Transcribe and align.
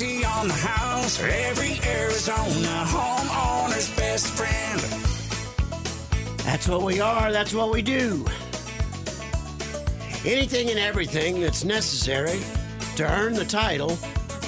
On 0.00 0.46
the 0.46 0.54
house, 0.54 1.20
every 1.20 1.80
Arizona 1.84 2.84
homeowner's 2.86 3.92
best 3.96 4.28
friend. 4.28 4.80
That's 6.44 6.68
what 6.68 6.82
we 6.82 7.00
are. 7.00 7.32
That's 7.32 7.52
what 7.52 7.72
we 7.72 7.82
do. 7.82 8.24
Anything 10.24 10.70
and 10.70 10.78
everything 10.78 11.40
that's 11.40 11.64
necessary 11.64 12.38
to 12.94 13.10
earn 13.10 13.32
the 13.32 13.44
title 13.44 13.98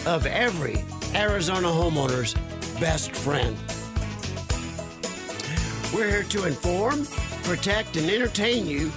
of 0.06 0.24
every 0.24 0.84
Arizona 1.16 1.66
homeowner's 1.66 2.34
best 2.78 3.10
friend. 3.10 3.56
We're 5.92 6.10
here 6.10 6.22
to 6.22 6.44
inform, 6.44 7.06
protect, 7.42 7.96
and 7.96 8.08
entertain 8.08 8.68
you 8.68 8.92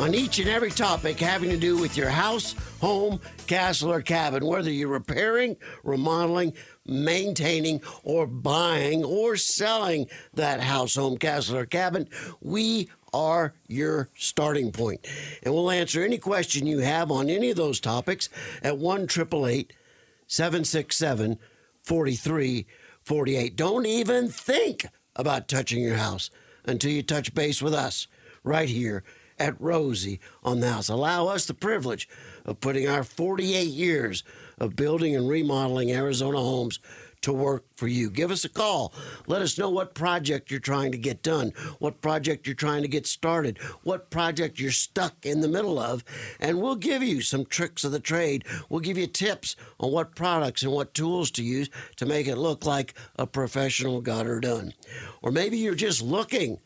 on 0.00 0.14
each 0.14 0.38
and 0.38 0.48
every 0.48 0.70
topic 0.70 1.20
having 1.20 1.50
to 1.50 1.58
do 1.58 1.76
with 1.76 1.98
your 1.98 2.08
house, 2.08 2.54
home, 2.80 3.20
castle, 3.46 3.92
or 3.92 4.02
cabin, 4.02 4.46
whether 4.46 4.70
you're 4.70 4.88
repairing, 4.88 5.56
remodeling, 5.82 6.52
maintaining, 6.86 7.82
or 8.02 8.26
buying 8.26 9.04
or 9.04 9.36
selling 9.36 10.06
that 10.34 10.60
house, 10.60 10.94
home, 10.94 11.18
castle, 11.18 11.56
or 11.56 11.66
cabin. 11.66 12.08
We 12.40 12.88
are 13.12 13.52
your 13.66 14.08
starting 14.14 14.72
point. 14.72 15.06
And 15.42 15.52
we'll 15.54 15.70
answer 15.70 16.02
any 16.02 16.18
question 16.18 16.66
you 16.66 16.80
have 16.80 17.10
on 17.10 17.30
any 17.30 17.48
of 17.50 17.56
those 17.56 17.80
topics 17.80 18.28
at 18.62 18.78
1 18.78 19.08
767 19.08 21.38
4348. 21.82 23.56
Don't 23.56 23.86
even 23.86 24.28
think 24.28 24.86
about 25.16 25.48
touching 25.48 25.82
your 25.82 25.96
house 25.96 26.30
until 26.64 26.90
you 26.90 27.02
touch 27.02 27.34
base 27.34 27.62
with 27.62 27.74
us 27.74 28.06
right 28.44 28.68
here 28.68 29.02
at 29.38 29.60
Rosie 29.60 30.20
on 30.42 30.60
the 30.60 30.70
house. 30.70 30.88
Allow 30.88 31.28
us 31.28 31.46
the 31.46 31.54
privilege 31.54 32.08
of 32.48 32.60
putting 32.60 32.88
our 32.88 33.04
48 33.04 33.68
years 33.68 34.24
of 34.58 34.74
building 34.74 35.14
and 35.14 35.28
remodeling 35.28 35.92
Arizona 35.92 36.38
homes 36.38 36.80
to 37.20 37.32
work 37.32 37.64
for 37.74 37.88
you. 37.88 38.10
Give 38.10 38.30
us 38.30 38.44
a 38.44 38.48
call. 38.48 38.92
Let 39.26 39.42
us 39.42 39.58
know 39.58 39.68
what 39.68 39.92
project 39.92 40.50
you're 40.50 40.60
trying 40.60 40.92
to 40.92 40.98
get 40.98 41.22
done, 41.22 41.52
what 41.78 42.00
project 42.00 42.46
you're 42.46 42.54
trying 42.54 42.82
to 42.82 42.88
get 42.88 43.06
started, 43.06 43.58
what 43.82 44.08
project 44.08 44.58
you're 44.58 44.70
stuck 44.70 45.26
in 45.26 45.40
the 45.40 45.48
middle 45.48 45.78
of, 45.78 46.04
and 46.40 46.60
we'll 46.60 46.76
give 46.76 47.02
you 47.02 47.20
some 47.20 47.44
tricks 47.44 47.84
of 47.84 47.92
the 47.92 48.00
trade. 48.00 48.44
We'll 48.68 48.80
give 48.80 48.96
you 48.96 49.06
tips 49.06 49.56
on 49.78 49.92
what 49.92 50.14
products 50.14 50.62
and 50.62 50.72
what 50.72 50.94
tools 50.94 51.30
to 51.32 51.42
use 51.42 51.68
to 51.96 52.06
make 52.06 52.26
it 52.26 52.36
look 52.36 52.64
like 52.64 52.94
a 53.16 53.26
professional 53.26 54.00
got 54.00 54.24
her 54.24 54.40
done. 54.40 54.72
Or 55.20 55.30
maybe 55.30 55.58
you're 55.58 55.74
just 55.74 56.00
looking 56.00 56.60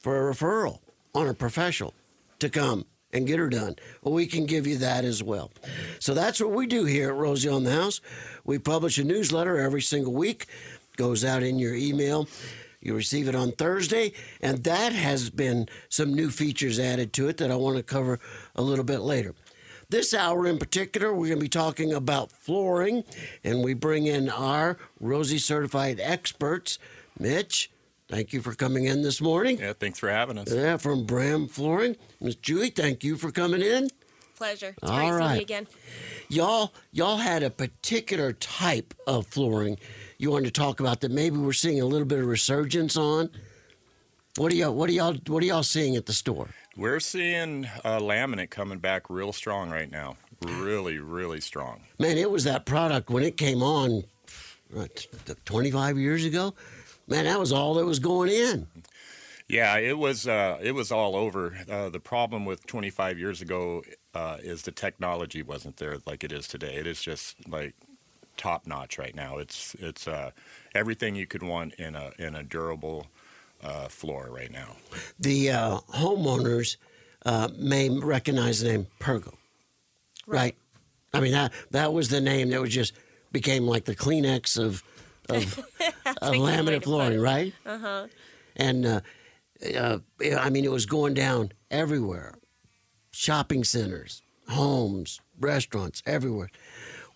for 0.00 0.28
a 0.28 0.34
referral 0.34 0.80
on 1.14 1.28
a 1.28 1.34
professional 1.34 1.94
to 2.38 2.48
come 2.48 2.86
and 3.12 3.26
get 3.26 3.38
her 3.38 3.48
done. 3.48 3.76
Well, 4.02 4.14
we 4.14 4.26
can 4.26 4.46
give 4.46 4.66
you 4.66 4.78
that 4.78 5.04
as 5.04 5.22
well. 5.22 5.50
So 5.98 6.14
that's 6.14 6.40
what 6.40 6.52
we 6.52 6.66
do 6.66 6.84
here 6.84 7.10
at 7.10 7.16
Rosie 7.16 7.48
on 7.48 7.64
the 7.64 7.72
House. 7.72 8.00
We 8.44 8.58
publish 8.58 8.98
a 8.98 9.04
newsletter 9.04 9.58
every 9.58 9.82
single 9.82 10.12
week, 10.12 10.46
goes 10.96 11.24
out 11.24 11.42
in 11.42 11.58
your 11.58 11.74
email. 11.74 12.28
You 12.80 12.94
receive 12.96 13.28
it 13.28 13.34
on 13.36 13.52
Thursday, 13.52 14.12
and 14.40 14.64
that 14.64 14.92
has 14.92 15.30
been 15.30 15.68
some 15.88 16.12
new 16.12 16.30
features 16.30 16.80
added 16.80 17.12
to 17.12 17.28
it 17.28 17.36
that 17.36 17.50
I 17.50 17.56
want 17.56 17.76
to 17.76 17.82
cover 17.82 18.18
a 18.56 18.62
little 18.62 18.84
bit 18.84 19.00
later. 19.00 19.34
This 19.88 20.14
hour 20.14 20.46
in 20.46 20.58
particular, 20.58 21.12
we're 21.12 21.28
going 21.28 21.38
to 21.38 21.44
be 21.44 21.48
talking 21.48 21.92
about 21.92 22.32
flooring, 22.32 23.04
and 23.44 23.62
we 23.62 23.74
bring 23.74 24.06
in 24.06 24.30
our 24.30 24.78
Rosie 24.98 25.38
certified 25.38 26.00
experts. 26.00 26.78
Mitch, 27.18 27.70
thank 28.12 28.32
you 28.32 28.42
for 28.42 28.52
coming 28.54 28.84
in 28.84 29.02
this 29.02 29.20
morning. 29.20 29.58
Yeah, 29.58 29.72
thanks 29.72 29.98
for 29.98 30.10
having 30.10 30.36
us. 30.36 30.52
Yeah, 30.52 30.76
from 30.76 31.04
Bram 31.06 31.48
Flooring. 31.48 31.96
Miss 32.20 32.34
Julie, 32.34 32.70
thank 32.70 33.02
you 33.02 33.16
for 33.16 33.30
coming 33.30 33.62
in. 33.62 33.88
Pleasure. 34.36 34.74
It's 34.82 34.90
All 34.90 34.98
great 34.98 35.08
seeing 35.08 35.18
right. 35.18 35.34
you 35.36 35.40
again. 35.42 35.66
Y'all, 36.28 36.72
y'all 36.92 37.16
had 37.18 37.42
a 37.42 37.50
particular 37.50 38.32
type 38.32 38.92
of 39.06 39.26
flooring 39.26 39.78
you 40.18 40.30
wanted 40.30 40.54
to 40.54 40.60
talk 40.60 40.78
about 40.78 41.00
that 41.00 41.10
maybe 41.10 41.36
we're 41.36 41.52
seeing 41.52 41.80
a 41.80 41.84
little 41.84 42.06
bit 42.06 42.20
of 42.20 42.26
resurgence 42.26 42.96
on. 42.96 43.28
What 44.36 44.52
are 44.52 44.54
y'all? 44.54 44.72
What 44.72 44.88
are 44.88 44.92
y'all? 44.92 45.16
What 45.26 45.42
are 45.42 45.46
y'all 45.46 45.64
seeing 45.64 45.96
at 45.96 46.06
the 46.06 46.12
store? 46.12 46.50
We're 46.76 47.00
seeing 47.00 47.66
uh, 47.84 47.98
laminate 47.98 48.50
coming 48.50 48.78
back 48.78 49.10
real 49.10 49.32
strong 49.32 49.68
right 49.68 49.90
now. 49.90 50.16
Really, 50.46 50.98
really 50.98 51.40
strong. 51.40 51.80
Man, 51.98 52.16
it 52.18 52.30
was 52.30 52.44
that 52.44 52.66
product 52.66 53.10
when 53.10 53.24
it 53.24 53.36
came 53.36 53.62
on, 53.62 54.04
what, 54.70 55.06
25 55.44 55.98
years 55.98 56.24
ago. 56.24 56.54
Man, 57.12 57.26
that 57.26 57.38
was 57.38 57.52
all 57.52 57.74
that 57.74 57.84
was 57.84 57.98
going 57.98 58.30
in. 58.30 58.66
Yeah, 59.46 59.76
it 59.76 59.98
was 59.98 60.26
uh, 60.26 60.58
it 60.62 60.72
was 60.72 60.90
all 60.90 61.14
over. 61.14 61.58
Uh, 61.70 61.90
the 61.90 62.00
problem 62.00 62.46
with 62.46 62.66
25 62.66 63.18
years 63.18 63.42
ago 63.42 63.82
uh, 64.14 64.38
is 64.40 64.62
the 64.62 64.70
technology 64.70 65.42
wasn't 65.42 65.76
there 65.76 65.98
like 66.06 66.24
it 66.24 66.32
is 66.32 66.48
today. 66.48 66.74
It 66.76 66.86
is 66.86 67.02
just 67.02 67.36
like 67.46 67.74
top 68.38 68.66
notch 68.66 68.98
right 68.98 69.14
now. 69.14 69.36
It's 69.36 69.76
it's 69.78 70.08
uh, 70.08 70.30
everything 70.74 71.14
you 71.14 71.26
could 71.26 71.42
want 71.42 71.74
in 71.74 71.94
a 71.96 72.12
in 72.18 72.34
a 72.34 72.42
durable 72.42 73.08
uh, 73.62 73.88
floor 73.88 74.30
right 74.30 74.50
now. 74.50 74.76
The 75.20 75.50
uh, 75.50 75.78
homeowners 75.90 76.78
uh, 77.26 77.50
may 77.58 77.90
recognize 77.90 78.62
the 78.62 78.70
name 78.70 78.86
Pergo, 79.00 79.34
right? 80.26 80.56
I 81.12 81.20
mean 81.20 81.32
that 81.32 81.52
that 81.72 81.92
was 81.92 82.08
the 82.08 82.22
name 82.22 82.48
that 82.48 82.60
was 82.62 82.70
just 82.70 82.94
became 83.32 83.66
like 83.66 83.84
the 83.84 83.94
Kleenex 83.94 84.58
of 84.58 84.82
of, 85.36 85.58
of 86.06 86.16
a 86.22 86.30
good 86.30 86.40
way 86.40 86.52
laminate 86.52 86.84
flooring, 86.84 87.20
right? 87.20 87.52
Uh-huh. 87.64 88.06
And 88.56 88.86
uh, 88.86 89.00
uh, 89.76 89.98
I 90.38 90.50
mean, 90.50 90.64
it 90.64 90.70
was 90.70 90.86
going 90.86 91.14
down 91.14 91.52
everywhere, 91.70 92.34
shopping 93.12 93.64
centers, 93.64 94.22
homes, 94.48 95.20
restaurants, 95.38 96.02
everywhere. 96.06 96.50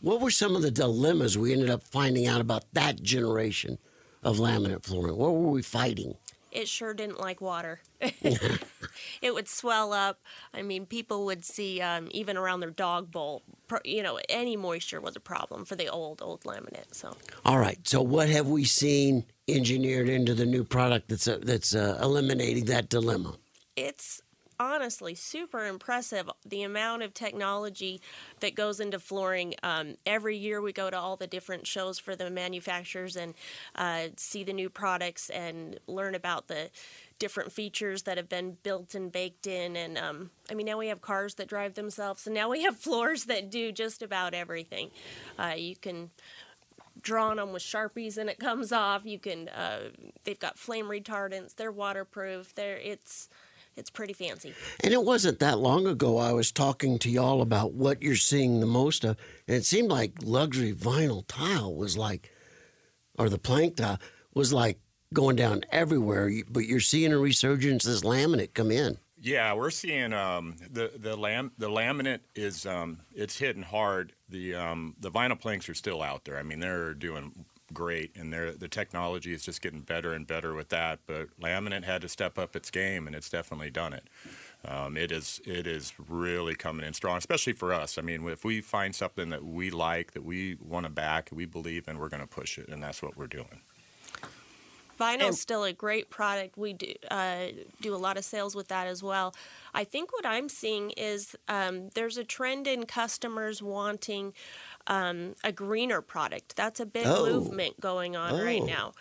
What 0.01 0.21
were 0.21 0.31
some 0.31 0.55
of 0.55 0.63
the 0.63 0.71
dilemmas 0.71 1.37
we 1.39 1.53
ended 1.53 1.71
up 1.71 1.83
finding 1.83 2.27
out 2.27 2.41
about 2.41 2.65
that 2.73 3.03
generation 3.03 3.79
of 4.23 4.37
laminate 4.37 4.85
flooring? 4.85 5.17
What 5.17 5.33
were 5.33 5.51
we 5.51 5.63
fighting? 5.63 6.17
It 6.57 6.69
sure 6.69 6.95
didn't 6.95 7.21
like 7.21 7.41
water. 7.41 7.81
it 8.01 9.35
would 9.35 9.49
swell 9.49 9.93
up. 9.93 10.21
I 10.55 10.63
mean, 10.63 10.87
people 10.87 11.27
would 11.27 11.45
see 11.45 11.81
um, 11.83 12.09
even 12.13 12.37
around 12.37 12.61
their 12.61 12.71
dog 12.71 13.11
bowl. 13.11 13.43
You 13.85 14.03
know, 14.03 14.19
any 14.29 14.57
moisture 14.57 15.01
was 15.01 15.17
a 15.17 15.21
problem 15.21 15.65
for 15.67 15.77
the 15.77 15.89
old 15.89 16.23
old 16.23 16.45
laminate. 16.45 16.95
So 16.95 17.15
All 17.45 17.59
right. 17.59 17.79
So, 17.87 18.01
what 18.01 18.29
have 18.31 18.49
we 18.49 18.65
seen 18.65 19.27
engineered 19.47 20.09
into 20.09 20.35
the 20.35 20.47
new 20.47 20.65
product 20.65 21.09
that's 21.09 21.29
uh, 21.29 21.39
that's 21.43 21.75
uh, 21.75 21.99
eliminating 22.03 22.65
that 22.67 22.89
dilemma? 22.89 23.37
it's 23.77 24.23
honestly 24.59 25.15
super 25.15 25.67
impressive 25.67 26.31
the 26.45 26.63
amount 26.63 27.03
of 27.03 27.15
technology 27.15 28.01
that 28.41 28.55
goes 28.55 28.81
into 28.81 28.99
flooring. 28.99 29.55
Um, 29.63 29.97
every 30.05 30.37
year 30.37 30.61
we 30.61 30.73
go 30.73 30.91
to 30.91 30.99
all 30.99 31.17
the 31.17 31.27
different 31.27 31.67
shows 31.67 31.99
for 31.99 32.17
the 32.17 32.31
manufacturers 32.31 33.17
and 33.17 33.35
uh, 33.75 34.09
see 34.17 34.45
the 34.45 34.53
new 34.53 34.71
products 34.71 35.31
and 35.31 35.79
learn 35.87 36.15
about 36.15 36.49
the 36.49 36.71
different 37.19 37.53
features 37.53 38.03
that 38.03 38.17
have 38.17 38.29
been 38.29 38.59
built 38.63 38.95
and 38.95 39.11
baked 39.11 39.47
in. 39.47 39.77
And 39.77 39.97
um, 39.97 40.31
I 40.51 40.55
mean, 40.55 40.67
now 40.67 40.79
we 40.79 40.89
have 40.89 41.01
cars 41.01 41.35
that 41.37 41.49
drive 41.49 41.75
themselves, 41.75 42.27
and 42.27 42.35
now 42.35 42.51
we 42.51 42.63
have 42.63 42.77
floors 42.79 43.25
that 43.25 43.51
do 43.51 43.73
just 43.73 44.03
about 44.03 44.35
everything. 44.35 44.91
Uh, 45.39 45.55
you 45.57 45.77
can 45.77 46.11
draw 47.01 47.29
on 47.29 47.37
them 47.37 47.53
with 47.53 47.63
sharpies 47.63 48.17
and 48.17 48.29
it 48.29 48.39
comes 48.39 48.73
off. 48.73 49.05
You 49.05 49.19
can. 49.19 49.49
Uh, 49.49 49.91
they've 50.25 50.39
got 50.39 50.59
flame 50.59 50.87
retardants. 50.87 51.55
They're 51.55 51.73
waterproof. 51.73 52.55
They're 52.55 52.79
it's 52.79 53.29
it's 53.77 53.91
pretty 53.91 54.13
fancy. 54.13 54.55
And 54.83 54.93
it 54.93 55.03
wasn't 55.03 55.39
that 55.41 55.59
long 55.59 55.87
ago 55.87 56.19
I 56.19 56.33
was 56.33 56.51
talking 56.51 56.99
to 57.01 57.11
y'all 57.11 57.43
about 57.43 57.73
what 57.73 58.03
you're 58.03 58.17
seeing 58.17 58.61
the 58.61 58.67
most 58.67 59.05
of, 59.05 59.17
and 59.47 59.57
it 59.57 59.65
seemed 59.65 59.91
like 59.91 60.15
luxury 60.23 60.73
vinyl 60.73 61.25
tile 61.29 61.75
was 61.75 61.97
like, 61.97 62.33
or 63.19 63.29
the 63.29 63.39
plank 63.39 63.77
tile 63.77 63.99
was 64.35 64.53
like 64.53 64.79
going 65.13 65.37
down 65.37 65.63
everywhere. 65.71 66.31
But 66.49 66.67
you're 66.67 66.81
seeing 66.81 67.13
a 67.13 67.19
resurgence 67.19 67.87
as 67.87 68.03
laminate 68.03 68.55
come 68.55 68.71
in. 68.71 68.99
Yeah, 69.19 69.55
we're 69.55 69.71
seeing 69.71 70.13
um, 70.13 70.57
the 70.71 70.93
the 70.97 71.17
lam 71.17 71.53
the 71.59 71.69
laminate 71.69 72.21
is 72.35 72.67
um, 72.67 73.01
it's 73.15 73.39
hitting 73.39 73.63
hard. 73.63 74.13
The 74.29 74.55
um, 74.55 74.95
the 75.01 75.11
vinyl 75.11 75.41
planks 75.41 75.69
are 75.69 75.75
still 75.75 76.03
out 76.03 76.25
there. 76.25 76.39
I 76.39 76.43
mean, 76.43 76.61
they're 76.61 76.95
doing 76.95 77.47
great, 77.77 78.17
and 78.17 78.33
they're, 78.33 78.53
the 78.53 78.69
technology 78.69 79.35
is 79.35 79.43
just 79.43 79.61
getting 79.61 79.83
better 79.83 80.15
and 80.15 80.27
better 80.27 80.55
with 80.55 80.71
that. 80.71 81.01
But 81.07 81.29
laminate 81.39 81.85
had 81.85 82.01
to 82.01 82.09
step 82.09 82.39
up 82.39 82.57
its 82.57 82.71
game, 82.71 83.07
and 83.07 83.15
it's 83.15 83.29
definitely 83.29 83.71
done 83.71 83.93
it. 83.93 84.05
Um, 84.65 84.97
it 84.97 85.13
is 85.13 85.41
it 85.45 85.67
is 85.67 85.93
really 86.09 86.55
coming 86.55 86.87
in 86.87 86.95
strong, 86.95 87.19
especially 87.19 87.53
for 87.53 87.75
us. 87.75 87.99
I 87.99 88.03
mean, 88.03 88.27
if 88.29 88.45
we 88.45 88.63
find 88.63 88.95
something 88.95 89.29
that 89.29 89.45
we 89.45 89.71
like, 89.71 90.13
that 90.13 90.25
we 90.25 90.57
want 90.61 90.87
to 90.87 90.91
back, 90.91 91.29
we 91.31 91.45
believe 91.45 91.87
in, 91.87 91.99
we're 91.99 92.09
going 92.09 92.23
to 92.23 92.27
push 92.27 92.59
it, 92.59 92.69
and 92.69 92.83
that's 92.83 93.03
what 93.03 93.17
we're 93.17 93.27
doing. 93.27 93.61
Vinyl 94.99 95.29
is 95.29 95.41
still 95.41 95.65
a 95.65 95.73
great 95.73 96.09
product. 96.09 96.57
We 96.57 96.73
do 96.73 96.95
uh, 97.11 97.49
do 97.83 97.95
a 97.95 97.99
lot 97.99 98.17
of 98.17 98.25
sales 98.25 98.55
with 98.55 98.69
that 98.69 98.87
as 98.87 99.03
well. 99.03 99.35
I 99.75 99.85
think 99.85 100.13
what 100.13 100.25
I'm 100.25 100.49
seeing 100.49 100.93
is 100.93 101.37
um, 101.49 101.91
there's 101.95 102.17
a 102.17 102.25
trend 102.25 102.67
in 102.67 102.87
customers 102.87 103.63
wanting 103.63 104.33
um, 104.89 105.35
a 105.43 105.53
greener 105.53 106.01
product. 106.01 106.57
That's 106.57 106.81
a 106.81 106.87
big 106.87 107.07
Oh. 107.07 107.27
movement 107.27 107.81
going 107.81 108.17
on 108.17 108.41
right 108.41 108.63
Oh. 108.63 108.67
now. 108.67 108.93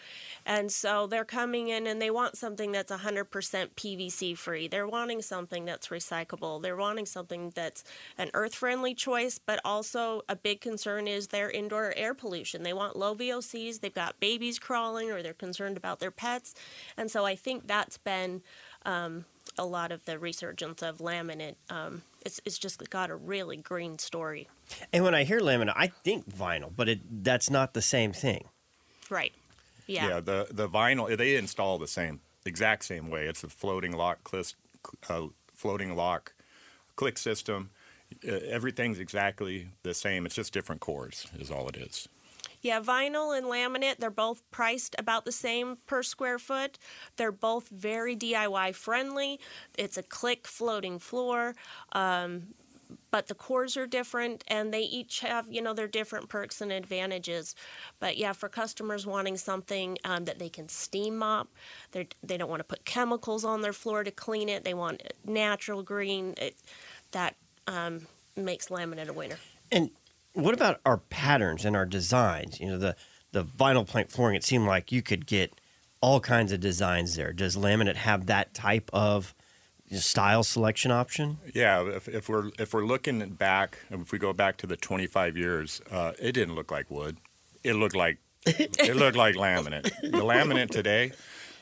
And 0.48 0.72
so 0.72 1.08
they're 1.08 1.26
coming 1.26 1.70
in 1.70 1.88
and 1.88 2.00
they 2.02 2.12
want 2.12 2.38
something 2.38 2.72
that's 2.72 2.92
100% 2.92 3.76
PVC 3.76 4.36
free. 4.36 4.68
They're 4.68 4.88
wanting 4.88 5.22
something 5.24 5.66
that's 5.66 5.88
recyclable. 5.88 6.62
They're 6.62 6.76
wanting 6.76 7.06
something 7.08 7.52
that's 7.56 7.84
an 8.18 8.30
earth 8.36 8.54
friendly 8.56 8.94
choice, 8.94 9.40
but 9.40 9.60
also 9.66 10.22
a 10.30 10.36
big 10.36 10.62
concern 10.62 11.08
is 11.08 11.28
their 11.30 11.50
indoor 11.50 11.94
air 11.96 12.14
pollution. 12.14 12.62
They 12.64 12.74
want 12.74 12.96
low 12.96 13.16
VOCs, 13.16 13.80
they've 13.80 13.94
got 13.94 14.20
babies 14.20 14.60
crawling, 14.60 15.10
or 15.12 15.24
they're 15.24 15.34
concerned 15.34 15.78
about 15.78 16.00
their 16.00 16.12
pets. 16.12 16.54
And 16.96 17.10
so 17.10 17.26
I 17.26 17.36
think 17.36 17.66
that's 17.68 17.98
been 17.98 18.44
um, 18.86 19.26
a 19.58 19.66
lot 19.66 19.92
of 19.92 20.06
the 20.06 20.20
resurgence 20.20 20.84
of 20.84 21.00
laminate. 21.00 21.56
Um, 21.72 22.04
it's, 22.26 22.42
it's 22.44 22.58
just 22.58 22.90
got 22.90 23.10
a 23.10 23.16
really 23.16 23.58
green 23.58 24.00
story. 24.00 24.48
And 24.92 25.04
when 25.04 25.14
I 25.14 25.24
hear 25.24 25.40
laminate, 25.40 25.74
I 25.76 25.88
think 25.88 26.30
vinyl, 26.30 26.72
but 26.76 26.90
it 26.90 27.24
that's 27.24 27.50
not 27.50 27.74
the 27.74 27.82
same 27.82 28.12
thing. 28.12 28.50
Right. 29.10 29.34
Yeah. 29.88 30.08
Yeah, 30.08 30.20
the 30.20 30.48
the 30.52 30.68
vinyl 30.68 31.16
they 31.16 31.36
install 31.36 31.78
the 31.78 31.88
same 31.88 32.20
exact 32.46 32.86
same 32.86 33.10
way. 33.10 33.28
It's 33.28 33.44
a 33.44 33.50
floating 33.50 33.92
lock 33.92 34.24
click, 34.24 34.48
uh, 35.08 35.28
floating 35.54 35.96
lock 35.96 36.34
click 36.96 37.18
system. 37.18 37.70
Uh, 38.28 38.34
everything's 38.50 39.00
exactly 39.00 39.70
the 39.84 39.94
same. 39.94 40.26
It's 40.26 40.36
just 40.36 40.54
different 40.54 40.82
cores, 40.82 41.28
is 41.40 41.52
all 41.52 41.68
it 41.70 41.78
is. 41.78 42.08
Yeah, 42.66 42.80
vinyl 42.80 43.38
and 43.38 43.46
laminate, 43.46 43.98
they're 44.00 44.10
both 44.10 44.42
priced 44.50 44.96
about 44.98 45.24
the 45.24 45.32
same 45.32 45.78
per 45.86 46.02
square 46.02 46.40
foot. 46.40 46.80
They're 47.16 47.32
both 47.32 47.70
very 47.70 48.16
DIY 48.16 48.74
friendly. 48.74 49.40
It's 49.78 49.98
a 49.98 50.02
click 50.02 50.48
floating 50.48 50.98
floor. 50.98 51.54
Um, 51.92 52.56
but 53.12 53.28
the 53.28 53.36
cores 53.36 53.78
are 53.78 53.86
different 53.86 54.44
and 54.48 54.74
they 54.74 54.82
each 54.82 55.20
have 55.20 55.46
you 55.48 55.62
know 55.62 55.74
their 55.74 55.88
different 55.88 56.28
perks 56.28 56.60
and 56.62 56.72
advantages 56.72 57.56
but 58.00 58.16
yeah 58.16 58.32
for 58.32 58.48
customers 58.48 59.08
wanting 59.08 59.38
something 59.38 59.98
um, 60.06 60.26
that 60.26 60.38
they 60.38 60.50
can 60.50 60.70
steam 60.70 61.18
mop 61.18 61.48
They're, 61.92 62.06
they 62.22 62.38
don't 62.38 62.50
want 62.50 62.60
to 62.60 62.64
put 62.64 62.86
chemicals 62.86 63.44
on 63.44 63.62
their 63.62 63.74
floor 63.74 64.04
to 64.04 64.12
clean 64.12 64.50
it 64.50 64.64
they 64.64 64.76
want 64.76 65.02
natural 65.26 65.82
green 65.82 66.36
it, 66.38 66.56
that 67.12 67.36
um, 67.66 68.06
makes 68.36 68.68
laminate 68.68 69.08
a 69.08 69.14
winner 69.14 69.38
And 69.72 69.90
what 70.36 70.54
about 70.54 70.80
our 70.86 70.98
patterns 70.98 71.66
and 71.66 71.76
our 71.76 71.86
designs? 71.86 72.60
You 72.60 72.68
know, 72.68 72.78
the 72.78 72.96
the 73.32 73.44
vinyl 73.44 73.88
plank 73.88 74.10
flooring. 74.10 74.36
It 74.36 74.44
seemed 74.44 74.66
like 74.66 74.92
you 74.92 75.02
could 75.02 75.26
get 75.26 75.60
all 76.02 76.20
kinds 76.20 76.52
of 76.52 76.60
designs 76.60 77.16
there. 77.16 77.34
Does 77.34 77.58
laminate 77.58 77.96
have 77.96 78.28
that 78.28 78.54
type 78.54 78.90
of 78.94 79.34
style 79.92 80.44
selection 80.44 80.92
option? 80.92 81.38
Yeah, 81.54 81.84
if, 81.84 82.08
if 82.08 82.30
we're 82.30 82.52
if 82.60 82.74
we're 82.74 82.86
looking 82.86 83.28
back, 83.30 83.80
if 83.90 84.12
we 84.12 84.20
go 84.20 84.34
back 84.34 84.58
to 84.58 84.68
the 84.68 84.78
25 84.78 85.38
years, 85.38 85.82
uh, 85.92 86.12
it 86.20 86.34
didn't 86.34 86.56
look 86.56 86.72
like 86.72 86.92
wood. 86.92 87.18
It 87.64 87.74
looked 87.74 87.96
like 87.96 88.18
it 88.46 88.96
looked 88.96 89.18
like 89.18 89.36
laminate. 89.36 89.84
The 90.02 90.22
laminate 90.22 90.70
today 90.70 91.14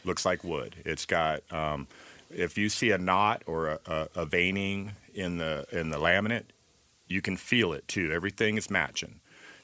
looks 0.03 0.25
like 0.25 0.43
wood. 0.43 0.75
It's 0.83 1.05
got 1.05 1.41
um, 1.51 1.87
if 2.29 2.57
you 2.57 2.69
see 2.69 2.91
a 2.91 2.97
knot 2.97 3.43
or 3.45 3.67
a, 3.67 3.79
a, 3.85 4.07
a 4.15 4.25
veining 4.25 4.93
in 5.13 5.37
the 5.37 5.65
in 5.71 5.89
the 5.89 5.97
laminate, 5.97 6.45
you 7.07 7.21
can 7.21 7.37
feel 7.37 7.73
it 7.73 7.87
too. 7.87 8.11
Everything 8.11 8.57
is 8.57 8.69
matching. 8.69 9.19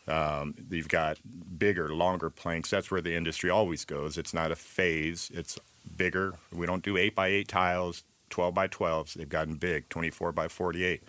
Um, 0.07 0.55
you've 0.69 0.89
got 0.89 1.19
bigger, 1.57 1.93
longer 1.93 2.29
planks. 2.29 2.69
That's 2.69 2.89
where 2.89 3.01
the 3.01 3.15
industry 3.15 3.49
always 3.49 3.85
goes. 3.85 4.17
It's 4.17 4.33
not 4.33 4.51
a 4.51 4.55
phase. 4.55 5.29
It's 5.33 5.59
bigger. 5.95 6.33
We 6.51 6.65
don't 6.65 6.83
do 6.83 6.97
eight 6.97 7.15
by 7.15 7.27
eight 7.27 7.47
tiles, 7.47 8.03
twelve 8.29 8.55
by 8.55 8.67
twelves. 8.67 9.13
They've 9.13 9.29
gotten 9.29 9.55
big, 9.55 9.89
twenty 9.89 10.09
four 10.09 10.31
by 10.31 10.47
forty 10.47 10.83
eight. 10.83 11.03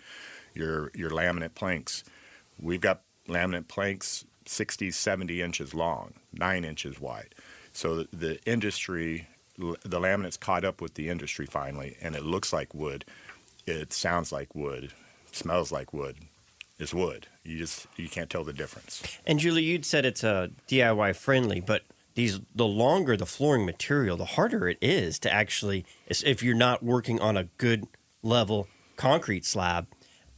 Your 0.53 0.91
your 0.93 1.09
laminate 1.09 1.55
planks. 1.55 2.03
We've 2.59 2.81
got 2.81 3.01
laminate 3.27 3.67
planks 3.67 4.25
60, 4.45 4.91
70 4.91 5.41
inches 5.41 5.73
long, 5.73 6.13
nine 6.33 6.63
inches 6.63 6.99
wide. 6.99 7.35
So 7.71 8.03
the, 8.03 8.07
the 8.13 8.43
industry, 8.45 9.27
the 9.57 9.99
laminate's 9.99 10.37
caught 10.37 10.65
up 10.65 10.81
with 10.81 10.95
the 10.95 11.09
industry 11.09 11.45
finally, 11.45 11.95
and 12.01 12.15
it 12.15 12.23
looks 12.23 12.51
like 12.51 12.73
wood. 12.73 13.05
It 13.65 13.93
sounds 13.93 14.31
like 14.31 14.53
wood. 14.55 14.91
Smells 15.31 15.71
like 15.71 15.93
wood. 15.93 16.17
It's 16.77 16.93
wood. 16.93 17.27
You 17.43 17.57
just 17.57 17.87
you 17.95 18.09
can't 18.09 18.29
tell 18.29 18.43
the 18.43 18.53
difference. 18.53 19.03
And 19.25 19.39
Julie, 19.39 19.63
you'd 19.63 19.85
said 19.85 20.05
it's 20.05 20.23
a 20.23 20.51
DIY 20.67 21.15
friendly, 21.15 21.59
but 21.59 21.83
these 22.15 22.39
the 22.55 22.65
longer 22.65 23.15
the 23.15 23.25
flooring 23.25 23.65
material, 23.65 24.17
the 24.17 24.25
harder 24.25 24.67
it 24.67 24.77
is 24.81 25.19
to 25.19 25.31
actually 25.31 25.85
if 26.07 26.43
you're 26.43 26.55
not 26.55 26.83
working 26.83 27.19
on 27.19 27.37
a 27.37 27.45
good 27.57 27.85
level 28.23 28.67
concrete 28.95 29.45
slab. 29.45 29.87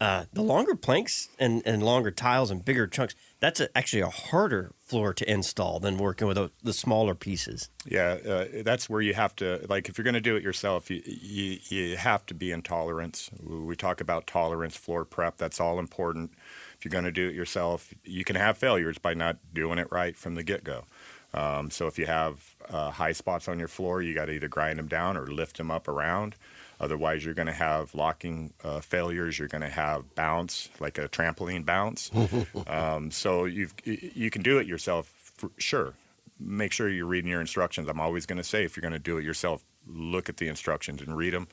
Uh, 0.02 0.26
the 0.34 0.42
longer 0.42 0.76
planks 0.76 1.30
and, 1.40 1.62
and 1.66 1.82
longer 1.82 2.12
tiles 2.12 2.52
and 2.52 2.66
bigger 2.66 2.88
chunks, 2.88 3.16
that's 3.40 3.62
a, 3.62 3.78
actually 3.78 4.02
a 4.02 4.10
harder 4.10 4.74
floor 4.94 5.12
to 5.12 5.32
install 5.32 5.80
than 5.80 5.98
working 5.98 6.28
with 6.28 6.52
the 6.62 6.74
smaller 6.74 7.16
pieces. 7.16 7.70
Yeah, 7.86 8.18
uh, 8.26 8.46
that's 8.64 8.88
where 8.88 9.02
you 9.02 9.16
have 9.16 9.36
to 9.38 9.66
like 9.68 9.90
if 9.90 9.98
you're 9.98 10.04
going 10.04 10.14
to 10.14 10.22
do 10.22 10.36
it 10.36 10.44
yourself, 10.44 10.92
you, 10.92 11.02
you 11.06 11.58
you 11.70 11.98
have 11.98 12.26
to 12.28 12.36
be 12.36 12.52
in 12.52 12.62
tolerance. 12.62 13.32
We 13.44 13.76
talk 13.76 14.02
about 14.02 14.28
tolerance, 14.28 14.76
floor 14.76 15.04
prep. 15.04 15.38
That's 15.38 15.60
all 15.60 15.80
important. 15.80 16.32
If 16.78 16.86
you're 16.86 16.92
going 16.92 17.06
to 17.06 17.12
do 17.12 17.28
it 17.28 17.34
yourself, 17.34 17.92
you 18.04 18.24
can 18.24 18.36
have 18.36 18.56
failures 18.56 19.00
by 19.00 19.16
not 19.16 19.38
doing 19.52 19.80
it 19.80 19.88
right 19.92 20.16
from 20.16 20.36
the 20.36 20.44
get 20.44 20.64
go. 20.64 20.86
Um, 21.34 21.72
so 21.72 21.88
if 21.88 21.98
you 21.98 22.06
have 22.06 22.56
uh, 22.70 22.92
high 22.92 23.14
spots 23.14 23.48
on 23.48 23.58
your 23.58 23.68
floor, 23.68 24.04
you 24.04 24.14
got 24.14 24.26
to 24.26 24.34
either 24.34 24.48
grind 24.48 24.78
them 24.78 24.88
down 24.88 25.18
or 25.18 25.26
lift 25.26 25.58
them 25.58 25.72
up 25.72 25.88
around. 25.88 26.36
Otherwise, 26.84 27.24
you're 27.24 27.34
going 27.34 27.48
to 27.48 27.54
have 27.54 27.96
locking 27.96 28.54
uh, 28.62 28.82
failures. 28.82 29.40
You're 29.40 29.48
going 29.48 29.62
to 29.62 29.70
have 29.70 30.14
bounce, 30.16 30.70
like 30.82 30.98
a 30.98 31.08
trampoline 31.08 31.66
bounce. 31.66 32.12
um, 32.68 33.10
so 33.10 33.46
you 33.46 33.70
you 33.86 34.30
can 34.30 34.42
do 34.42 34.58
it 34.58 34.68
yourself, 34.68 35.32
sure. 35.58 35.94
Make 36.40 36.74
sure 36.74 36.90
you're 36.90 37.06
reading 37.06 37.30
your 37.32 37.40
instructions. 37.40 37.88
I'm 37.88 38.02
always 38.02 38.26
going 38.26 38.38
to 38.38 38.44
say, 38.44 38.66
if 38.66 38.76
you're 38.76 38.82
going 38.82 38.92
to 38.92 39.00
do 39.00 39.18
it 39.18 39.24
yourself, 39.24 39.64
look 39.88 40.28
at 40.28 40.38
the 40.38 40.50
instructions 40.50 41.02
and 41.02 41.16
read 41.16 41.34
them. 41.34 41.48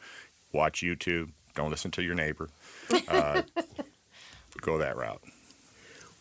Watch 0.53 0.81
YouTube. 0.81 1.31
Don't 1.55 1.71
listen 1.71 1.93
to 1.93 2.03
your 2.03 2.17
neighbor. 2.17 2.49
Uh, 3.07 3.43
go 4.61 4.79
that 4.79 4.97
route. 4.97 5.23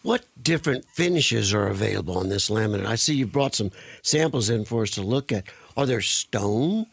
What 0.04 0.26
different 0.42 0.86
finishes 0.86 1.52
are 1.54 1.68
available 1.68 2.18
on 2.18 2.30
this 2.30 2.50
laminate? 2.50 2.86
I 2.86 2.96
see 2.96 3.16
you 3.16 3.26
brought 3.26 3.56
some 3.56 3.72
samples 4.04 4.50
in 4.50 4.66
for 4.66 4.84
us 4.84 4.92
to 4.92 5.02
look 5.02 5.32
at. 5.32 5.46
Are 5.76 5.88
there 5.88 6.02
stone 6.02 6.86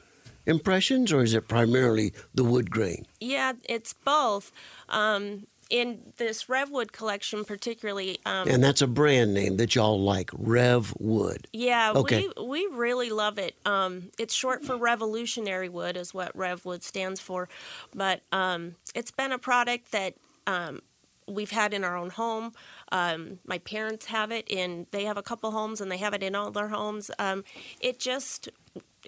impressions, 0.47 1.13
or 1.13 1.23
is 1.23 1.35
it 1.35 1.49
primarily 1.49 2.13
the 2.35 2.45
wood 2.45 2.71
grain? 2.71 3.07
Yeah, 3.21 3.53
it's 3.69 3.93
both. 3.93 4.53
Um, 4.89 5.47
in 5.69 6.13
this 6.17 6.45
Revwood 6.45 6.93
collection, 6.93 7.45
particularly, 7.45 8.21
um, 8.25 8.49
And 8.49 8.63
that's 8.63 8.83
a 8.83 8.87
brand 8.87 9.35
name 9.35 9.57
that 9.57 9.75
y'all 9.75 10.01
like, 10.01 10.31
Revwood. 10.31 11.47
Yeah, 11.53 11.93
Okay. 11.95 12.29
we 12.37 12.47
we 12.47 12.67
really 12.77 13.11
love 13.11 13.39
it. 13.39 13.57
Um, 13.65 14.11
it's 14.19 14.33
short 14.35 14.65
for 14.65 14.77
revolutionary 14.77 15.69
wood, 15.69 15.97
is 15.97 16.15
what 16.15 16.37
Revwood 16.37 16.83
stands 16.85 17.21
for, 17.21 17.49
but 17.95 18.23
um, 18.31 18.77
it's 18.95 19.11
been 19.11 19.33
a 19.33 19.39
product 19.39 19.91
that 19.91 20.15
um, 20.47 20.83
we've 21.27 21.51
had 21.51 21.75
in 21.75 21.83
our 21.83 21.97
own 21.97 22.11
home. 22.11 22.53
Um, 22.93 23.41
my 23.45 23.59
parents 23.59 24.07
have 24.07 24.31
it, 24.31 24.49
and 24.51 24.87
they 24.93 25.05
have 25.05 25.17
a 25.17 25.23
couple 25.23 25.51
homes, 25.51 25.81
and 25.81 25.91
they 25.91 25.99
have 25.99 26.15
it 26.15 26.23
in 26.23 26.37
all 26.37 26.53
their 26.53 26.69
homes. 26.69 27.11
Um, 27.19 27.43
it 27.81 27.99
just 27.99 28.49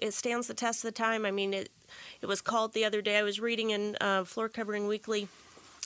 it 0.01 0.13
stands 0.13 0.47
the 0.47 0.53
test 0.53 0.83
of 0.83 0.87
the 0.87 0.91
time. 0.91 1.25
I 1.25 1.31
mean, 1.31 1.53
it 1.53 1.71
it 2.21 2.27
was 2.27 2.41
called 2.41 2.73
the 2.73 2.85
other 2.85 3.01
day. 3.01 3.17
I 3.17 3.23
was 3.23 3.39
reading 3.39 3.69
in 3.71 3.97
uh, 4.01 4.23
Floor 4.23 4.49
Covering 4.49 4.87
Weekly. 4.87 5.27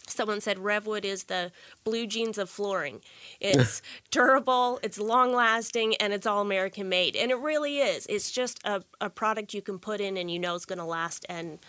Someone 0.05 0.41
said 0.41 0.57
Revwood 0.57 1.05
is 1.05 1.25
the 1.25 1.51
blue 1.85 2.05
jeans 2.07 2.37
of 2.37 2.49
flooring. 2.49 3.01
It's 3.39 3.81
durable, 4.11 4.79
it's 4.83 4.97
long 4.99 5.33
lasting, 5.33 5.95
and 5.95 6.13
it's 6.13 6.25
all 6.25 6.41
American 6.41 6.87
made. 6.87 7.15
And 7.15 7.29
it 7.29 7.37
really 7.37 7.79
is. 7.79 8.05
It's 8.07 8.31
just 8.31 8.59
a, 8.65 8.83
a 9.01 9.09
product 9.09 9.53
you 9.53 9.61
can 9.61 9.79
put 9.79 9.99
in 9.99 10.15
and 10.15 10.31
you 10.31 10.39
know 10.39 10.55
it's 10.55 10.65
going 10.65 10.79
to 10.79 10.85
last 10.85 11.25
and 11.27 11.59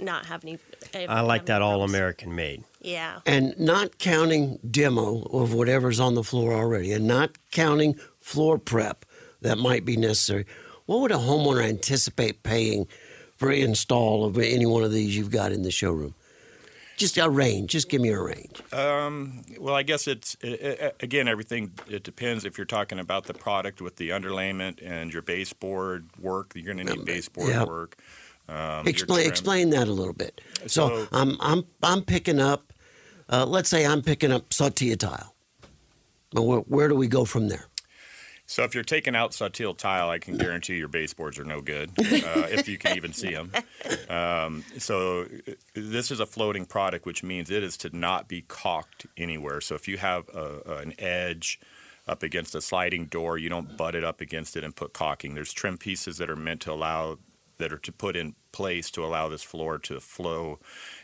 not 0.00 0.26
have 0.26 0.44
any. 0.44 0.58
I 1.08 1.20
like 1.20 1.46
that 1.46 1.62
all 1.62 1.82
American 1.82 2.34
made. 2.34 2.64
Yeah. 2.80 3.20
And 3.26 3.58
not 3.58 3.98
counting 3.98 4.58
demo 4.68 5.22
of 5.32 5.54
whatever's 5.54 6.00
on 6.00 6.14
the 6.14 6.24
floor 6.24 6.52
already, 6.52 6.92
and 6.92 7.06
not 7.06 7.38
counting 7.50 7.94
floor 8.18 8.58
prep 8.58 9.04
that 9.40 9.58
might 9.58 9.84
be 9.84 9.96
necessary. 9.96 10.46
What 10.90 11.02
would 11.02 11.12
a 11.12 11.18
homeowner 11.18 11.62
anticipate 11.62 12.42
paying 12.42 12.88
for 13.36 13.52
install 13.52 14.24
of 14.24 14.36
any 14.36 14.66
one 14.66 14.82
of 14.82 14.90
these 14.90 15.16
you've 15.16 15.30
got 15.30 15.52
in 15.52 15.62
the 15.62 15.70
showroom? 15.70 16.16
Just 16.96 17.16
a 17.16 17.30
range. 17.30 17.70
Just 17.70 17.88
give 17.88 18.00
me 18.00 18.08
a 18.08 18.20
range. 18.20 18.60
Well, 19.60 19.76
I 19.76 19.84
guess 19.84 20.08
it's 20.08 20.36
i 20.42 20.48
i 20.48 20.92
again 20.98 21.28
everything. 21.28 21.70
It 21.88 22.02
depends 22.02 22.44
if 22.44 22.58
you're 22.58 22.64
talking 22.64 22.98
about 22.98 23.26
the 23.26 23.34
product 23.34 23.80
with 23.80 23.98
the 23.98 24.08
underlayment 24.08 24.80
and 24.84 25.12
your 25.12 25.22
baseboard 25.22 26.08
work. 26.18 26.54
You're 26.56 26.74
going 26.74 26.84
to 26.84 26.96
need 26.96 27.04
baseboard 27.04 27.50
yeah. 27.50 27.62
work. 27.62 27.96
Um, 28.48 28.88
explain 28.88 29.28
explain 29.28 29.70
that 29.70 29.86
a 29.86 29.92
little 29.92 30.12
bit. 30.12 30.40
So, 30.62 30.66
So- 30.66 31.08
I'm 31.12 31.36
I'm 31.38 31.66
I'm 31.84 32.02
picking 32.02 32.40
up. 32.40 32.72
Uh, 33.28 33.46
let's 33.46 33.68
say 33.68 33.86
I'm 33.86 34.02
picking 34.02 34.32
up 34.32 34.50
Saltillo 34.50 34.98
tile. 34.98 35.36
Where, 36.32 36.60
where 36.60 36.88
do 36.88 36.96
we 36.96 37.06
go 37.06 37.24
from 37.24 37.46
there? 37.46 37.69
So 38.50 38.64
if 38.64 38.74
you're 38.74 38.82
taking 38.82 39.14
out 39.14 39.30
Saltillo 39.30 39.76
tile, 39.76 40.10
I 40.10 40.18
can 40.18 40.36
guarantee 40.36 40.74
your 40.74 40.88
baseboards 40.88 41.38
are 41.38 41.44
no 41.44 41.60
good 41.60 41.90
uh, 41.98 42.48
if 42.50 42.68
you 42.68 42.78
can 42.78 42.96
even 42.96 43.12
see 43.12 43.32
them. 43.32 43.52
Um, 44.08 44.64
so 44.76 45.22
uh, 45.22 45.52
this 45.74 46.10
is 46.10 46.18
a 46.18 46.26
floating 46.26 46.66
product, 46.66 47.06
which 47.06 47.22
means 47.22 47.48
it 47.48 47.62
is 47.62 47.76
to 47.76 47.96
not 47.96 48.26
be 48.26 48.42
caulked 48.42 49.06
anywhere. 49.16 49.60
So 49.60 49.76
if 49.76 49.86
you 49.86 49.98
have 49.98 50.28
a, 50.30 50.78
an 50.78 50.94
edge 50.98 51.60
up 52.08 52.24
against 52.24 52.56
a 52.56 52.60
sliding 52.60 53.06
door. 53.06 53.38
You 53.38 53.48
don't 53.48 53.76
butt 53.76 53.94
it 53.94 54.02
up 54.02 54.20
against 54.20 54.56
it 54.56 54.64
and 54.64 54.74
put 54.74 54.92
caulking. 54.92 55.34
There's 55.34 55.52
trim 55.52 55.78
pieces 55.78 56.18
that 56.18 56.28
are 56.28 56.34
meant 56.34 56.60
to 56.62 56.72
allow 56.72 57.18
that 57.58 57.72
are 57.72 57.78
to 57.78 57.92
put 57.92 58.16
in 58.16 58.34
place 58.52 58.90
to 58.90 59.04
allow 59.04 59.28
this 59.28 59.42
floor 59.42 59.78
to 59.78 60.00
flow 60.00 60.58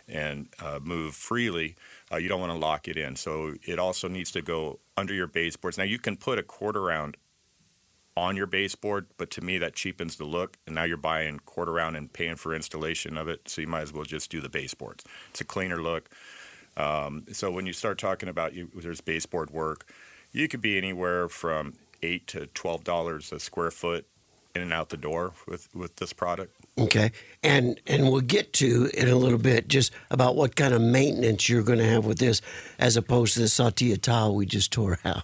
and 0.09 0.49
uh, 0.59 0.81
move 0.83 1.15
freely. 1.15 1.76
Uh, 2.11 2.17
you 2.17 2.29
don't 2.29 2.41
want 2.41 2.50
to 2.50 2.59
lock 2.59 2.88
it 2.88 2.97
in. 2.97 3.15
So 3.15 3.55
it 3.62 3.79
also 3.79 4.09
needs 4.09 4.33
to 4.33 4.43
go 4.43 4.81
under 4.97 5.12
your 5.12 5.26
baseboards. 5.26 5.76
Now 5.76 5.85
you 5.85 5.99
can 5.99 6.17
put 6.17 6.38
a 6.38 6.43
quarter 6.43 6.81
round 6.81 7.19
on 8.17 8.37
your 8.37 8.47
baseboard, 8.47 9.07
but 9.19 9.31
to 9.31 9.43
me 9.43 9.59
that 9.59 9.75
cheapens 9.75 10.17
the 10.17 10.25
look. 10.25 10.57
And 10.67 10.75
now 10.75 10.85
you're 10.85 10.97
buying 10.97 11.39
quarter 11.41 11.73
round 11.73 11.97
and 11.97 12.13
paying 12.13 12.37
for 12.37 12.55
installation 12.55 13.17
of 13.17 13.29
it, 13.29 13.49
so 13.49 13.61
you 13.61 13.67
might 13.67 13.83
as 13.83 13.93
well 13.93 14.05
just 14.05 14.31
do 14.31 14.41
the 14.41 14.49
baseboards. 14.49 15.05
It's 15.31 15.41
a 15.41 15.45
cleaner 15.45 15.83
look. 15.83 16.09
Um, 16.77 17.25
so 17.33 17.51
when 17.51 17.67
you 17.67 17.73
start 17.73 17.99
talking 17.99 18.29
about 18.29 18.55
you, 18.55 18.71
there's 18.75 19.01
baseboard 19.01 19.51
work, 19.51 19.91
you 20.33 20.49
could 20.49 20.61
be 20.61 20.77
anywhere 20.77 21.29
from 21.29 21.75
eight 22.03 22.27
to 22.29 22.47
twelve 22.49 22.85
dollars 22.85 23.33
a 23.33 23.41
square 23.41 23.71
foot 23.71 24.07
in 24.57 24.63
and 24.63 24.73
out 24.73 24.89
the 24.89 24.97
door 24.97 25.33
with 25.47 25.69
with 25.75 25.97
this 25.97 26.13
product. 26.13 26.53
Okay, 26.79 27.13
and 27.43 27.81
and 27.87 28.11
we'll 28.11 28.21
get 28.23 28.53
to 28.55 28.91
in 28.95 29.09
a 29.09 29.15
little 29.17 29.39
bit 29.39 29.69
just 29.69 29.93
about 30.11 30.35
what 30.37 30.57
kind 30.57 30.75
of 30.75 30.81
maintenance 30.81 31.49
you're 31.49 31.63
going 31.63 31.79
to 31.79 31.85
have 31.89 32.05
with 32.05 32.19
this, 32.19 32.41
as 32.79 32.97
opposed 32.97 33.35
to 33.35 33.41
the 33.41 33.47
Saltillo 33.47 34.01
tile 34.01 34.35
we 34.35 34.47
just 34.47 34.73
tore 34.73 34.99
out. 35.05 35.23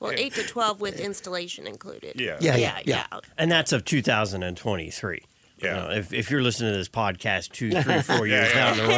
Well, 0.00 0.12
eight 0.12 0.34
to 0.34 0.42
twelve 0.46 0.80
with 0.80 0.98
installation 1.00 1.66
included. 1.66 2.20
Yeah. 2.20 2.38
Yeah, 2.40 2.56
yeah, 2.56 2.78
yeah. 2.84 3.06
yeah. 3.12 3.20
And 3.36 3.50
that's 3.50 3.72
of 3.72 3.84
2023. 3.84 5.16
You 5.58 5.68
Yeah. 5.68 5.74
know, 5.74 5.90
if, 5.90 6.12
if 6.12 6.30
you're 6.30 6.42
listening 6.42 6.72
to 6.72 6.78
this 6.78 6.88
podcast 6.88 7.52
two, 7.52 7.70
three, 7.82 8.00
four 8.02 8.26
years 8.26 8.48
Yeah, 8.54 8.74
down 8.74 8.76
the 8.78 8.88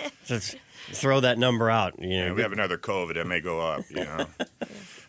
road, 0.00 0.10
just 0.26 0.56
throw 0.92 1.20
that 1.20 1.38
number 1.38 1.68
out. 1.70 1.98
You 2.00 2.08
know, 2.08 2.26
Yeah, 2.28 2.32
we 2.32 2.42
have 2.42 2.52
another 2.52 2.78
COVID, 2.78 3.16
it 3.16 3.26
may 3.26 3.40
go 3.40 3.60
up. 3.60 3.84
You 3.90 4.04
know. 4.04 4.26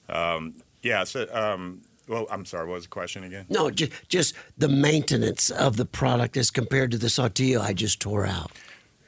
um, 0.09 0.55
yeah. 0.81 1.03
So, 1.05 1.25
um, 1.33 1.81
well, 2.09 2.27
I'm 2.31 2.43
sorry. 2.43 2.67
What 2.67 2.75
was 2.75 2.83
the 2.85 2.89
question 2.89 3.23
again? 3.23 3.45
No, 3.49 3.69
just 3.69 3.91
just 4.09 4.35
the 4.57 4.67
maintenance 4.67 5.49
of 5.51 5.77
the 5.77 5.85
product 5.85 6.35
as 6.35 6.49
compared 6.49 6.91
to 6.91 6.97
the 6.97 7.07
Saltillo 7.07 7.61
I 7.61 7.73
just 7.73 7.99
tore 8.01 8.25
out. 8.25 8.51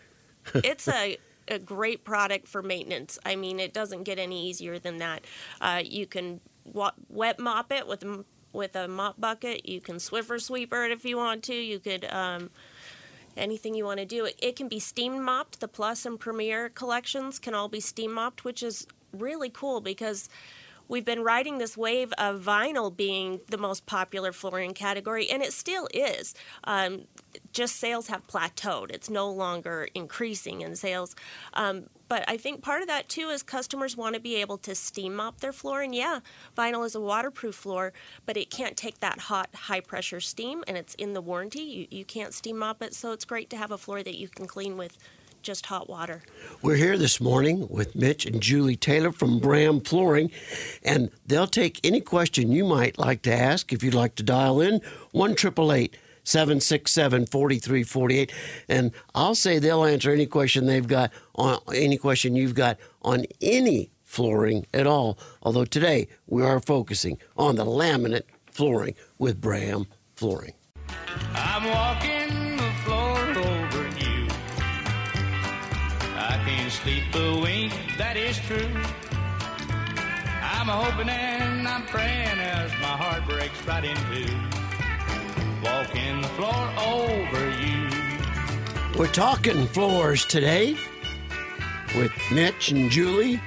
it's 0.56 0.88
a, 0.88 1.18
a 1.48 1.60
great 1.60 2.04
product 2.04 2.48
for 2.48 2.62
maintenance. 2.62 3.18
I 3.26 3.36
mean, 3.36 3.60
it 3.60 3.74
doesn't 3.74 4.04
get 4.04 4.20
any 4.20 4.48
easier 4.48 4.80
than 4.80 4.98
that. 4.98 5.26
Uh, 5.60 5.82
you 5.84 6.06
can 6.06 6.42
wa- 6.64 6.94
wet 7.10 7.40
mop 7.40 7.72
it 7.72 7.88
with 7.88 8.06
with 8.54 8.76
a 8.76 8.88
mop 8.88 9.20
bucket. 9.20 9.68
You 9.68 9.82
can 9.82 9.96
Swiffer 9.96 10.40
sweeper 10.40 10.86
it 10.86 10.92
if 10.92 11.04
you 11.04 11.18
want 11.18 11.44
to. 11.46 11.56
You 11.56 11.80
could 11.80 12.06
um, 12.06 12.52
anything 13.36 13.74
you 13.74 13.86
want 13.86 14.00
to 14.00 14.06
do. 14.06 14.26
It, 14.26 14.38
it 14.42 14.56
can 14.56 14.68
be 14.68 14.80
steam 14.80 15.24
mopped. 15.24 15.60
The 15.60 15.68
Plus 15.68 16.06
and 16.06 16.20
Premier 16.20 16.70
collections 16.70 17.40
can 17.40 17.56
all 17.56 17.68
be 17.68 17.80
steam 17.80 18.14
mopped, 18.14 18.46
which 18.46 18.62
is 18.62 18.86
really 19.12 19.50
cool 19.50 19.82
because. 19.82 20.30
We've 20.92 21.06
been 21.06 21.24
riding 21.24 21.58
this 21.58 21.78
wave 21.78 22.12
of 22.18 22.42
vinyl 22.42 22.94
being 22.94 23.40
the 23.48 23.58
most 23.58 23.86
popular 23.86 24.34
flooring 24.34 24.74
category, 24.74 25.30
and 25.30 25.42
it 25.42 25.54
still 25.54 25.88
is. 25.94 26.36
Um, 26.66 27.04
just 27.54 27.78
sales 27.78 28.08
have 28.08 28.28
plateaued. 28.28 28.92
It's 28.92 29.10
no 29.10 29.32
longer 29.32 29.88
increasing 29.96 30.60
in 30.60 30.76
sales. 30.76 31.16
Um, 31.54 31.86
but 32.10 32.26
I 32.28 32.36
think 32.36 32.62
part 32.62 32.82
of 32.82 32.90
that 32.90 33.08
too 33.08 33.30
is 33.30 33.42
customers 33.42 33.96
want 33.96 34.16
to 34.16 34.20
be 34.20 34.36
able 34.36 34.58
to 34.58 34.76
steam 34.76 35.16
mop 35.16 35.40
their 35.40 35.54
floor. 35.54 35.82
And 35.82 35.96
yeah, 35.96 36.20
vinyl 36.58 36.86
is 36.86 36.94
a 36.94 37.00
waterproof 37.00 37.56
floor, 37.56 37.94
but 38.26 38.36
it 38.36 38.50
can't 38.50 38.76
take 38.76 39.00
that 39.00 39.18
hot, 39.18 39.48
high 39.56 39.80
pressure 39.80 40.20
steam, 40.20 40.62
and 40.68 40.76
it's 40.76 40.94
in 40.96 41.14
the 41.14 41.22
warranty. 41.22 41.62
You, 41.62 41.88
you 41.90 42.04
can't 42.04 42.34
steam 42.34 42.58
mop 42.58 42.82
it, 42.82 42.94
so 42.94 43.14
it's 43.14 43.24
great 43.24 43.50
to 43.52 43.56
have 43.56 43.72
a 43.72 43.78
floor 43.78 44.04
that 44.04 44.18
you 44.18 44.28
can 44.28 44.46
clean 44.46 44.76
with 44.76 44.98
just 45.42 45.68
hot 45.68 45.90
water. 45.90 46.22
We're 46.62 46.76
here 46.76 46.98
this 46.98 47.20
morning 47.20 47.68
with 47.70 47.96
Mitch 47.96 48.26
and 48.26 48.42
Julie 48.42 48.76
Taylor 48.76 49.12
from 49.12 49.40
Bram 49.40 49.82
Flooring, 49.82 50.32
and 50.84 51.12
they'll 51.26 51.48
take 51.48 51.80
any 51.84 52.02
question 52.02 52.52
you 52.52 52.66
might 52.66 52.98
like 52.98 53.22
to 53.24 53.34
ask 53.34 53.74
if 53.74 53.84
you'd 53.84 53.94
like 53.94 54.16
to 54.16 54.24
dial 54.24 54.62
in 54.62 54.82
one 55.12 55.36
triple 55.36 55.72
eight. 55.72 55.96
767 56.24 57.26
4348. 57.26 58.32
And 58.70 58.92
I'll 59.16 59.34
say 59.34 59.58
they'll 59.58 59.84
answer 59.84 60.12
any 60.12 60.28
question 60.28 60.68
they've 60.68 60.88
got 60.88 61.12
on 61.34 61.58
any 61.74 61.98
question 61.98 62.36
you've 62.36 62.54
got 62.54 62.78
on 63.02 63.26
any 63.42 63.90
flooring 64.04 64.68
at 64.72 64.86
all. 64.86 65.18
Although 65.42 65.66
today 65.66 66.08
we 66.28 66.44
are 66.44 66.60
focusing 66.60 67.18
on 67.38 67.56
the 67.56 67.66
laminate 67.66 68.26
flooring 68.52 68.94
with 69.18 69.42
Bram 69.42 69.88
Flooring. 70.16 70.54
I'm 71.34 71.64
walking 71.64 72.41
sleep 76.72 77.04
a 77.16 77.40
wink, 77.42 77.74
that 77.98 78.16
is 78.16 78.40
true. 78.40 78.70
I'm 80.42 80.68
hoping 80.68 81.10
and 81.10 81.68
I'm 81.68 81.86
praying 81.88 82.40
as 82.40 82.72
my 82.80 82.88
heart 82.88 83.28
breaks 83.28 83.62
right 83.68 83.84
in 83.84 83.98
two. 84.10 84.34
Walking 85.64 86.22
the 86.22 86.30
floor 86.30 86.72
over 86.88 87.50
you. 87.60 87.90
We're 88.98 89.12
talking 89.12 89.68
floors 89.68 90.24
today 90.26 90.78
with 91.96 92.14
Mitch 92.32 92.72
and 92.72 92.90
Julie 92.90 93.42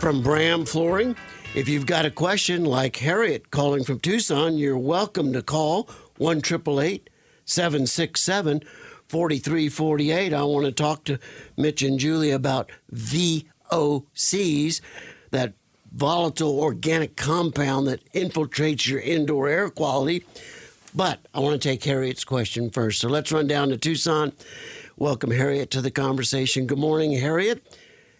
from 0.00 0.20
Bram 0.22 0.64
Flooring. 0.64 1.14
If 1.54 1.68
you've 1.68 1.86
got 1.86 2.06
a 2.06 2.10
question 2.10 2.64
like 2.64 2.96
Harriet 2.96 3.52
calling 3.52 3.84
from 3.84 4.00
Tucson, 4.00 4.58
you're 4.58 4.76
welcome 4.76 5.32
to 5.32 5.42
call 5.42 5.88
1 6.16 6.42
767 6.42 8.62
4348. 9.08 10.32
I 10.32 10.42
want 10.42 10.66
to 10.66 10.72
talk 10.72 11.04
to 11.04 11.18
Mitch 11.56 11.82
and 11.82 11.98
Julie 11.98 12.30
about 12.30 12.70
VOCs, 12.92 14.80
that 15.30 15.54
volatile 15.90 16.60
organic 16.60 17.16
compound 17.16 17.86
that 17.86 18.04
infiltrates 18.12 18.86
your 18.86 19.00
indoor 19.00 19.48
air 19.48 19.70
quality. 19.70 20.24
But 20.94 21.20
I 21.34 21.40
want 21.40 21.60
to 21.60 21.68
take 21.68 21.84
Harriet's 21.84 22.24
question 22.24 22.70
first. 22.70 23.00
So 23.00 23.08
let's 23.08 23.32
run 23.32 23.46
down 23.46 23.68
to 23.70 23.76
Tucson. 23.76 24.32
Welcome, 24.96 25.30
Harriet, 25.30 25.70
to 25.72 25.80
the 25.80 25.90
conversation. 25.90 26.66
Good 26.66 26.78
morning, 26.78 27.12
Harriet. 27.12 27.62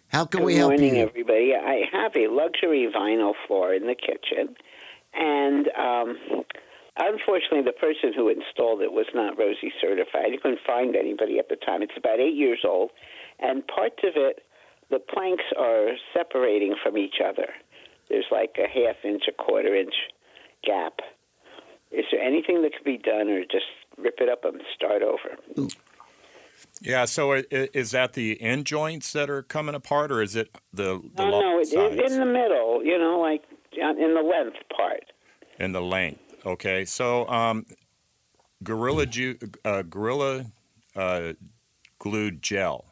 How 0.07 0.25
can 0.25 0.39
Good 0.39 0.45
we 0.47 0.55
help 0.55 0.71
morning, 0.71 0.95
you? 0.95 1.03
everybody. 1.03 1.53
I 1.55 1.83
have 1.91 2.15
a 2.15 2.27
luxury 2.27 2.89
vinyl 2.95 3.33
floor 3.45 3.73
in 3.73 3.85
the 3.85 3.95
kitchen, 3.95 4.55
and 5.13 5.67
um, 5.77 6.17
unfortunately, 6.99 7.63
the 7.63 7.71
person 7.71 8.13
who 8.13 8.29
installed 8.29 8.81
it 8.81 8.91
was 8.91 9.05
not 9.13 9.37
Rosie 9.37 9.71
certified. 9.81 10.31
You 10.31 10.39
couldn't 10.39 10.59
find 10.65 10.95
anybody 10.95 11.39
at 11.39 11.49
the 11.49 11.55
time. 11.55 11.81
It's 11.81 11.97
about 11.97 12.19
eight 12.19 12.35
years 12.35 12.59
old, 12.65 12.91
and 13.39 13.65
parts 13.67 13.99
of 14.03 14.13
it, 14.15 14.43
the 14.89 14.99
planks 14.99 15.43
are 15.57 15.91
separating 16.13 16.75
from 16.83 16.97
each 16.97 17.15
other. 17.23 17.47
There's 18.09 18.25
like 18.31 18.57
a 18.57 18.67
half 18.67 18.97
inch, 19.03 19.23
a 19.27 19.31
quarter 19.31 19.75
inch 19.75 19.93
gap. 20.65 20.99
Is 21.91 22.05
there 22.11 22.21
anything 22.21 22.61
that 22.63 22.73
could 22.73 22.85
be 22.85 22.97
done, 22.97 23.29
or 23.29 23.41
just 23.41 23.65
rip 23.97 24.15
it 24.19 24.29
up 24.29 24.45
and 24.45 24.61
start 24.75 25.01
over? 25.01 25.37
Yeah. 26.81 27.05
So 27.05 27.33
is 27.51 27.91
that 27.91 28.13
the 28.13 28.41
end 28.41 28.65
joints 28.65 29.13
that 29.13 29.29
are 29.29 29.41
coming 29.41 29.75
apart, 29.75 30.11
or 30.11 30.21
is 30.21 30.35
it 30.35 30.55
the 30.73 31.01
the 31.15 31.25
No, 31.25 31.39
no, 31.39 31.59
it, 31.59 32.11
in 32.11 32.19
the 32.19 32.25
middle. 32.25 32.83
You 32.83 32.97
know, 32.97 33.19
like 33.19 33.43
uh, 33.81 33.89
in 33.91 34.13
the 34.13 34.21
length 34.21 34.57
part. 34.75 35.05
In 35.59 35.71
the 35.71 35.81
length? 35.81 36.28
Okay. 36.45 36.85
So 36.85 37.27
um, 37.27 37.65
Gorilla 38.63 39.05
Ju- 39.05 39.37
uh, 39.63 39.83
Gorilla 39.83 40.45
uh, 40.95 41.33
glued 41.99 42.41
gel. 42.41 42.85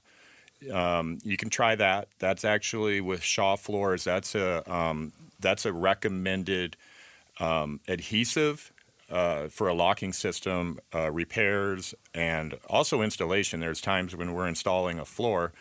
Um, 0.73 1.19
you 1.23 1.37
can 1.37 1.49
try 1.49 1.75
that. 1.75 2.09
That's 2.19 2.43
actually 2.43 2.99
with 2.99 3.21
Shaw 3.23 3.55
floors. 3.55 4.03
That's 4.03 4.33
a 4.35 4.69
um, 4.71 5.13
that's 5.39 5.65
a 5.65 5.73
recommended 5.73 6.75
um, 7.39 7.79
adhesive 7.87 8.71
uh, 9.09 9.47
for 9.49 9.67
a 9.67 9.73
locking 9.73 10.13
system, 10.13 10.79
uh, 10.93 11.11
repairs, 11.11 11.93
and 12.13 12.57
also 12.69 13.01
installation. 13.01 13.59
There's 13.59 13.81
times 13.81 14.15
when 14.15 14.33
we're 14.33 14.47
installing 14.47 14.99
a 14.99 15.05
floor, 15.05 15.53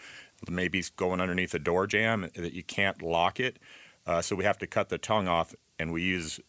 maybe 0.49 0.83
going 0.97 1.21
underneath 1.21 1.55
a 1.55 1.59
door 1.59 1.87
jamb 1.87 2.31
that 2.35 2.55
you 2.55 2.63
can't 2.63 3.03
lock 3.03 3.39
it, 3.39 3.59
uh, 4.07 4.23
so 4.23 4.35
we 4.35 4.45
have 4.45 4.59
to 4.59 4.67
cut 4.67 4.89
the 4.89 4.99
tongue 4.99 5.29
off, 5.29 5.55
and 5.79 5.93
we 5.93 6.03
use 6.03 6.41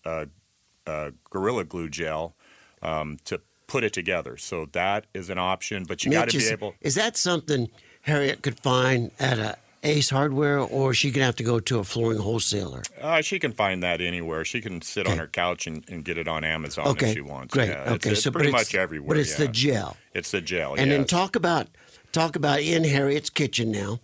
uh, 0.88 0.92
uh, 0.92 1.12
Gorilla 1.30 1.64
Glue 1.64 1.90
gel 1.90 2.36
um, 2.82 3.18
to 3.26 3.42
put 3.68 3.84
it 3.84 3.94
together. 3.94 4.38
So 4.38 4.68
that 4.72 5.06
is 5.14 5.30
an 5.30 5.38
option, 5.38 5.84
but 5.84 6.04
you 6.04 6.12
got 6.12 6.30
to 6.30 6.38
be 6.38 6.48
able. 6.48 6.76
is 6.82 6.96
that 6.96 7.18
something 7.18 7.70
Harriet 8.02 8.42
could 8.42 8.60
find 8.60 9.12
at 9.20 9.40
a 9.40 9.58
Ace 9.84 10.10
Hardware, 10.10 10.60
or 10.60 10.92
is 10.92 10.98
she 10.98 11.12
gonna 11.12 11.26
have 11.26 11.36
to 11.36 11.44
go 11.44 11.60
to 11.60 11.80
a 11.80 11.84
flooring 11.84 12.18
wholesaler? 12.18 12.82
Uh, 13.00 13.22
she 13.22 13.40
can 13.40 13.54
find 13.54 13.84
that 13.84 14.02
anywhere. 14.02 14.44
She 14.44 14.60
can 14.60 14.82
sit 14.82 15.08
on 15.08 15.18
her 15.18 15.28
couch 15.28 15.68
and, 15.68 15.84
and 15.88 16.04
get 16.04 16.18
it 16.18 16.28
on 16.28 16.44
Amazon 16.44 16.88
Okay, 16.88 17.10
if 17.10 17.14
she 17.14 17.22
wants. 17.22 17.54
great. 17.54 17.70
Yeah, 17.70 17.84
it's, 17.84 17.92
okay, 17.92 18.12
it's 18.12 18.24
so 18.24 18.32
pretty 18.32 18.52
much 18.52 18.62
it's, 18.62 18.76
everywhere. 18.76 19.10
But 19.10 19.18
it's 19.18 19.36
the 19.36 19.48
gel. 19.48 19.96
It's 20.14 20.32
the 20.32 20.42
gel. 20.42 20.74
And 20.74 20.92
then 20.92 21.06
talk 21.06 21.36
about 21.36 21.68
talk 22.12 22.36
about 22.36 22.62
in 22.62 22.84
Harriet's 22.84 23.30
kitchen 23.30 23.72
now. 23.72 24.00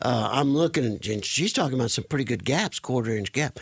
Uh, 0.00 0.28
I'm 0.32 0.54
looking, 0.54 0.98
and 1.08 1.24
she's 1.24 1.52
talking 1.52 1.78
about 1.78 1.90
some 1.90 2.04
pretty 2.04 2.24
good 2.24 2.44
gaps, 2.44 2.78
quarter 2.78 3.16
inch 3.16 3.32
gap. 3.32 3.58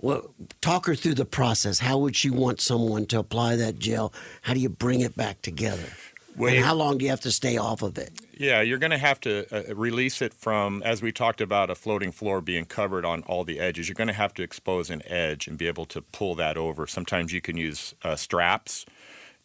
Well, 0.00 0.30
talk 0.60 0.86
her 0.86 0.94
through 0.94 1.14
the 1.14 1.26
process. 1.26 1.80
How 1.80 1.98
would 1.98 2.16
she 2.16 2.30
want 2.30 2.60
someone 2.60 3.06
to 3.06 3.18
apply 3.18 3.56
that 3.56 3.78
gel? 3.78 4.12
How 4.42 4.54
do 4.54 4.60
you 4.60 4.70
bring 4.70 5.00
it 5.00 5.14
back 5.16 5.42
together? 5.42 5.92
Well, 6.36 6.54
and 6.54 6.64
how 6.64 6.74
long 6.74 6.98
do 6.98 7.04
you 7.04 7.10
have 7.10 7.20
to 7.22 7.30
stay 7.30 7.58
off 7.58 7.82
of 7.82 7.98
it? 7.98 8.12
Yeah, 8.32 8.62
you're 8.62 8.78
going 8.78 8.92
to 8.92 8.98
have 8.98 9.20
to 9.20 9.44
uh, 9.52 9.74
release 9.74 10.22
it 10.22 10.32
from, 10.32 10.82
as 10.84 11.02
we 11.02 11.12
talked 11.12 11.42
about, 11.42 11.68
a 11.68 11.74
floating 11.74 12.12
floor 12.12 12.40
being 12.40 12.64
covered 12.64 13.04
on 13.04 13.22
all 13.24 13.44
the 13.44 13.60
edges. 13.60 13.88
You're 13.88 13.94
going 13.94 14.08
to 14.08 14.14
have 14.14 14.32
to 14.34 14.42
expose 14.42 14.88
an 14.88 15.02
edge 15.06 15.46
and 15.46 15.58
be 15.58 15.66
able 15.66 15.84
to 15.86 16.00
pull 16.00 16.34
that 16.36 16.56
over. 16.56 16.86
Sometimes 16.86 17.32
you 17.34 17.42
can 17.42 17.58
use 17.58 17.94
uh, 18.02 18.16
straps 18.16 18.86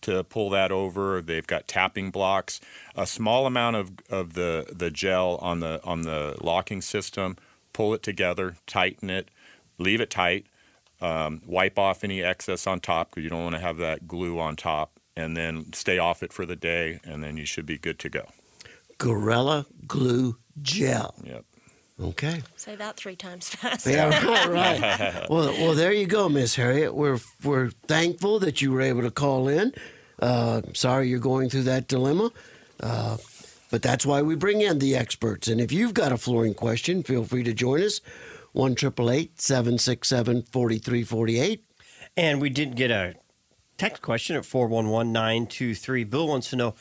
to 0.01 0.23
pull 0.23 0.49
that 0.51 0.71
over. 0.71 1.21
They've 1.21 1.45
got 1.45 1.67
tapping 1.67 2.11
blocks. 2.11 2.61
A 2.95 3.05
small 3.05 3.45
amount 3.45 3.75
of, 3.75 3.91
of 4.09 4.33
the, 4.33 4.67
the 4.71 4.91
gel 4.91 5.37
on 5.41 5.59
the 5.59 5.81
on 5.83 6.03
the 6.03 6.37
locking 6.39 6.81
system. 6.81 7.35
Pull 7.73 7.93
it 7.93 8.03
together, 8.03 8.55
tighten 8.67 9.09
it, 9.09 9.27
leave 9.77 10.01
it 10.01 10.09
tight. 10.09 10.45
Um, 11.01 11.41
wipe 11.45 11.77
off 11.77 12.03
any 12.03 12.23
excess 12.23 12.65
on 12.65 12.79
top 12.79 13.09
because 13.09 13.23
you 13.23 13.29
don't 13.29 13.43
want 13.43 13.55
to 13.55 13.61
have 13.61 13.77
that 13.77 14.07
glue 14.07 14.39
on 14.39 14.55
top, 14.55 14.99
and 15.15 15.35
then 15.35 15.73
stay 15.73 15.97
off 15.97 16.23
it 16.23 16.31
for 16.31 16.45
the 16.45 16.55
day, 16.55 16.99
and 17.03 17.23
then 17.23 17.37
you 17.37 17.45
should 17.45 17.65
be 17.65 17.77
good 17.77 17.99
to 17.99 18.09
go. 18.09 18.25
Gorilla 18.97 19.65
Glue 19.87 20.37
Gel. 20.61 21.13
Yep. 21.23 21.45
Okay. 22.01 22.41
Say 22.55 22.75
that 22.75 22.97
three 22.97 23.15
times 23.15 23.49
fast. 23.55 23.85
Yeah, 23.85 24.09
right, 24.47 24.49
right. 24.49 25.29
well, 25.29 25.51
well, 25.53 25.73
there 25.73 25.93
you 25.93 26.07
go, 26.07 26.27
Miss 26.27 26.55
Harriet. 26.55 26.93
We're 26.93 27.19
we're 27.43 27.69
thankful 27.87 28.39
that 28.39 28.61
you 28.61 28.71
were 28.71 28.81
able 28.81 29.01
to 29.01 29.11
call 29.11 29.47
in. 29.47 29.73
Uh, 30.19 30.61
sorry 30.73 31.09
you're 31.09 31.19
going 31.19 31.49
through 31.49 31.63
that 31.63 31.87
dilemma, 31.87 32.31
uh, 32.81 33.17
but 33.69 33.81
that's 33.81 34.05
why 34.05 34.21
we 34.21 34.35
bring 34.35 34.61
in 34.61 34.79
the 34.79 34.95
experts. 34.95 35.47
And 35.47 35.59
if 35.59 35.71
you've 35.71 35.93
got 35.93 36.11
a 36.11 36.17
flooring 36.17 36.53
question, 36.53 37.03
feel 37.03 37.23
free 37.23 37.43
to 37.43 37.53
join 37.53 37.81
us. 37.81 38.01
One 38.55 38.73
triple 38.73 39.11
eight 39.11 39.41
seven 39.41 39.77
six 39.77 40.07
seven 40.07 40.41
forty 40.41 40.77
three 40.77 41.03
forty 41.03 41.41
eight. 41.41 41.65
And 42.15 42.39
we 42.39 42.49
did 42.49 42.77
get 42.77 42.89
a 42.89 43.15
text 43.77 44.01
question 44.01 44.37
at 44.37 44.45
411 44.45 45.11
923. 45.11 46.05
Bill 46.05 46.25
wants 46.25 46.51
to 46.51 46.55
know 46.55 46.75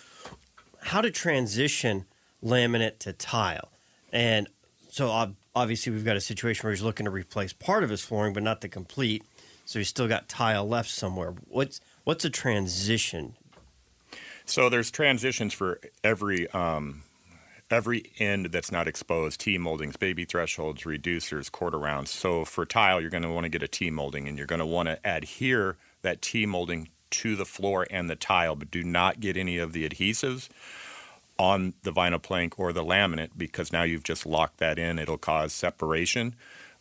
how 0.83 1.01
to 1.01 1.11
transition 1.11 2.05
laminate 2.45 3.01
to 3.01 3.13
tile. 3.13 3.73
And 4.13 4.47
so 4.89 5.35
obviously, 5.57 5.93
we've 5.93 6.05
got 6.05 6.17
a 6.17 6.21
situation 6.21 6.63
where 6.63 6.73
he's 6.73 6.83
looking 6.83 7.07
to 7.07 7.11
replace 7.11 7.53
part 7.53 7.83
of 7.83 7.91
his 7.91 8.03
flooring, 8.03 8.35
but 8.35 8.45
not 8.45 8.61
the 8.61 8.69
complete. 8.69 9.25
So 9.65 9.81
he's 9.81 9.89
still 9.89 10.07
got 10.07 10.29
tile 10.29 10.69
left 10.69 10.91
somewhere. 10.91 11.35
What's 11.49 11.81
what's 12.05 12.25
a 12.25 12.31
transition? 12.31 13.35
So 14.47 14.69
there's 14.69 14.93
transitions 14.93 15.55
for 15.55 15.81
every 16.05 16.49
um, 16.51 17.03
every 17.71 18.13
end 18.19 18.47
that's 18.47 18.71
not 18.71 18.89
exposed. 18.89 19.41
T 19.41 19.59
moldings, 19.59 19.97
baby 19.97 20.25
thresholds, 20.25 20.83
reducers, 20.83 21.51
quarter 21.51 21.79
rounds. 21.79 22.11
So 22.11 22.45
for 22.45 22.65
tile, 22.65 23.01
you're 23.01 23.11
going 23.11 23.23
to 23.23 23.31
want 23.31 23.45
to 23.45 23.51
get 23.51 23.63
a 23.63 23.69
T 23.69 23.91
molding, 23.91 24.29
and 24.29 24.37
you're 24.39 24.47
going 24.47 24.61
to 24.61 24.67
want 24.67 24.89
to 24.89 24.99
adhere 25.05 25.77
that 26.03 26.23
T 26.23 26.47
molding 26.47 26.89
to 27.11 27.37
the 27.37 27.45
floor 27.45 27.87
and 27.91 28.11
the 28.11 28.17
tile, 28.17 28.57
but 28.57 28.71
do 28.71 28.83
not 28.83 29.21
get 29.21 29.37
any 29.37 29.59
of 29.59 29.73
the 29.73 29.89
adhesives 29.89 30.49
on 31.39 31.75
the 31.83 31.93
vinyl 31.93 32.21
plank 32.21 32.59
or 32.59 32.73
the 32.73 32.85
laminate 32.85 33.31
because 33.37 33.73
now 33.73 33.83
you've 33.83 34.05
just 34.05 34.27
locked 34.27 34.59
that 34.59 34.79
in. 34.79 34.99
It'll 34.99 35.19
cause 35.19 35.53
separation, 35.53 36.35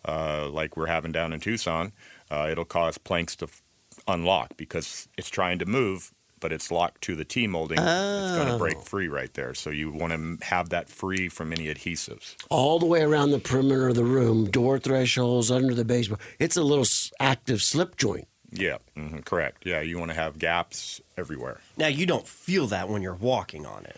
uh, 0.08 0.50
like 0.50 0.78
we're 0.78 0.88
having 0.88 1.12
down 1.12 1.34
in 1.34 1.40
Tucson. 1.40 1.92
Uh, 2.30 2.48
it'll 2.52 2.66
cause 2.66 2.98
planks 2.98 3.36
to 3.38 3.46
f- 3.46 3.62
unlock 4.08 4.58
because 4.58 5.08
it's 5.18 5.30
trying 5.30 5.60
to 5.60 5.66
move, 5.66 6.12
but 6.44 6.52
it's 6.52 6.70
locked 6.70 7.02
to 7.02 7.16
the 7.16 7.24
T 7.24 7.48
molding. 7.48 7.80
It's 7.80 8.36
going 8.36 8.50
to 8.50 8.58
break 8.58 8.80
free 8.82 9.08
right 9.08 9.34
there. 9.34 9.54
So 9.54 9.70
you 9.70 9.92
want 9.92 10.12
to 10.12 10.46
have 10.46 10.70
that 10.70 10.90
free 10.90 11.30
from 11.30 11.54
any 11.54 11.74
adhesives. 11.74 12.36
All 12.50 12.80
the 12.80 12.86
way 12.86 13.02
around 13.02 13.32
the 13.32 13.40
perimeter 13.40 13.88
of 13.88 13.96
the 13.96 14.04
room, 14.04 14.52
door 14.52 14.78
thresholds, 14.78 15.50
under 15.50 15.74
the 15.74 15.86
baseboard. 15.86 16.20
It's 16.40 16.58
a 16.58 16.62
little 16.62 16.86
active 17.18 17.64
slip 17.64 17.96
joint. 17.96 18.28
Yeah, 18.52 18.78
hmm 18.96 19.20
correct. 19.20 19.66
Yeah, 19.66 19.80
you 19.80 19.98
want 19.98 20.12
to 20.12 20.16
have 20.16 20.38
gaps 20.38 21.00
everywhere. 21.18 21.62
Now, 21.78 21.88
you 21.88 22.06
don't 22.06 22.28
feel 22.28 22.68
that 22.68 22.90
when 22.90 23.02
you're 23.02 23.16
walking 23.16 23.66
on 23.66 23.86
it. 23.86 23.96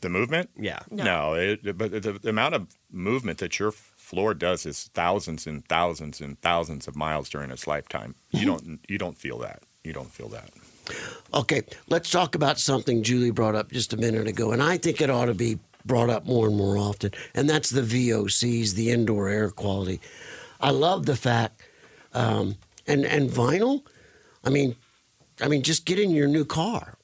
The 0.00 0.08
movement? 0.08 0.50
Yeah. 0.56 0.78
No, 0.92 1.34
it, 1.34 1.76
but 1.76 1.90
the, 1.90 2.12
the 2.12 2.28
amount 2.28 2.54
of 2.54 2.68
movement 2.92 3.38
that 3.38 3.58
your 3.58 3.72
floor 3.72 4.34
does 4.34 4.64
is 4.64 4.88
thousands 4.94 5.48
and 5.48 5.66
thousands 5.66 6.20
and 6.20 6.40
thousands 6.40 6.86
of 6.86 6.94
miles 6.94 7.28
during 7.28 7.50
its 7.50 7.66
lifetime. 7.66 8.14
You 8.30 8.46
don't 8.46 8.80
you 8.88 8.98
don't 8.98 9.16
feel 9.16 9.38
that. 9.38 9.64
You 9.82 9.92
don't 9.92 10.10
feel 10.10 10.28
that. 10.28 10.50
Okay, 11.34 11.62
let's 11.88 12.10
talk 12.10 12.34
about 12.34 12.58
something 12.58 13.02
Julie 13.02 13.30
brought 13.30 13.54
up 13.54 13.70
just 13.70 13.92
a 13.92 13.96
minute 13.96 14.26
ago, 14.26 14.52
and 14.52 14.62
I 14.62 14.78
think 14.78 15.00
it 15.00 15.10
ought 15.10 15.26
to 15.26 15.34
be 15.34 15.58
brought 15.84 16.10
up 16.10 16.26
more 16.26 16.46
and 16.46 16.56
more 16.56 16.78
often, 16.78 17.12
and 17.34 17.48
that's 17.48 17.70
the 17.70 17.82
VOCs, 17.82 18.74
the 18.74 18.90
indoor 18.90 19.28
air 19.28 19.50
quality. 19.50 20.00
I 20.60 20.70
love 20.70 21.06
the 21.06 21.16
fact, 21.16 21.62
um, 22.14 22.56
and 22.86 23.04
and 23.04 23.30
vinyl. 23.30 23.82
I 24.44 24.50
mean, 24.50 24.76
I 25.40 25.48
mean, 25.48 25.62
just 25.62 25.84
get 25.84 25.98
in 25.98 26.10
your 26.10 26.28
new 26.28 26.44
car. 26.44 26.96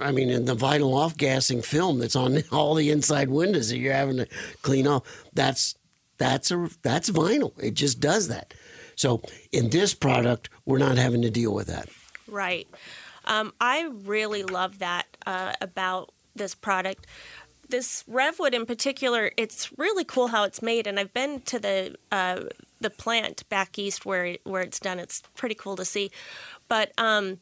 I 0.00 0.10
mean, 0.10 0.30
in 0.30 0.46
the 0.46 0.56
vinyl 0.56 0.94
off-gassing 0.94 1.60
film 1.60 1.98
that's 1.98 2.16
on 2.16 2.42
all 2.52 2.74
the 2.74 2.90
inside 2.90 3.28
windows 3.28 3.68
that 3.68 3.78
you're 3.78 3.92
having 3.92 4.16
to 4.16 4.28
clean 4.62 4.86
off. 4.86 5.24
That's 5.34 5.74
that's 6.18 6.50
a 6.50 6.70
that's 6.82 7.10
vinyl. 7.10 7.52
It 7.62 7.74
just 7.74 8.00
does 8.00 8.28
that. 8.28 8.54
So 8.94 9.20
in 9.52 9.70
this 9.70 9.94
product, 9.94 10.48
we're 10.64 10.78
not 10.78 10.96
having 10.96 11.22
to 11.22 11.30
deal 11.30 11.52
with 11.52 11.66
that. 11.66 11.88
Right. 12.26 12.66
Um, 13.26 13.52
I 13.60 13.88
really 14.04 14.42
love 14.42 14.78
that 14.78 15.06
uh, 15.26 15.52
about 15.60 16.12
this 16.34 16.54
product. 16.54 17.06
This 17.68 18.04
Revwood 18.08 18.52
in 18.52 18.64
particular, 18.66 19.32
it's 19.36 19.76
really 19.76 20.04
cool 20.04 20.28
how 20.28 20.44
it's 20.44 20.62
made, 20.62 20.86
and 20.86 21.00
I've 21.00 21.12
been 21.12 21.40
to 21.42 21.58
the 21.58 21.96
uh, 22.12 22.42
the 22.80 22.90
plant 22.90 23.48
back 23.48 23.78
east 23.78 24.06
where 24.06 24.24
it, 24.26 24.40
where 24.44 24.62
it's 24.62 24.78
done. 24.78 25.00
It's 25.00 25.22
pretty 25.34 25.56
cool 25.56 25.74
to 25.76 25.84
see. 25.84 26.10
But 26.68 26.92
um, 26.98 27.38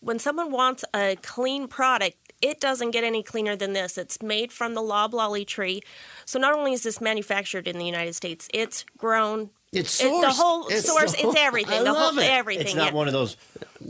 when 0.00 0.18
someone 0.20 0.52
wants 0.52 0.84
a 0.94 1.16
clean 1.22 1.66
product, 1.66 2.16
it 2.40 2.60
doesn't 2.60 2.92
get 2.92 3.02
any 3.02 3.24
cleaner 3.24 3.56
than 3.56 3.72
this. 3.72 3.98
It's 3.98 4.22
made 4.22 4.52
from 4.52 4.74
the 4.74 4.82
loblolly 4.82 5.44
tree. 5.44 5.82
So 6.24 6.38
not 6.38 6.52
only 6.54 6.72
is 6.72 6.84
this 6.84 7.00
manufactured 7.00 7.66
in 7.66 7.78
the 7.78 7.86
United 7.86 8.14
States, 8.14 8.46
it's 8.54 8.84
grown. 8.98 9.50
It's 9.72 10.00
it- 10.00 10.20
the 10.20 10.30
whole 10.30 10.68
It's 10.68 10.86
source. 10.86 11.12
the 11.16 11.22
whole- 11.22 11.30
it's 11.32 11.40
everything. 11.40 11.80
I 11.80 11.82
the 11.82 11.92
love 11.92 12.14
whole 12.14 12.22
it. 12.22 12.30
everything. 12.30 12.66
It's 12.66 12.74
not 12.76 12.88
yeah. 12.92 12.94
one 12.94 13.08
of 13.08 13.12
those 13.14 13.36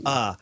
uh, 0.05 0.33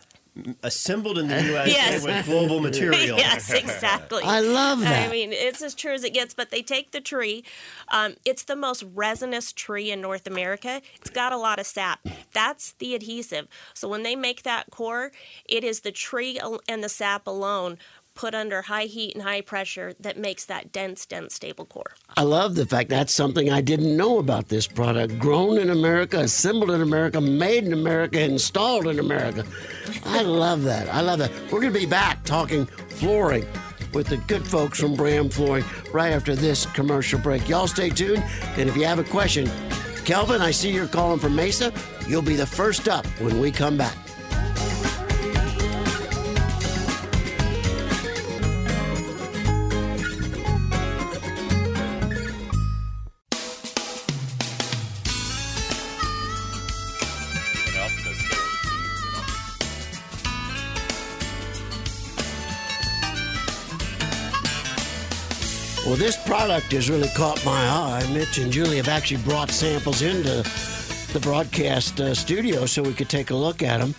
assembled 0.64 1.18
in 1.18 1.28
the 1.28 1.42
USA 1.52 1.72
Yes. 1.72 2.04
with 2.04 2.26
global 2.26 2.60
material. 2.60 3.18
yes, 3.18 3.52
exactly. 3.52 4.24
I 4.24 4.40
love 4.42 4.82
that. 4.82 5.08
I 5.08 5.12
mean, 5.12 5.30
it's 5.32 5.62
as 5.62 5.74
true 5.74 5.94
as 5.94 6.04
it 6.04 6.14
gets. 6.14 6.34
But 6.34 6.52
they 6.52 6.62
take 6.62 6.92
the 6.92 7.02
tree. 7.02 7.44
Um, 7.90 8.16
it's 8.26 8.44
the 8.44 8.56
most 8.56 8.84
resinous 8.94 9.52
tree 9.54 9.92
in 9.92 10.02
North 10.02 10.28
America. 10.28 10.82
It's 11.00 11.10
got 11.10 11.32
a 11.32 11.38
lot 11.38 11.60
of 11.60 11.66
sap. 11.66 12.00
That's 12.34 12.74
the 12.74 12.96
adhesive. 12.96 13.48
So 13.74 13.88
when 13.88 14.04
they 14.04 14.16
make 14.16 14.44
that 14.44 14.72
core, 14.72 15.12
it 15.48 15.64
is 15.64 15.82
the 15.82 15.92
tree 15.92 16.40
and 16.68 16.84
the 16.84 16.90
sap 16.90 17.28
alone 17.28 17.78
put 18.16 18.34
under 18.34 18.64
high 18.64 18.86
heat 18.86 19.14
and 19.14 19.24
high 19.24 19.42
pressure 19.42 19.94
that 20.00 20.18
makes 20.18 20.46
that 20.46 20.72
dense, 20.72 21.06
dense, 21.06 21.36
stable 21.36 21.66
core. 21.66 21.94
I 22.18 22.24
love 22.24 22.56
the 22.56 22.66
fact 22.66 22.90
that's 22.90 23.14
something 23.14 23.52
I 23.52 23.62
didn't 23.62 23.96
know 23.96 24.18
about 24.18 24.48
this 24.48 24.68
product. 24.68 25.20
Grown 25.20 25.58
in 25.58 25.70
America, 25.70 26.20
assembled 26.20 26.72
in 26.72 26.82
America, 26.82 27.22
made 27.22 27.66
in 27.66 27.74
America, 27.74 28.22
installed 28.22 28.88
in 28.88 29.00
America. 29.00 29.46
I 30.06 30.22
love 30.22 30.64
that. 30.64 30.88
I 30.94 31.02
love 31.02 31.20
that. 31.20 31.32
We're 31.52 31.62
going 31.62 31.74
to 31.74 31.80
be 31.80 31.86
back 31.86 32.24
talking 32.24 32.66
flooring 32.66 33.46
with 33.94 34.08
the 34.08 34.18
good 34.18 34.46
folks 34.46 34.80
from 34.80 34.96
Bram 34.96 35.30
Flooring 35.30 35.66
right 35.94 36.12
after 36.12 36.36
this 36.36 36.66
commercial 36.68 37.20
break. 37.20 37.48
Y'all 37.48 37.68
stay 37.68 37.90
tuned. 37.90 38.24
And 38.58 38.70
if 38.70 38.76
you 38.76 38.86
have 38.86 39.00
a 39.00 39.04
question, 39.04 39.50
Kelvin, 40.04 40.42
I 40.42 40.52
see 40.52 40.72
you're 40.72 40.88
calling 40.88 41.20
from 41.20 41.36
Mesa. 41.36 41.74
You'll 42.08 42.22
be 42.22 42.36
the 42.36 42.46
first 42.46 42.88
up 42.88 43.06
when 43.20 43.40
we 43.40 43.52
come 43.52 43.78
back. 43.78 43.98
This 66.06 66.24
product 66.24 66.72
has 66.74 66.88
really 66.88 67.10
caught 67.16 67.44
my 67.44 67.68
eye. 67.68 68.08
Mitch 68.14 68.38
and 68.38 68.52
Julie 68.52 68.78
have 68.78 68.88
actually 68.88 69.24
brought 69.24 69.50
samples 69.50 70.04
into 70.04 70.44
the 71.12 71.20
broadcast 71.20 72.00
uh, 72.00 72.14
studio 72.14 72.68
so 72.68 72.84
we 72.84 72.94
could 72.94 73.10
take 73.10 73.32
a 73.32 73.36
look 73.36 73.64
at 73.64 73.80
them. 73.80 73.96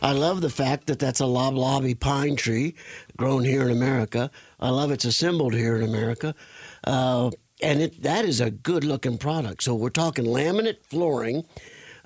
I 0.00 0.12
love 0.12 0.40
the 0.40 0.48
fact 0.48 0.86
that 0.86 0.98
that's 0.98 1.20
a 1.20 1.26
Loblolly 1.26 1.96
pine 1.96 2.36
tree 2.36 2.74
grown 3.18 3.44
here 3.44 3.60
in 3.60 3.70
America. 3.70 4.30
I 4.58 4.70
love 4.70 4.90
it's 4.90 5.04
assembled 5.04 5.52
here 5.52 5.76
in 5.76 5.82
America. 5.82 6.34
Uh, 6.82 7.30
and 7.60 7.82
it, 7.82 8.02
that 8.02 8.24
is 8.24 8.40
a 8.40 8.50
good 8.50 8.82
looking 8.82 9.18
product. 9.18 9.64
So 9.64 9.74
we're 9.74 9.90
talking 9.90 10.24
laminate 10.24 10.82
flooring. 10.86 11.44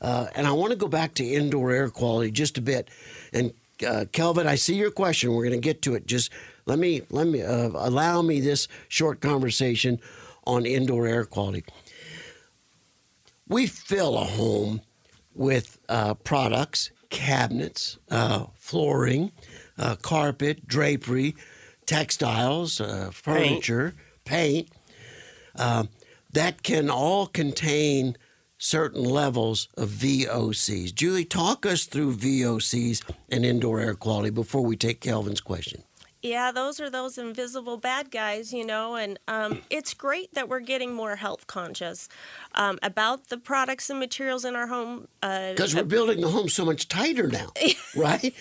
Uh, 0.03 0.27
and 0.35 0.49
I 0.49 0.51
want 0.51 0.73
to 0.73 0.77
go 0.77 0.89
back 0.89 1.15
to 1.15 1.25
indoor 1.25 1.71
air 1.71 1.91
quality 1.91 2.33
just 2.33 2.59
a 2.59 2.61
bit. 2.61 2.91
And 3.33 3.53
uh, 3.87 4.07
Kelvin, 4.11 4.49
I 4.49 4.57
see 4.57 4.75
your 4.75 4.91
question. 4.91 5.33
We're 5.33 5.45
going 5.45 5.61
to 5.61 5.65
get 5.65 5.81
to 5.83 5.95
it. 5.95 6.07
Just 6.09 6.33
let 6.69 6.79
me 6.79 7.03
let 7.11 7.27
me 7.27 7.43
uh, 7.43 7.71
allow 7.75 8.21
me 8.21 8.41
this 8.41 8.69
short 8.89 9.21
conversation 9.21 10.01
on 10.45 10.67
indoor 10.67 11.07
air 11.07 11.25
quality. 11.25 11.65
We 13.49 13.67
fill 13.67 14.19
a 14.19 14.25
home 14.25 14.83
with 15.35 15.79
uh, 15.89 16.15
products, 16.15 16.91
cabinets, 17.09 17.99
uh, 18.11 18.47
flooring, 18.55 19.33
uh, 19.79 19.97
carpet, 19.97 20.69
drapery, 20.69 21.35
textiles, 21.87 22.83
uh, 22.83 23.11
furniture, 23.15 23.95
paint, 24.27 24.69
um, 25.57 25.89
that 26.35 26.63
can 26.63 26.91
all 26.91 27.27
contain 27.27 28.19
certain 28.59 29.05
levels 29.05 29.69
of 29.77 29.89
VOCs. 29.89 30.95
Julie, 30.95 31.25
talk 31.25 31.65
us 31.65 31.87
through 31.87 32.17
VOCs 32.17 33.03
and 33.31 33.47
indoor 33.47 33.81
air 33.81 33.95
quality 33.95 34.31
before 34.31 34.63
we 34.63 34.77
take 34.77 35.01
Kelvin's 35.01 35.41
question. 35.41 35.85
Yeah, 36.29 36.53
those 36.53 36.79
are 36.81 36.91
those 36.91 37.17
invisible 37.19 37.77
bad 37.79 38.11
guys, 38.11 38.53
you 38.53 38.65
know, 38.67 38.97
and 38.97 39.19
um, 39.29 39.63
it's 39.71 39.95
great 39.95 40.35
that 40.35 40.49
we're 40.49 40.61
getting 40.61 40.93
more 40.93 41.17
health 41.17 41.47
conscious 41.47 42.09
um, 42.55 42.79
about 42.83 43.29
the 43.29 43.39
products 43.39 43.89
and 43.91 43.99
materials 43.99 44.45
in 44.45 44.55
our 44.55 44.67
home. 44.67 45.09
uh, 45.23 45.51
Because 45.53 45.75
we're 45.75 45.85
building 45.85 46.21
the 46.21 46.29
home 46.29 46.49
so 46.49 46.65
much 46.65 46.89
tighter 46.89 47.27
now, 47.29 47.49
right? 47.97 48.35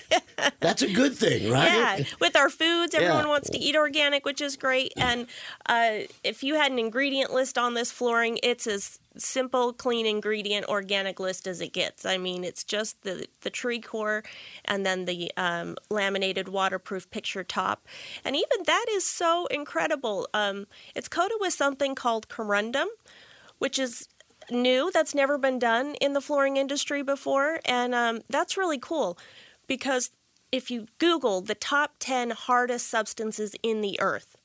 That's 0.60 0.82
a 0.82 0.91
good 0.91 1.15
thing, 1.15 1.50
right? 1.52 1.71
Yeah, 2.00 2.04
with 2.19 2.36
our 2.36 2.50
foods, 2.50 2.93
everyone 2.93 3.23
Yeah. 3.23 3.30
wants 3.30 3.50
to 3.52 3.58
eat 3.58 3.76
organic, 3.76 4.26
which 4.26 4.41
is 4.41 4.58
great. 4.58 4.93
And 4.97 5.28
uh, 5.67 6.00
if 6.23 6.43
you 6.43 6.56
had 6.56 6.71
an 6.71 6.80
ingredient 6.80 7.32
list 7.34 7.58
on 7.58 7.73
this 7.73 7.91
flooring, 7.91 8.39
it's 8.43 8.67
as 8.67 9.00
simple, 9.19 9.73
clean 9.73 10.06
ingredient 10.06 10.65
organic 10.67 11.19
list 11.19 11.47
as 11.47 11.62
it 11.62 11.73
gets. 11.73 12.06
I 12.06 12.17
mean, 12.17 12.43
it's 12.43 12.63
just 12.63 13.01
the 13.03 13.27
the 13.41 13.49
tree 13.49 13.80
core, 13.80 14.23
and 14.65 14.86
then 14.86 15.06
the 15.06 15.32
um, 15.38 15.75
laminated 15.89 16.49
waterproof 16.49 17.10
picture 17.10 17.43
top, 17.43 17.88
and 18.23 18.36
even 18.36 18.63
that 18.65 18.86
is 18.91 19.06
so 19.06 19.47
incredible. 19.47 20.27
Um, 20.34 20.67
it's 20.95 21.08
coated 21.08 21.38
with 21.39 21.53
something 21.53 21.95
called 21.95 22.27
corundum, 22.27 22.88
which 23.60 23.80
is 23.80 24.08
new 24.49 24.91
that's 24.93 25.13
never 25.13 25.38
been 25.38 25.60
done 25.60 25.95
in 25.95 26.13
the 26.13 26.21
flooring 26.21 26.58
industry 26.58 27.01
before 27.01 27.60
and 27.65 27.93
um, 27.93 28.21
that's 28.30 28.58
really 28.58 28.80
cool 28.80 29.17
because 29.67 30.12
if 30.51 30.71
you 30.71 30.88
google 30.99 31.41
the 31.41 31.56
top 31.56 31.95
10 31.99 32.30
hardest 32.32 32.88
substances 32.88 33.56
in 33.62 33.82
the 33.82 33.99
earth 33.99 34.38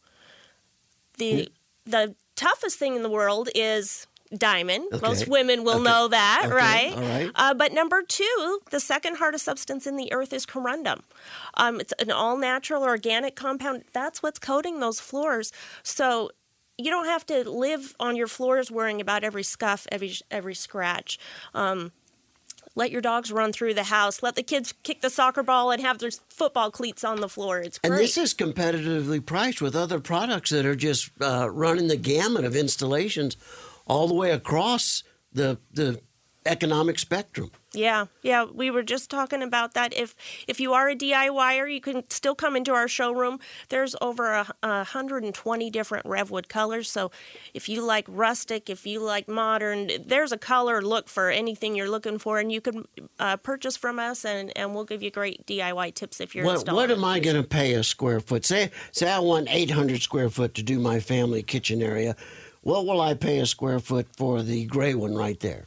the 1.19 1.49
the 1.85 2.15
toughest 2.37 2.79
thing 2.79 2.97
in 2.97 3.03
the 3.03 3.11
world 3.11 3.49
is 3.55 4.07
diamond 4.37 4.85
Okay. 4.93 5.07
most 5.07 5.29
women 5.29 5.65
will 5.65 5.75
Okay. 5.75 5.85
know 5.85 6.09
that 6.09 6.43
Okay. 6.47 6.55
right 6.55 6.93
All 6.97 7.05
right. 7.05 7.31
uh, 7.35 7.55
but 7.55 7.73
number 7.73 8.03
two 8.03 8.61
the 8.71 8.81
second 8.81 9.17
hardest 9.17 9.45
substance 9.45 9.87
in 9.87 9.97
the 9.97 10.13
earth 10.13 10.33
is 10.33 10.47
corundum 10.47 11.01
um, 11.55 11.81
it's 11.81 11.93
an 11.99 12.11
all 12.11 12.37
natural 12.37 12.83
organic 12.83 13.37
compound 13.37 13.85
that's 13.93 14.23
what's 14.23 14.39
coating 14.39 14.81
those 14.81 15.01
floors 15.01 15.53
so 15.83 16.31
you 16.79 16.91
don't 16.91 17.07
have 17.07 17.25
to 17.27 17.49
live 17.49 17.95
on 18.01 18.17
your 18.17 18.27
floors 18.27 18.71
worrying 18.71 19.01
about 19.01 19.23
every 19.23 19.43
scuff, 19.43 19.87
every 19.93 20.15
every 20.31 20.55
scratch. 20.55 21.19
Um, 21.55 21.93
let 22.75 22.91
your 22.91 23.03
dogs 23.03 23.31
run 23.31 23.53
through 23.53 23.75
the 23.75 23.85
house. 23.85 24.23
Let 24.23 24.35
the 24.35 24.43
kids 24.43 24.73
kick 24.83 25.03
the 25.03 25.11
soccer 25.11 25.43
ball 25.43 25.71
and 25.71 25.83
have 25.83 25.99
their 25.99 26.11
football 26.31 26.71
cleats 26.71 27.05
on 27.05 27.21
the 27.21 27.29
floor. 27.29 27.59
It's 27.61 27.79
great. 27.79 27.91
And 27.91 28.01
this 28.01 28.17
is 28.17 28.33
competitively 28.33 29.25
priced 29.25 29.61
with 29.61 29.77
other 29.77 30.01
products 30.01 30.51
that 30.51 30.65
are 30.65 30.75
just 30.75 31.11
uh, 31.21 31.51
running 31.51 31.89
the 31.89 31.99
gamut 31.99 32.45
of 32.45 32.57
installations 32.57 33.37
all 33.87 34.09
the 34.09 34.15
way 34.15 34.31
across 34.31 35.03
the 35.33 35.59
the 35.73 36.01
economic 36.47 36.99
spectrum. 36.99 37.51
Yeah, 37.75 38.07
yeah, 38.23 38.45
we 38.45 38.71
were 38.71 38.83
just 38.83 39.09
talking 39.11 39.43
about 39.43 39.73
that. 39.75 39.95
If 39.95 40.15
if 40.47 40.61
you 40.61 40.75
are 40.75 40.91
a 40.91 40.97
DIYer, 40.97 41.73
you 41.73 41.81
can 41.81 42.09
still 42.11 42.35
come 42.35 42.55
into 42.55 42.73
our 42.73 42.87
showroom. 42.87 43.39
There's 43.71 43.97
over 44.03 44.33
a, 44.33 44.47
a 44.63 44.69
120 44.69 45.71
different 45.71 46.05
Revwood 46.05 46.49
colors. 46.49 46.91
So 46.91 47.11
if 47.55 47.71
you 47.71 47.83
like 47.83 48.05
rustic, 48.09 48.69
if 48.69 48.87
you 48.87 49.01
like 49.01 49.27
modern, 49.27 49.91
there's 50.05 50.33
a 50.33 50.39
color 50.39 50.83
look 50.83 51.09
for 51.09 51.31
anything 51.31 51.75
you're 51.75 51.89
looking 51.89 52.19
for, 52.19 52.39
and 52.39 52.53
you 52.53 52.61
can 52.61 52.85
uh, 53.19 53.39
purchase 53.39 53.77
from 53.77 53.99
us, 53.99 54.25
and, 54.25 54.53
and 54.57 54.75
we'll 54.75 54.85
give 54.85 55.03
you 55.03 55.11
great 55.11 55.47
DIY 55.47 55.95
tips 55.95 56.21
if 56.21 56.35
you're 56.35 56.45
What, 56.45 56.71
what 56.71 56.91
am. 56.91 57.05
I 57.05 57.21
going 57.21 57.37
to 57.37 57.43
pay 57.43 57.73
a 57.73 57.83
square 57.83 58.21
foot? 58.21 58.45
Say, 58.45 58.71
say 58.91 59.11
I 59.11 59.19
want 59.21 59.49
800 59.51 60.03
square 60.03 60.29
foot 60.29 60.55
to 60.55 60.63
do 60.63 60.79
my 60.79 61.01
family 61.01 61.43
kitchen 61.43 61.83
area. 61.83 62.17
What 62.63 62.87
will 62.87 63.01
I 63.01 63.15
pay 63.15 63.39
a 63.41 63.47
square 63.47 63.81
foot 63.81 64.07
for 64.17 64.43
the 64.43 64.65
gray 64.67 64.95
one 64.95 65.15
right 65.15 65.39
there? 65.41 65.67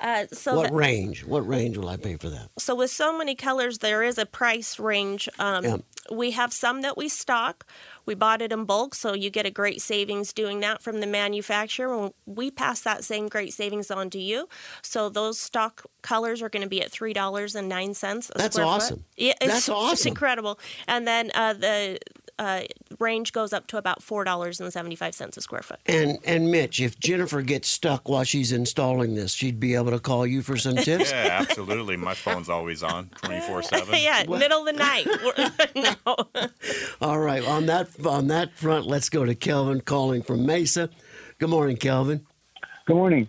Uh, 0.00 0.26
so 0.32 0.56
what 0.56 0.68
the- 0.70 0.74
range? 0.76 1.24
What 1.24 1.46
range 1.48 1.76
will 1.78 1.88
I 1.88 1.96
pay 1.96 2.16
for 2.16 2.28
that? 2.28 2.50
so 2.58 2.74
with 2.74 2.90
so 2.90 3.16
many 3.16 3.34
colors 3.34 3.78
there 3.78 4.02
is 4.02 4.18
a 4.18 4.26
price 4.26 4.78
range 4.78 5.26
um, 5.38 5.64
Yeah. 5.64 5.76
we 6.12 6.32
have 6.32 6.52
some 6.52 6.82
that 6.82 6.98
we 6.98 7.08
stock 7.08 7.64
we 8.04 8.14
bought 8.14 8.42
it 8.42 8.52
in 8.52 8.64
bulk 8.66 8.94
so 8.94 9.14
you 9.14 9.30
get 9.30 9.46
a 9.46 9.50
great 9.50 9.80
savings 9.80 10.34
doing 10.34 10.60
that 10.60 10.82
from 10.82 11.00
the 11.00 11.06
manufacturer 11.06 11.94
and 11.98 12.12
we 12.26 12.50
pass 12.50 12.80
that 12.82 13.04
same 13.04 13.28
great 13.28 13.54
savings 13.54 13.90
on 13.90 14.10
to 14.10 14.18
you 14.18 14.48
so 14.82 15.08
those 15.08 15.38
stock 15.38 15.84
colors 16.02 16.42
are 16.42 16.50
going 16.50 16.62
to 16.62 16.68
be 16.68 16.82
at 16.82 16.90
three 16.90 17.14
dollars 17.14 17.54
and 17.54 17.66
nine 17.68 17.94
cents 17.94 18.30
a 18.34 18.38
That's 18.38 18.56
square 18.56 18.66
awesome. 18.66 18.96
foot 18.98 19.04
yeah 19.16 19.32
it's, 19.40 19.46
That's 19.46 19.58
it's 19.60 19.68
awesome. 19.70 20.08
incredible 20.10 20.58
and 20.86 21.06
then 21.08 21.30
uh, 21.34 21.54
the 21.54 21.98
uh, 22.38 22.62
range 22.98 23.32
goes 23.32 23.52
up 23.52 23.66
to 23.68 23.76
about 23.76 24.02
four 24.02 24.24
dollars 24.24 24.60
and 24.60 24.72
75 24.72 25.14
cents 25.14 25.36
a 25.36 25.40
square 25.40 25.62
foot 25.62 25.78
And 25.86 26.18
and 26.24 26.50
Mitch, 26.50 26.80
if 26.80 26.98
Jennifer 26.98 27.42
gets 27.42 27.68
stuck 27.68 28.08
while 28.08 28.24
she's 28.24 28.52
installing 28.52 29.14
this, 29.14 29.32
she'd 29.32 29.60
be 29.60 29.74
able 29.74 29.90
to 29.92 29.98
call 29.98 30.26
you 30.26 30.42
for 30.42 30.56
some 30.56 30.76
tips. 30.76 31.10
Yeah, 31.16 31.38
absolutely. 31.40 31.96
My 31.96 32.14
phone's 32.14 32.48
always 32.48 32.82
on 32.82 33.10
24 33.22 33.62
7. 33.62 33.94
yeah 33.98 34.24
middle 34.28 34.60
of 34.60 34.66
the 34.66 34.72
night 34.72 35.06
no. 36.04 36.50
All 37.00 37.18
right, 37.18 37.46
on 37.46 37.66
that 37.66 37.88
on 38.04 38.26
that 38.28 38.54
front, 38.54 38.86
let's 38.86 39.08
go 39.08 39.24
to 39.24 39.34
Kelvin 39.34 39.80
calling 39.80 40.22
from 40.22 40.44
Mesa. 40.44 40.90
Good 41.38 41.50
morning, 41.50 41.76
Kelvin. 41.76 42.26
Good 42.86 42.96
morning. 42.96 43.28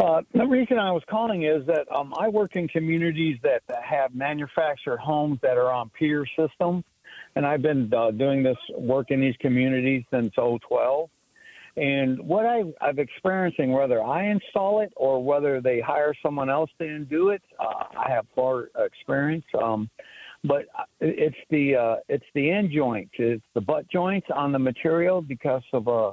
Uh, 0.00 0.22
the 0.32 0.46
reason 0.46 0.78
I 0.78 0.92
was 0.92 1.02
calling 1.10 1.42
is 1.42 1.66
that 1.66 1.86
um, 1.94 2.14
I 2.16 2.28
work 2.28 2.54
in 2.54 2.68
communities 2.68 3.38
that 3.42 3.62
have 3.82 4.14
manufactured 4.14 4.98
homes 4.98 5.38
that 5.42 5.56
are 5.56 5.72
on 5.72 5.90
pier 5.90 6.24
systems, 6.36 6.84
and 7.36 7.46
I've 7.46 7.62
been 7.62 7.92
uh, 7.94 8.10
doing 8.10 8.42
this 8.42 8.56
work 8.76 9.10
in 9.10 9.20
these 9.20 9.36
communities 9.40 10.04
since 10.10 10.32
012. 10.34 11.10
And 11.76 12.18
what 12.26 12.44
I, 12.44 12.64
I'm 12.80 12.98
experiencing, 12.98 13.72
whether 13.72 14.02
I 14.02 14.24
install 14.24 14.80
it 14.80 14.92
or 14.96 15.22
whether 15.22 15.60
they 15.60 15.80
hire 15.80 16.12
someone 16.22 16.50
else 16.50 16.70
to 16.78 16.98
do 17.00 17.28
it, 17.28 17.42
uh, 17.60 17.84
I 17.96 18.10
have 18.10 18.26
far 18.34 18.70
experience. 18.76 19.44
Um, 19.62 19.88
but 20.44 20.66
it's 21.00 21.36
the 21.50 21.76
uh, 21.76 21.96
it's 22.08 22.24
the 22.34 22.50
end 22.50 22.70
joints, 22.72 23.12
it's 23.18 23.44
the 23.54 23.60
butt 23.60 23.88
joints 23.90 24.28
on 24.34 24.52
the 24.52 24.58
material 24.58 25.20
because 25.20 25.62
of 25.72 25.88
uh, 25.88 26.12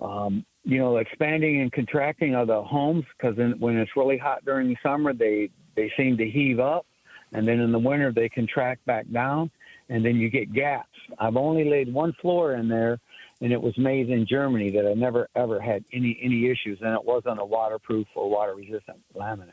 um, 0.00 0.44
you 0.64 0.78
know, 0.78 0.96
expanding 0.96 1.60
and 1.60 1.72
contracting 1.72 2.34
of 2.34 2.48
the 2.48 2.62
homes 2.62 3.04
because 3.16 3.36
when 3.58 3.76
it's 3.76 3.92
really 3.96 4.18
hot 4.18 4.44
during 4.44 4.68
the 4.68 4.76
summer, 4.82 5.12
they 5.12 5.48
they 5.76 5.92
seem 5.96 6.16
to 6.16 6.28
heave 6.28 6.58
up, 6.58 6.86
and 7.32 7.46
then 7.46 7.60
in 7.60 7.70
the 7.70 7.78
winter 7.78 8.12
they 8.12 8.28
contract 8.28 8.84
back 8.84 9.06
down, 9.12 9.50
and 9.88 10.04
then 10.04 10.16
you 10.16 10.28
get 10.28 10.52
gaps. 10.52 10.88
I've 11.18 11.36
only 11.36 11.68
laid 11.68 11.92
one 11.92 12.12
floor 12.14 12.54
in 12.54 12.68
there, 12.68 12.98
and 13.40 13.52
it 13.52 13.60
was 13.60 13.76
made 13.78 14.10
in 14.10 14.26
Germany 14.26 14.70
that 14.70 14.86
I 14.86 14.94
never 14.94 15.28
ever 15.34 15.60
had 15.60 15.84
any 15.92 16.18
any 16.22 16.46
issues, 16.46 16.78
and 16.80 16.94
it 16.94 17.04
wasn't 17.04 17.40
a 17.40 17.44
waterproof 17.44 18.06
or 18.14 18.30
water 18.30 18.54
resistant 18.54 18.98
laminate. 19.14 19.52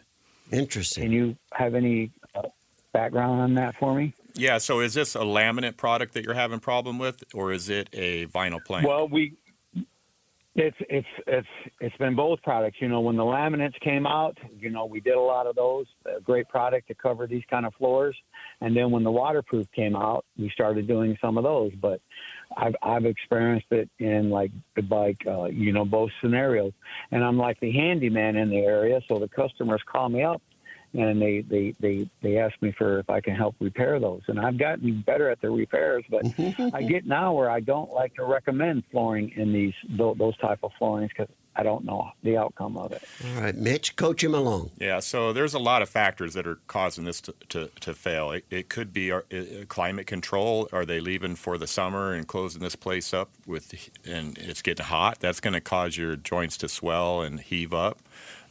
Interesting. 0.52 1.04
Can 1.04 1.12
you 1.12 1.36
have 1.54 1.76
any 1.76 2.12
uh, 2.36 2.44
background 2.92 3.42
on 3.42 3.54
that 3.56 3.76
for 3.76 3.94
me? 3.94 4.14
Yeah, 4.36 4.58
so 4.58 4.80
is 4.80 4.96
this 4.96 5.16
a 5.16 5.20
laminate 5.20 5.78
product 5.78 6.14
that 6.16 6.24
you're 6.24 6.34
having 6.34 6.60
problem 6.60 6.98
with, 6.98 7.24
or 7.34 7.52
is 7.52 7.70
it 7.70 7.90
a 7.94 8.26
vinyl 8.28 8.64
plank? 8.64 8.88
Well, 8.88 9.08
we 9.08 9.34
it's 10.56 10.78
it's 10.88 11.08
it's 11.26 11.48
it's 11.80 11.98
been 11.98 12.16
both 12.16 12.42
products. 12.44 12.78
You 12.80 12.88
know, 12.88 13.02
when 13.02 13.16
the 13.16 13.24
laminates 13.24 13.80
came 13.80 14.06
out, 14.06 14.38
you 14.60 14.70
know, 14.70 14.86
we 14.86 15.00
did 15.00 15.16
a 15.16 15.20
lot 15.20 15.48
of 15.48 15.56
those. 15.56 15.88
A 16.06 16.22
great 16.22 16.48
product 16.48 16.88
to 16.90 16.96
cover 16.96 17.26
these 17.26 17.44
kind 17.50 17.66
of 17.66 17.74
floors. 17.76 18.16
And 18.62 18.78
then 18.78 18.92
when 18.92 19.04
the 19.04 19.12
waterproof 19.12 19.72
came 19.72 19.96
out, 19.96 20.26
we 20.38 20.50
started 20.52 20.88
doing 20.88 21.18
some 21.20 21.40
of 21.40 21.44
those. 21.44 21.72
But 21.74 22.02
I've 22.56 22.76
I've 22.84 23.06
experienced 23.06 23.72
it 23.72 23.90
in 23.98 24.30
like 24.30 24.52
like 24.90 25.18
uh, 25.26 25.46
you 25.46 25.74
know 25.74 25.86
both 25.86 26.12
scenarios. 26.22 26.74
And 27.12 27.24
I'm 27.24 27.38
like 27.38 27.60
the 27.60 27.72
handyman 27.72 28.36
in 28.36 28.50
the 28.50 28.60
area, 28.60 29.02
so 29.08 29.18
the 29.18 29.28
customers 29.28 29.82
call 29.86 30.10
me 30.10 30.24
up 30.24 30.42
and 30.94 31.22
they, 31.22 31.42
they, 31.42 31.74
they, 31.80 32.10
they 32.22 32.38
ask 32.38 32.54
me 32.62 32.72
for 32.78 33.00
if 33.00 33.10
I 33.10 33.20
can 33.20 33.36
help 33.36 33.56
repair 33.60 34.00
those. 34.00 34.22
And 34.28 34.40
I've 34.40 34.58
gotten 34.58 35.02
better 35.02 35.30
at 35.30 35.42
the 35.42 35.50
repairs, 35.50 36.04
but 36.10 36.26
I 36.74 36.84
get 36.88 37.06
now 37.06 37.34
where 37.34 37.50
I 37.50 37.60
don't 37.60 37.92
like 37.92 38.14
to 38.16 38.24
recommend 38.24 38.84
flooring 38.92 39.32
in 39.36 39.52
these 39.54 39.74
those 39.90 40.38
type 40.38 40.60
of 40.64 40.72
floorings 40.78 41.12
because 41.16 41.34
I 41.56 41.64
don't 41.64 41.86
know 41.86 42.10
the 42.24 42.38
outcome 42.38 42.78
of 42.78 42.92
it. 42.92 43.04
All 43.24 43.42
right, 43.42 43.56
Mitch, 43.56 43.96
coach 43.96 44.24
him 44.24 44.34
along. 44.34 44.72
Yeah, 44.80 45.00
so 45.00 45.34
there's 45.34 45.54
a 45.54 45.60
lot 45.60 45.82
of 45.82 45.90
factors 45.90 46.34
that 46.34 46.48
are 46.48 46.60
causing 46.68 47.06
this 47.06 47.22
to, 47.22 47.36
to, 47.50 47.70
to 47.82 47.94
fail. 47.94 48.32
It, 48.32 48.46
it 48.50 48.70
could 48.70 48.92
be 48.92 49.12
uh, 49.12 49.22
uh, 49.32 49.66
climate 49.68 50.08
control. 50.08 50.68
Are 50.72 50.86
they 50.86 51.00
leaving 51.00 51.36
for 51.36 51.58
the 51.58 51.68
summer 51.68 52.14
and 52.14 52.28
closing 52.28 52.62
this 52.62 52.76
place 52.76 53.14
up 53.14 53.30
with, 53.46 53.74
and 54.06 54.38
it's 54.40 54.62
getting 54.62 54.86
hot? 54.86 55.20
That's 55.20 55.40
going 55.40 55.54
to 55.54 55.62
cause 55.62 55.96
your 55.96 56.16
joints 56.16 56.58
to 56.58 56.70
swell 56.70 57.22
and 57.22 57.40
heave 57.40 57.74
up. 57.74 58.00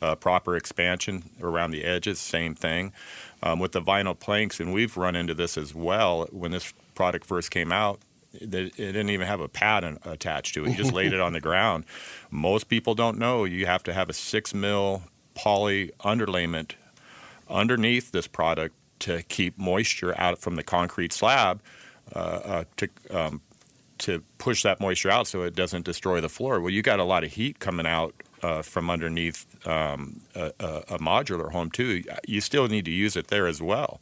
Uh, 0.03 0.17
proper 0.17 0.57
expansion 0.57 1.31
around 1.41 1.71
the 1.71 1.85
edges, 1.85 2.19
same 2.19 2.57
thing. 2.57 2.93
Um, 3.41 3.61
with 3.61 3.71
the 3.71 3.81
vinyl 3.81 4.19
planks, 4.19 4.59
and 4.59 4.73
we've 4.73 4.97
run 4.97 5.15
into 5.15 5.33
this 5.33 5.57
as 5.57 5.75
well. 5.75 6.27
When 6.33 6.51
this 6.51 6.75
product 6.95 7.25
first 7.25 7.53
came 7.53 7.71
out, 7.71 8.01
it 8.35 8.51
didn't 8.51 9.11
even 9.11 9.27
have 9.27 9.41
a 9.41 9.49
pad 9.49 9.99
attached 10.05 10.55
to 10.55 10.65
it. 10.65 10.71
You 10.71 10.77
just 10.77 10.93
laid 10.93 11.13
it 11.13 11.21
on 11.21 11.33
the 11.33 11.41
ground. 11.41 11.85
Most 12.31 12.69
people 12.69 12.95
don't 12.95 13.19
know 13.19 13.45
you 13.45 13.67
have 13.67 13.83
to 13.85 13.93
have 13.93 14.09
a 14.09 14.13
six 14.13 14.55
mil 14.55 15.03
poly 15.35 15.91
underlayment 16.01 16.73
underneath 17.49 18.13
this 18.13 18.27
product 18.27 18.75
to 19.01 19.23
keep 19.25 19.59
moisture 19.59 20.19
out 20.19 20.39
from 20.39 20.57
the 20.57 20.63
concrete 20.63 21.13
slab 21.13 21.61
uh, 22.15 22.19
uh, 22.19 22.65
to 22.77 22.89
um, 23.11 23.41
to 23.99 24.23
push 24.39 24.63
that 24.63 24.81
moisture 24.81 25.11
out 25.11 25.27
so 25.27 25.43
it 25.43 25.55
doesn't 25.55 25.85
destroy 25.85 26.21
the 26.21 26.29
floor. 26.29 26.61
Well, 26.61 26.71
you 26.71 26.83
got 26.83 26.99
a 26.99 27.05
lot 27.05 27.25
of 27.25 27.33
heat 27.33 27.59
coming 27.59 27.87
out 27.87 28.15
uh, 28.43 28.63
from 28.63 28.91
underneath 28.91 29.47
um, 29.67 30.21
a, 30.35 30.53
a, 30.61 30.99
modular 30.99 31.53
home 31.53 31.71
too. 31.71 32.03
You 32.27 32.41
still 32.41 32.69
need 32.69 32.85
to 32.87 32.91
use 32.91 33.17
it 33.17 33.29
there 33.29 33.47
as 33.47 33.63
well. 33.63 34.01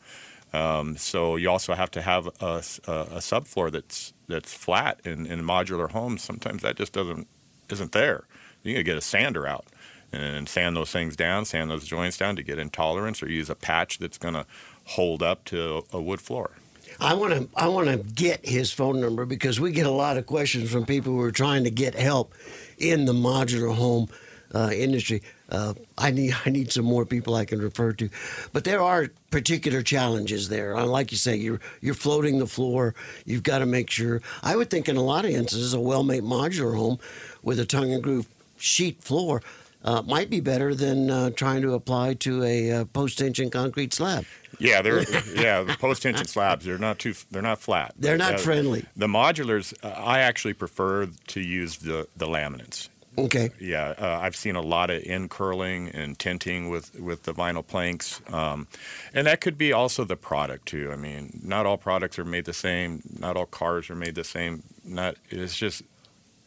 Um, 0.53 0.96
so 0.96 1.37
you 1.37 1.50
also 1.50 1.74
have 1.74 1.90
to 1.92 2.03
have 2.03 2.26
a, 2.40 2.62
a, 2.87 2.90
a 2.90 3.20
subfloor 3.20 3.70
that's 3.70 4.12
that's 4.29 4.53
flat 4.53 5.00
in, 5.05 5.26
in 5.26 5.42
modular 5.42 5.90
homes. 5.90 6.22
Sometimes 6.22 6.62
that 6.62 6.76
just 6.76 6.92
doesn't 6.92 7.29
isn't 7.68 7.92
there. 7.92 8.24
You 8.62 8.74
gotta 8.74 8.83
get 8.83 8.96
a 8.96 9.03
sander 9.03 9.46
out 9.46 9.66
and 10.12 10.48
sand 10.48 10.76
those 10.76 10.90
things 10.90 11.14
down, 11.14 11.44
sand 11.44 11.70
those 11.70 11.87
joints 11.87 12.16
down 12.16 12.35
to 12.37 12.42
get 12.42 12.59
intolerance, 12.59 13.22
or 13.22 13.29
use 13.29 13.48
a 13.48 13.55
patch 13.55 13.98
that's 13.98 14.18
gonna 14.18 14.46
hold 14.85 15.22
up 15.22 15.44
to 15.46 15.85
a 15.92 16.00
wood 16.00 16.20
floor. 16.20 16.53
I 16.98 17.14
want 17.14 17.33
to 17.33 17.48
I 17.57 17.68
want 17.68 17.88
to 17.88 17.96
get 17.96 18.44
his 18.44 18.72
phone 18.72 19.00
number 19.00 19.24
because 19.24 19.61
we 19.61 19.72
get 19.72 19.87
a 19.87 19.90
lot 19.90 20.16
of 20.16 20.26
questions 20.26 20.70
from 20.70 20.85
people 20.85 21.12
who 21.12 21.20
are 21.20 21.33
trying 21.33 21.64
to 21.64 21.70
get 21.70 21.94
help 21.94 22.35
in 22.79 23.05
the 23.05 23.12
modular 23.12 23.74
home 23.74 24.09
uh, 24.55 24.71
industry. 24.73 25.23
Uh, 25.49 25.75
I 25.99 26.11
need 26.11 26.35
I 26.47 26.51
need 26.51 26.73
some 26.73 26.85
more 26.85 27.05
people 27.07 27.35
I 27.35 27.45
can 27.45 27.61
refer 27.61 27.93
to, 27.95 28.09
but 28.53 28.65
there 28.65 28.81
are 28.83 29.09
particular 29.31 29.83
challenges 29.83 30.49
there. 30.49 30.77
Uh, 30.77 30.87
Like 30.87 31.13
you 31.13 31.19
say, 31.19 31.37
you're 31.37 31.61
you're 31.81 31.95
floating 31.95 32.39
the 32.39 32.47
floor. 32.47 32.95
You've 33.25 33.43
got 33.43 33.59
to 33.59 33.67
make 33.67 33.91
sure. 33.91 34.21
I 34.43 34.57
would 34.57 34.71
think 34.71 34.89
in 34.89 34.97
a 34.97 35.03
lot 35.03 35.25
of 35.25 35.31
instances, 35.31 35.75
a 35.75 35.81
well-made 35.81 36.23
modular 36.25 36.77
home 36.77 36.99
with 37.43 37.59
a 37.61 37.67
tongue 37.67 37.93
and 37.93 38.03
groove 38.03 38.27
sheet 38.59 39.03
floor 39.03 39.43
uh, 39.85 40.03
might 40.03 40.29
be 40.29 40.41
better 40.41 40.75
than 40.75 41.11
uh, 41.11 41.31
trying 41.31 41.63
to 41.63 41.73
apply 41.75 42.13
to 42.15 42.43
a 42.45 42.71
uh, 42.73 42.85
post-tension 42.87 43.49
concrete 43.51 43.95
slab. 43.95 44.25
Yeah, 44.59 44.83
they're 44.83 45.03
yeah 45.35 45.63
the 45.63 45.77
post 45.81 46.03
tension 46.03 46.27
slabs. 46.27 46.65
They're 46.67 46.77
not 46.79 46.99
too 46.99 47.15
they're 47.31 47.41
not 47.43 47.61
flat. 47.61 47.95
They're 47.99 48.19
not 48.19 48.35
Uh, 48.35 48.39
friendly. 48.39 48.85
The 48.97 49.07
modulars, 49.07 49.73
uh, 49.83 49.89
I 49.89 50.19
actually 50.21 50.53
prefer 50.55 51.07
to 51.29 51.41
use 51.41 51.79
the 51.79 52.09
the 52.17 52.27
laminates. 52.27 52.89
Okay. 53.18 53.51
Yeah, 53.59 53.94
uh, 53.99 54.20
I've 54.23 54.37
seen 54.37 54.57
a 54.57 54.61
lot 54.61 54.88
of 54.90 55.03
in 55.03 55.29
curling 55.29 55.88
and 55.88 56.18
tinting 56.18 56.70
with 56.70 56.99
with 56.99 57.25
the 57.25 57.35
vinyl 57.35 57.66
planks, 57.66 58.20
um, 58.33 58.68
and 59.12 59.27
that 59.27 59.40
could 59.40 59.59
be 59.59 59.73
also 59.73 60.05
the 60.05 60.16
product 60.16 60.66
too. 60.66 60.90
I 60.92 60.96
mean, 60.96 61.40
not 61.42 61.66
all 61.66 61.77
products 61.77 62.18
are 62.18 62.25
made 62.25 62.44
the 62.44 62.53
same. 62.53 63.03
Not 63.18 63.37
all 63.37 63.46
cars 63.46 63.90
are 63.90 63.96
made 63.96 64.14
the 64.14 64.25
same. 64.25 64.62
Not 64.85 65.16
it's 65.29 65.57
just 65.57 65.83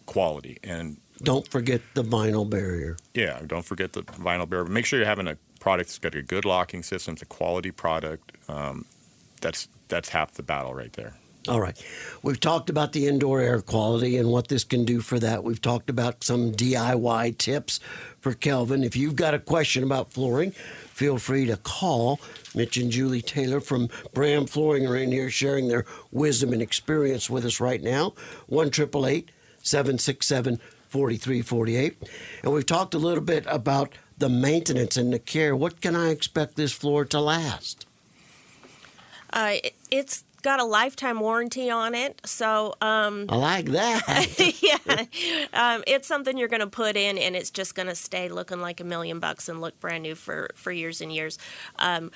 quality 0.05 0.57
and 0.63 0.97
Don't 1.21 1.47
forget 1.47 1.81
the 1.93 2.03
vinyl 2.03 2.49
barrier. 2.49 2.97
yeah. 3.13 3.39
Don't 3.45 3.65
forget 3.65 3.93
the 3.93 4.03
vinyl 4.03 4.47
barrier. 4.49 4.65
Make 4.65 4.85
sure 4.85 4.99
you're 4.99 5.07
having 5.07 5.27
a 5.27 5.37
product 5.59 5.89
that's 5.89 5.99
got 5.99 6.15
a 6.15 6.21
good 6.21 6.43
locking 6.45 6.83
system. 6.83 7.13
It's 7.13 7.21
a 7.21 7.25
quality 7.25 7.71
product. 7.71 8.31
Um, 8.49 8.85
that's 9.41 9.67
that's 9.89 10.09
half 10.09 10.33
the 10.33 10.43
battle 10.43 10.73
right 10.73 10.93
there. 10.93 11.15
All 11.49 11.59
right. 11.59 11.77
We've 12.21 12.39
talked 12.39 12.69
about 12.69 12.93
the 12.93 13.05
indoor 13.05 13.41
air 13.41 13.61
quality 13.61 14.15
and 14.15 14.29
what 14.29 14.47
this 14.47 14.63
can 14.63 14.85
do 14.85 15.01
for 15.01 15.19
that. 15.19 15.43
We've 15.43 15.61
talked 15.61 15.89
about 15.89 16.23
some 16.23 16.53
DIY 16.53 17.37
tips 17.37 17.81
for 18.21 18.33
Kelvin. 18.33 18.81
If 18.81 18.95
you've 18.95 19.17
got 19.17 19.33
a 19.33 19.39
question 19.39 19.83
about 19.83 20.13
flooring, 20.13 20.51
feel 20.51 21.17
free 21.17 21.45
to 21.47 21.57
call. 21.57 22.21
Mitch 22.55 22.77
and 22.77 22.89
Julie 22.89 23.21
Taylor 23.21 23.59
from 23.59 23.89
Bram 24.13 24.45
Flooring 24.45 24.87
are 24.87 24.95
in 24.95 25.11
here 25.11 25.29
sharing 25.29 25.67
their 25.67 25.85
wisdom 26.11 26.53
and 26.53 26.61
experience 26.61 27.29
with 27.29 27.43
us 27.43 27.59
right 27.59 27.83
now. 27.83 28.13
1 28.47 28.71
767 28.71 30.59
4348. 30.87 31.97
And 32.43 32.53
we've 32.53 32.65
talked 32.65 32.93
a 32.93 32.99
little 32.99 33.23
bit 33.23 33.45
about 33.49 33.95
the 34.17 34.29
maintenance 34.29 34.95
and 34.95 35.11
the 35.11 35.19
care. 35.19 35.57
What 35.57 35.81
can 35.81 35.95
I 35.95 36.11
expect 36.11 36.55
this 36.55 36.71
floor 36.71 37.03
to 37.03 37.19
last? 37.19 37.85
Uh, 39.33 39.55
it's 39.89 40.23
got 40.43 40.59
a 40.59 40.63
lifetime 40.63 41.19
warranty 41.19 41.71
on 41.71 41.95
it, 41.95 42.21
so 42.25 42.75
um, 42.81 43.25
I 43.29 43.35
like 43.35 43.65
that. 43.67 44.61
yeah, 44.61 45.05
um, 45.53 45.83
it's 45.87 46.07
something 46.07 46.37
you're 46.37 46.49
going 46.49 46.59
to 46.59 46.67
put 46.67 46.95
in, 46.95 47.17
and 47.17 47.35
it's 47.35 47.49
just 47.49 47.73
going 47.73 47.87
to 47.87 47.95
stay 47.95 48.29
looking 48.29 48.61
like 48.61 48.79
a 48.79 48.83
million 48.83 49.19
bucks 49.19 49.49
and 49.49 49.61
look 49.61 49.79
brand 49.79 50.03
new 50.03 50.13
for 50.15 50.51
for 50.55 50.71
years 50.71 51.01
and 51.01 51.11
years. 51.11 51.39
Um, 51.79 52.11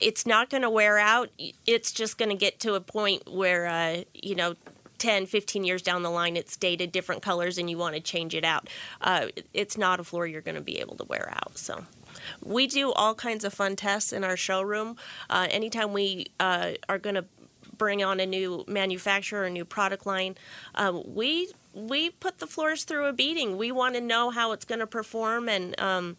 it's 0.00 0.26
not 0.26 0.50
going 0.50 0.62
to 0.62 0.70
wear 0.70 0.98
out. 0.98 1.30
It's 1.66 1.92
just 1.92 2.18
going 2.18 2.30
to 2.30 2.36
get 2.36 2.58
to 2.60 2.74
a 2.74 2.80
point 2.80 3.30
where 3.32 3.66
uh, 3.66 4.02
you 4.12 4.34
know. 4.34 4.56
10, 4.98 5.24
15 5.24 5.64
years 5.64 5.80
down 5.80 6.02
the 6.02 6.10
line, 6.10 6.36
it's 6.36 6.58
dated 6.58 6.92
different 6.92 7.22
colors 7.22 7.56
and 7.56 7.70
you 7.70 7.78
want 7.78 7.94
to 7.94 8.02
change 8.02 8.34
it 8.34 8.44
out. 8.44 8.68
Uh, 9.00 9.28
it's 9.54 9.78
not 9.78 9.98
a 9.98 10.04
floor 10.04 10.26
you're 10.26 10.42
going 10.42 10.56
to 10.56 10.60
be 10.60 10.78
able 10.78 10.94
to 10.94 11.04
wear 11.04 11.32
out. 11.34 11.56
So, 11.56 11.86
we 12.44 12.66
do 12.66 12.92
all 12.92 13.14
kinds 13.14 13.44
of 13.44 13.54
fun 13.54 13.76
tests 13.76 14.12
in 14.12 14.24
our 14.24 14.36
showroom. 14.36 14.96
Uh, 15.28 15.46
anytime 15.50 15.94
we 15.94 16.26
uh, 16.38 16.72
are 16.88 16.98
going 16.98 17.14
to 17.14 17.24
bring 17.80 18.04
on 18.04 18.20
a 18.20 18.26
new 18.26 18.62
manufacturer, 18.68 19.44
a 19.44 19.50
new 19.50 19.64
product 19.64 20.04
line, 20.04 20.36
um, 20.74 21.02
we 21.06 21.50
we 21.72 22.10
put 22.10 22.38
the 22.38 22.46
floors 22.46 22.84
through 22.84 23.06
a 23.06 23.12
beating. 23.12 23.56
We 23.56 23.72
want 23.72 23.94
to 23.94 24.02
know 24.02 24.28
how 24.28 24.52
it's 24.52 24.66
going 24.66 24.80
to 24.80 24.86
perform, 24.86 25.48
and 25.48 25.80
um, 25.80 26.18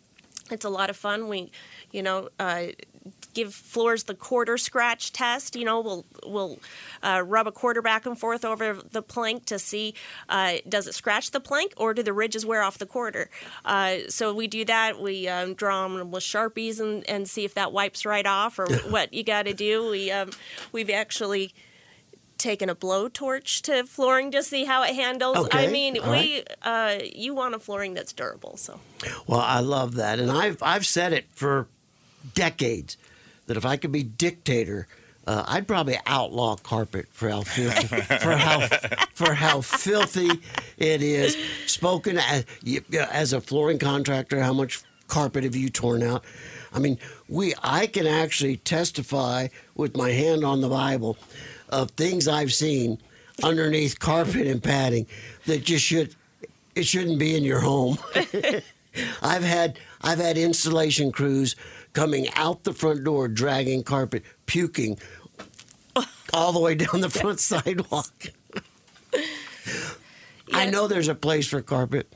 it's 0.49 0.65
a 0.65 0.69
lot 0.69 0.89
of 0.89 0.97
fun. 0.97 1.29
We, 1.29 1.51
you 1.91 2.03
know. 2.03 2.29
Uh, 2.37 2.67
Give 3.33 3.53
floors 3.53 4.03
the 4.03 4.15
quarter 4.15 4.57
scratch 4.57 5.13
test. 5.13 5.55
You 5.55 5.65
know, 5.65 5.79
we'll 5.79 6.05
we'll 6.25 6.59
uh, 7.03 7.23
rub 7.25 7.47
a 7.47 7.51
quarter 7.51 7.81
back 7.81 8.05
and 8.05 8.17
forth 8.17 8.45
over 8.45 8.73
the 8.73 9.01
plank 9.01 9.45
to 9.45 9.59
see 9.59 9.93
uh, 10.29 10.55
does 10.67 10.87
it 10.87 10.93
scratch 10.93 11.31
the 11.31 11.39
plank 11.39 11.73
or 11.77 11.93
do 11.93 12.03
the 12.03 12.13
ridges 12.13 12.45
wear 12.45 12.61
off 12.61 12.77
the 12.77 12.85
quarter. 12.85 13.29
Uh, 13.65 13.97
so 14.09 14.33
we 14.33 14.47
do 14.47 14.65
that. 14.65 15.01
We 15.01 15.27
um, 15.27 15.53
draw 15.53 15.87
them 15.87 16.11
with 16.11 16.23
sharpies 16.23 16.79
and, 16.79 17.07
and 17.09 17.29
see 17.29 17.45
if 17.45 17.53
that 17.55 17.71
wipes 17.71 18.05
right 18.05 18.25
off 18.25 18.59
or 18.59 18.67
what 18.89 19.13
you 19.13 19.23
got 19.23 19.43
to 19.43 19.53
do. 19.53 19.89
We 19.89 20.11
um, 20.11 20.31
we've 20.71 20.89
actually 20.89 21.53
taken 22.41 22.69
a 22.69 22.75
blowtorch 22.75 23.61
to 23.61 23.83
flooring 23.83 24.31
to 24.31 24.41
see 24.41 24.65
how 24.65 24.83
it 24.83 24.95
handles. 24.95 25.47
I 25.51 25.67
mean, 25.67 25.99
all 25.99 26.11
we 26.11 26.43
uh, 26.63 26.97
you 27.13 27.35
want 27.35 27.55
a 27.55 27.59
flooring 27.59 27.93
that's 27.93 28.11
durable. 28.13 28.57
So 28.57 28.79
Well, 29.27 29.39
I 29.39 29.59
love 29.59 29.95
that, 29.95 30.19
and 30.19 30.31
I've 30.31 30.61
I've 30.61 30.85
said 30.85 31.13
it 31.13 31.25
for 31.31 31.67
decades 32.33 32.97
that 33.47 33.57
if 33.57 33.65
I 33.65 33.77
could 33.77 33.91
be 33.91 34.03
dictator, 34.03 34.87
uh, 35.27 35.43
I'd 35.47 35.67
probably 35.67 35.99
outlaw 36.05 36.55
carpet 36.55 37.07
for 37.11 37.29
how 37.29 37.41
filthy, 37.41 38.01
for 38.19 38.35
how 38.35 38.67
for 39.13 39.33
how 39.33 39.61
filthy 39.61 40.41
it 40.77 41.01
is. 41.01 41.37
Spoken 41.67 42.17
as, 42.17 42.45
as 43.11 43.33
a 43.33 43.41
flooring 43.41 43.79
contractor, 43.79 44.41
how 44.41 44.53
much 44.53 44.81
carpet 45.07 45.43
have 45.43 45.55
you 45.55 45.69
torn 45.69 46.01
out? 46.03 46.23
I 46.73 46.79
mean, 46.79 46.97
we 47.27 47.53
I 47.61 47.87
can 47.87 48.07
actually 48.07 48.57
testify 48.57 49.49
with 49.75 49.95
my 49.95 50.11
hand 50.11 50.43
on 50.43 50.61
the 50.61 50.69
Bible 50.69 51.17
of 51.69 51.91
things 51.91 52.27
I've 52.27 52.53
seen 52.53 52.97
underneath 53.43 53.99
carpet 53.99 54.47
and 54.47 54.63
padding 54.63 55.07
that 55.45 55.63
just 55.63 55.85
should 55.85 56.15
it 56.75 56.85
shouldn't 56.85 57.19
be 57.19 57.35
in 57.35 57.43
your 57.43 57.59
home. 57.59 57.97
I've 59.21 59.43
had 59.43 59.79
I've 60.01 60.19
had 60.19 60.37
installation 60.37 61.11
crews 61.11 61.55
coming 61.93 62.27
out 62.35 62.63
the 62.63 62.73
front 62.73 63.03
door 63.03 63.27
dragging 63.27 63.83
carpet, 63.83 64.23
puking 64.45 64.97
all 66.33 66.53
the 66.53 66.59
way 66.59 66.75
down 66.75 67.01
the 67.01 67.09
front 67.09 67.39
sidewalk. 67.51 68.11
I 70.53 70.69
know 70.69 70.87
there's 70.87 71.07
a 71.07 71.15
place 71.15 71.47
for 71.47 71.61
carpet. 71.61 72.13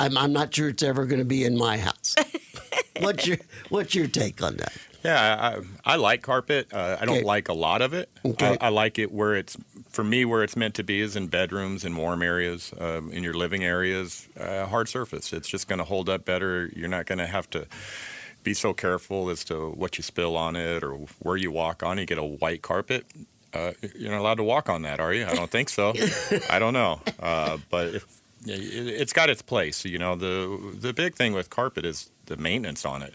I'm, 0.00 0.16
I'm 0.18 0.32
not 0.32 0.54
sure 0.54 0.68
it's 0.68 0.82
ever 0.82 1.06
going 1.06 1.20
to 1.20 1.24
be 1.24 1.44
in 1.44 1.56
my 1.56 1.78
house. 1.78 2.14
what's 3.00 3.26
your 3.26 3.38
What's 3.68 3.94
your 3.94 4.06
take 4.08 4.42
on 4.42 4.56
that? 4.56 4.72
Yeah, 5.04 5.60
I, 5.86 5.92
I 5.92 5.96
like 5.96 6.22
carpet. 6.22 6.72
Uh, 6.72 6.96
I 6.98 7.04
don't 7.04 7.16
Okay. 7.18 7.24
like 7.24 7.48
a 7.48 7.52
lot 7.52 7.82
of 7.82 7.92
it. 7.92 8.08
Okay. 8.24 8.56
I, 8.60 8.66
I 8.66 8.68
like 8.70 8.98
it 8.98 9.12
where 9.12 9.34
it's 9.36 9.56
for 9.90 10.02
me 10.02 10.24
where 10.24 10.42
it's 10.42 10.56
meant 10.56 10.74
to 10.76 10.82
be 10.82 11.00
is 11.00 11.14
in 11.14 11.26
bedrooms 11.28 11.84
and 11.84 11.96
warm 11.96 12.22
areas, 12.22 12.72
um, 12.80 13.12
in 13.12 13.22
your 13.22 13.34
living 13.34 13.62
areas. 13.62 14.26
Uh, 14.38 14.66
hard 14.66 14.88
surface. 14.88 15.32
It's 15.32 15.48
just 15.48 15.68
going 15.68 15.78
to 15.78 15.84
hold 15.84 16.08
up 16.08 16.24
better. 16.24 16.70
You're 16.74 16.88
not 16.88 17.06
going 17.06 17.18
to 17.18 17.26
have 17.26 17.48
to 17.50 17.66
be 18.44 18.54
so 18.54 18.72
careful 18.72 19.30
as 19.30 19.44
to 19.44 19.70
what 19.70 19.98
you 19.98 20.04
spill 20.04 20.36
on 20.36 20.54
it 20.54 20.84
or 20.84 20.92
where 21.20 21.36
you 21.36 21.50
walk 21.50 21.82
on. 21.82 21.98
You 21.98 22.06
get 22.06 22.18
a 22.18 22.24
white 22.24 22.62
carpet. 22.62 23.06
Uh, 23.52 23.72
you're 23.96 24.10
not 24.10 24.20
allowed 24.20 24.36
to 24.36 24.44
walk 24.44 24.68
on 24.68 24.82
that, 24.82 25.00
are 25.00 25.14
you? 25.14 25.26
I 25.26 25.34
don't 25.34 25.50
think 25.50 25.68
so. 25.68 25.94
I 26.50 26.58
don't 26.58 26.72
know, 26.74 27.00
uh, 27.20 27.58
but 27.70 27.94
if 27.94 28.20
it, 28.46 28.50
it's 28.50 29.12
got 29.12 29.30
its 29.30 29.42
place. 29.42 29.84
You 29.84 29.98
know, 29.98 30.16
the 30.16 30.76
the 30.78 30.92
big 30.92 31.14
thing 31.14 31.32
with 31.32 31.50
carpet 31.50 31.84
is 31.84 32.10
the 32.26 32.36
maintenance 32.36 32.84
on 32.84 33.02
it, 33.02 33.14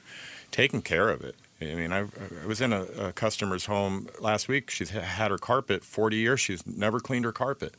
taking 0.52 0.82
care 0.82 1.10
of 1.10 1.22
it. 1.22 1.36
I 1.62 1.76
mean, 1.76 1.92
I, 1.92 2.00
I 2.44 2.46
was 2.48 2.62
in 2.62 2.72
a, 2.72 2.84
a 2.84 3.12
customer's 3.12 3.66
home 3.66 4.08
last 4.22 4.48
week. 4.48 4.70
She's 4.70 4.92
had 4.92 5.30
her 5.30 5.38
carpet 5.38 5.84
40 5.84 6.16
years. 6.16 6.40
She's 6.40 6.66
never 6.66 7.02
cleaned 7.02 7.26
her 7.26 7.34
carpet. 7.34 7.76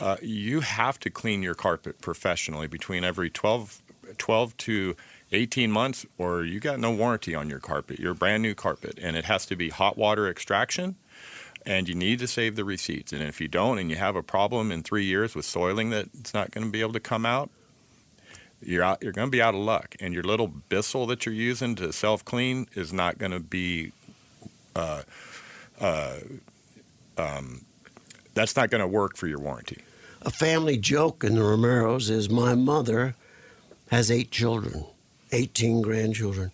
Uh, 0.00 0.16
you 0.22 0.60
have 0.60 0.98
to 1.00 1.10
clean 1.10 1.42
your 1.42 1.54
carpet 1.54 2.00
professionally 2.00 2.68
between 2.68 3.04
every 3.04 3.28
12, 3.28 3.82
12 4.16 4.56
to 4.56 4.96
18 5.32 5.70
months, 5.70 6.06
or 6.18 6.44
you 6.44 6.60
got 6.60 6.78
no 6.78 6.90
warranty 6.90 7.34
on 7.34 7.48
your 7.48 7.58
carpet. 7.58 7.98
Your 7.98 8.14
brand 8.14 8.42
new 8.42 8.54
carpet, 8.54 8.98
and 9.02 9.16
it 9.16 9.24
has 9.24 9.46
to 9.46 9.56
be 9.56 9.70
hot 9.70 9.96
water 9.96 10.28
extraction. 10.28 10.96
And 11.64 11.88
you 11.88 11.94
need 11.94 12.18
to 12.18 12.26
save 12.26 12.56
the 12.56 12.64
receipts. 12.64 13.12
And 13.12 13.22
if 13.22 13.40
you 13.40 13.46
don't, 13.46 13.78
and 13.78 13.88
you 13.88 13.94
have 13.96 14.16
a 14.16 14.22
problem 14.22 14.72
in 14.72 14.82
three 14.82 15.04
years 15.04 15.36
with 15.36 15.44
soiling 15.44 15.90
that 15.90 16.08
it's 16.18 16.34
not 16.34 16.50
going 16.50 16.66
to 16.66 16.72
be 16.72 16.80
able 16.80 16.92
to 16.94 17.00
come 17.00 17.24
out, 17.24 17.50
you're 18.60 18.82
out. 18.82 19.02
You're 19.02 19.12
going 19.12 19.28
to 19.28 19.30
be 19.30 19.42
out 19.42 19.54
of 19.54 19.60
luck. 19.60 19.94
And 20.00 20.12
your 20.12 20.24
little 20.24 20.48
Bissell 20.48 21.06
that 21.06 21.24
you're 21.24 21.34
using 21.34 21.74
to 21.76 21.92
self 21.92 22.24
clean 22.24 22.66
is 22.74 22.92
not 22.92 23.18
going 23.18 23.32
to 23.32 23.40
be 23.40 23.92
uh, 24.74 25.02
uh, 25.80 26.16
um, 27.18 27.64
that's 28.34 28.56
not 28.56 28.70
going 28.70 28.80
to 28.80 28.86
work 28.86 29.16
for 29.16 29.26
your 29.26 29.38
warranty. 29.38 29.78
A 30.22 30.30
family 30.30 30.76
joke 30.76 31.24
in 31.24 31.34
the 31.34 31.40
Romeros 31.40 32.08
is 32.08 32.30
my 32.30 32.54
mother 32.54 33.14
has 33.90 34.10
eight 34.10 34.30
children, 34.30 34.84
18 35.32 35.82
grandchildren, 35.82 36.52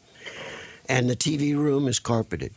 and 0.89 1.11
the 1.11 1.17
TV 1.17 1.55
room 1.57 1.89
is 1.89 1.99
carpeted. 1.99 2.53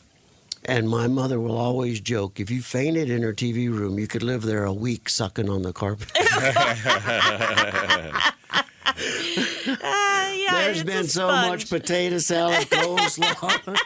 And 0.63 0.87
my 0.87 1.07
mother 1.07 1.39
will 1.39 1.57
always 1.57 1.99
joke 1.99 2.39
if 2.39 2.51
you 2.51 2.61
fainted 2.61 3.09
in 3.09 3.23
her 3.23 3.33
TV 3.33 3.67
room, 3.67 3.97
you 3.97 4.05
could 4.07 4.21
live 4.21 4.43
there 4.43 4.63
a 4.63 4.71
week 4.71 5.09
sucking 5.09 5.49
on 5.49 5.63
the 5.63 5.73
carpet. 5.73 6.11
Ah, 6.19 8.35
yeah, 10.31 10.51
There's 10.51 10.83
been 10.83 11.07
so 11.07 11.27
much 11.27 11.69
potato 11.69 12.17
salad, 12.19 12.59
coleslaw. 12.69 13.79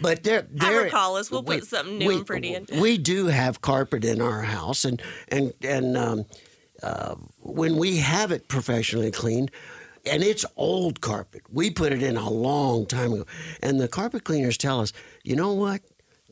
but 0.00 0.22
there, 0.22 0.46
there. 0.50 0.90
call 0.90 1.16
us. 1.16 1.30
We'll 1.30 1.42
put 1.42 1.64
something 1.64 1.98
new 1.98 2.18
and 2.18 2.26
pretty 2.26 2.54
in. 2.54 2.66
We 2.80 2.98
do 2.98 3.26
have 3.26 3.60
carpet 3.60 4.04
in 4.04 4.20
our 4.20 4.42
house, 4.42 4.84
and 4.84 5.02
and 5.28 5.52
and 5.62 5.96
um, 5.96 6.24
uh, 6.84 7.14
when 7.40 7.76
we 7.76 7.96
have 7.96 8.30
it 8.30 8.46
professionally 8.46 9.10
cleaned, 9.10 9.50
and 10.04 10.22
it's 10.22 10.44
old 10.56 11.00
carpet, 11.00 11.40
we 11.50 11.70
put 11.70 11.92
it 11.92 12.02
in 12.02 12.16
a 12.16 12.28
long 12.28 12.84
time 12.84 13.12
ago, 13.14 13.24
and 13.62 13.80
the 13.80 13.88
carpet 13.88 14.24
cleaners 14.24 14.58
tell 14.58 14.80
us, 14.80 14.92
you 15.22 15.34
know 15.34 15.54
what? 15.54 15.80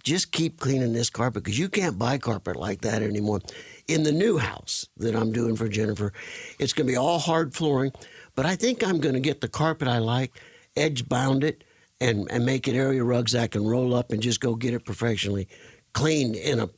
Just 0.03 0.31
keep 0.31 0.61
cleaning 0.61 0.93
this 0.93 1.09
carpet 1.09 1.45
because 1.45 1.59
you 1.59 1.69
can't 1.69 1.99
buy 1.99 2.19
carpet 2.19 2.57
like 2.57 2.83
that 2.83 3.03
anymore. 3.03 3.41
In 3.89 4.03
the 4.03 4.13
new 4.13 4.37
house 4.39 4.89
that 4.99 5.17
I'm 5.17 5.33
doing 5.33 5.57
for 5.57 5.69
Jennifer, 5.69 6.13
it's 6.59 6.73
going 6.73 6.87
to 6.87 6.93
be 6.93 6.99
all 6.99 7.19
hard 7.19 7.55
flooring, 7.55 7.93
but 8.35 8.45
I 8.45 8.57
think 8.57 8.85
I'm 8.85 9.01
going 9.01 9.15
to 9.15 9.21
get 9.21 9.41
the 9.41 9.49
carpet 9.49 9.89
I 9.89 9.99
like, 9.99 10.39
edge 10.77 11.09
bound 11.09 11.45
it, 11.45 11.65
and, 12.01 12.31
and 12.31 12.45
make 12.45 12.69
it 12.69 12.75
area 12.75 13.05
rugs 13.05 13.35
I 13.35 13.47
can 13.47 13.65
roll 13.65 13.95
up 13.95 14.13
and 14.13 14.21
just 14.21 14.41
go 14.41 14.55
get 14.57 14.75
it 14.75 14.85
professionally 14.85 15.49
cleaned 15.95 16.35
in 16.37 16.59
a 16.59 16.69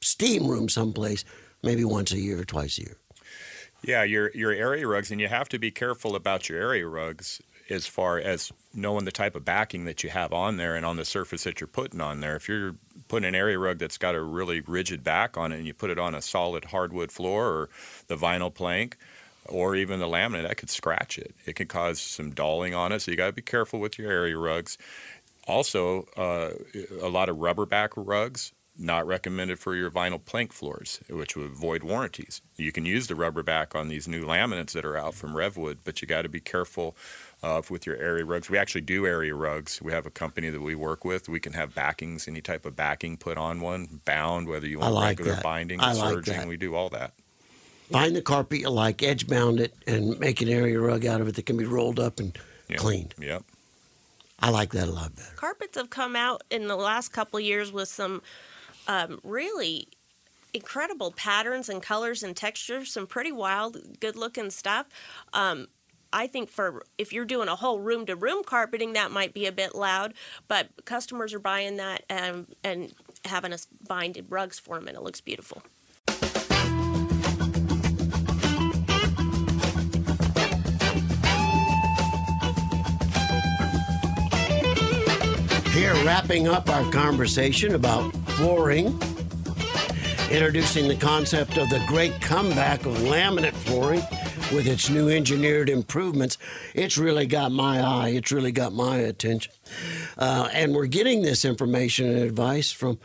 steam 0.00 0.46
room 0.46 0.68
someplace, 0.68 1.24
maybe 1.62 1.84
once 1.84 2.12
a 2.12 2.18
year 2.18 2.40
or 2.40 2.44
twice 2.44 2.78
a 2.78 2.82
year. 2.82 2.96
Yeah, 3.82 4.02
your 4.02 4.30
your 4.34 4.52
area 4.52 4.86
rugs, 4.86 5.10
and 5.10 5.20
you 5.20 5.28
have 5.28 5.48
to 5.50 5.58
be 5.58 5.70
careful 5.70 6.14
about 6.14 6.48
your 6.48 6.60
area 6.60 6.86
rugs 6.86 7.40
as 7.70 7.86
far 7.86 8.18
as 8.18 8.52
knowing 8.74 9.04
the 9.04 9.12
type 9.12 9.36
of 9.36 9.44
backing 9.44 9.84
that 9.84 10.02
you 10.02 10.10
have 10.10 10.32
on 10.32 10.56
there 10.56 10.74
and 10.74 10.84
on 10.84 10.96
the 10.96 11.04
surface 11.04 11.44
that 11.44 11.60
you're 11.60 11.68
putting 11.68 12.00
on 12.00 12.20
there. 12.20 12.36
If 12.36 12.48
you're 12.48 12.74
putting 13.08 13.28
an 13.28 13.34
area 13.34 13.58
rug 13.58 13.78
that's 13.78 13.96
got 13.96 14.14
a 14.14 14.22
really 14.22 14.60
rigid 14.60 15.02
back 15.02 15.36
on 15.36 15.52
it, 15.52 15.58
and 15.58 15.66
you 15.66 15.72
put 15.72 15.90
it 15.90 15.98
on 15.98 16.14
a 16.14 16.20
solid 16.20 16.66
hardwood 16.66 17.10
floor 17.12 17.46
or 17.46 17.68
the 18.08 18.16
vinyl 18.16 18.52
plank, 18.52 18.96
or 19.46 19.76
even 19.76 20.00
the 20.00 20.06
laminate, 20.06 20.46
that 20.46 20.56
could 20.56 20.70
scratch 20.70 21.18
it. 21.18 21.34
It 21.46 21.54
can 21.56 21.68
cause 21.68 22.00
some 22.00 22.32
dulling 22.32 22.74
on 22.74 22.92
it, 22.92 23.00
so 23.00 23.10
you 23.10 23.16
got 23.16 23.26
to 23.26 23.32
be 23.32 23.42
careful 23.42 23.80
with 23.80 23.98
your 23.98 24.10
area 24.10 24.36
rugs. 24.36 24.76
Also, 25.46 26.06
uh, 26.16 26.50
a 27.00 27.08
lot 27.08 27.28
of 27.28 27.38
rubber 27.38 27.66
back 27.66 27.92
rugs 27.96 28.52
not 28.80 29.06
recommended 29.06 29.58
for 29.58 29.74
your 29.74 29.90
vinyl 29.90 30.24
plank 30.24 30.52
floors, 30.52 31.00
which 31.08 31.36
would 31.36 31.50
void 31.50 31.82
warranties. 31.82 32.40
You 32.56 32.72
can 32.72 32.86
use 32.86 33.06
the 33.08 33.14
rubber 33.14 33.42
back 33.42 33.74
on 33.74 33.88
these 33.88 34.08
new 34.08 34.24
laminates 34.24 34.72
that 34.72 34.84
are 34.84 34.96
out 34.96 35.14
from 35.14 35.34
Revwood, 35.34 35.78
but 35.84 36.00
you 36.00 36.08
got 36.08 36.22
to 36.22 36.28
be 36.28 36.40
careful 36.40 36.96
uh, 37.42 37.60
with 37.70 37.86
your 37.86 37.96
area 37.96 38.24
rugs. 38.24 38.48
We 38.48 38.56
actually 38.58 38.80
do 38.80 39.06
area 39.06 39.34
rugs. 39.34 39.80
We 39.82 39.92
have 39.92 40.06
a 40.06 40.10
company 40.10 40.48
that 40.50 40.62
we 40.62 40.74
work 40.74 41.04
with. 41.04 41.28
We 41.28 41.40
can 41.40 41.52
have 41.52 41.74
backings, 41.74 42.26
any 42.26 42.40
type 42.40 42.64
of 42.64 42.74
backing 42.74 43.18
put 43.18 43.36
on 43.36 43.60
one, 43.60 44.00
bound, 44.04 44.48
whether 44.48 44.66
you 44.66 44.80
I 44.80 44.84
want 44.84 44.94
like 44.94 45.08
regular 45.18 45.34
that. 45.34 45.42
binding, 45.42 45.80
I 45.80 45.92
like 45.92 46.24
that. 46.24 46.48
We 46.48 46.56
do 46.56 46.74
all 46.74 46.88
that. 46.90 47.12
Find 47.90 48.14
the 48.16 48.22
carpet 48.22 48.60
you 48.60 48.70
like, 48.70 49.02
edge 49.02 49.26
bound 49.26 49.58
it, 49.60 49.74
and 49.86 50.18
make 50.20 50.40
an 50.40 50.48
area 50.48 50.80
rug 50.80 51.04
out 51.04 51.20
of 51.20 51.28
it 51.28 51.34
that 51.34 51.44
can 51.46 51.56
be 51.56 51.64
rolled 51.64 51.98
up 51.98 52.18
and 52.20 52.36
Yeah. 52.68 52.76
cleaned. 52.76 53.14
Yep. 53.18 53.42
I 54.38 54.48
like 54.50 54.70
that 54.72 54.88
a 54.88 54.92
lot 54.92 55.14
better. 55.16 55.28
Carpets 55.36 55.76
have 55.76 55.90
come 55.90 56.16
out 56.16 56.42
in 56.50 56.66
the 56.68 56.76
last 56.76 57.08
couple 57.12 57.38
of 57.38 57.44
years 57.44 57.72
with 57.72 57.88
some 57.88 58.22
um, 58.90 59.20
really 59.22 59.86
incredible 60.52 61.12
patterns 61.12 61.68
and 61.68 61.80
colors 61.80 62.24
and 62.24 62.36
textures, 62.36 62.92
some 62.92 63.06
pretty 63.06 63.30
wild, 63.30 64.00
good 64.00 64.16
looking 64.16 64.50
stuff. 64.50 64.88
Um, 65.32 65.68
I 66.12 66.26
think 66.26 66.48
for 66.50 66.82
if 66.98 67.12
you're 67.12 67.24
doing 67.24 67.46
a 67.46 67.54
whole 67.54 67.78
room 67.78 68.04
to 68.06 68.16
room 68.16 68.42
carpeting, 68.44 68.94
that 68.94 69.12
might 69.12 69.32
be 69.32 69.46
a 69.46 69.52
bit 69.52 69.76
loud, 69.76 70.12
but 70.48 70.70
customers 70.86 71.32
are 71.32 71.38
buying 71.38 71.76
that 71.76 72.02
and, 72.10 72.48
and 72.64 72.92
having 73.24 73.52
us 73.52 73.68
bind 73.86 74.20
rugs 74.28 74.58
for 74.58 74.74
them, 74.74 74.88
and 74.88 74.96
it 74.96 75.04
looks 75.04 75.20
beautiful. 75.20 75.62
Here, 85.72 85.94
wrapping 86.04 86.48
up 86.48 86.68
our 86.68 86.90
conversation 86.90 87.76
about 87.76 88.12
flooring, 88.40 88.86
introducing 90.30 90.88
the 90.88 90.96
concept 90.98 91.58
of 91.58 91.68
the 91.68 91.84
great 91.86 92.22
comeback 92.22 92.86
of 92.86 92.94
laminate 92.96 93.52
flooring 93.52 94.00
with 94.50 94.66
its 94.66 94.88
new 94.88 95.10
engineered 95.10 95.68
improvements. 95.68 96.38
It's 96.74 96.96
really 96.96 97.26
got 97.26 97.52
my 97.52 97.82
eye, 97.82 98.08
it's 98.08 98.32
really 98.32 98.50
got 98.50 98.72
my 98.72 98.96
attention. 98.96 99.52
Uh, 100.16 100.48
and 100.54 100.74
we're 100.74 100.86
getting 100.86 101.20
this 101.20 101.44
information 101.44 102.08
and 102.08 102.20
advice 102.20 102.72
from, 102.72 102.98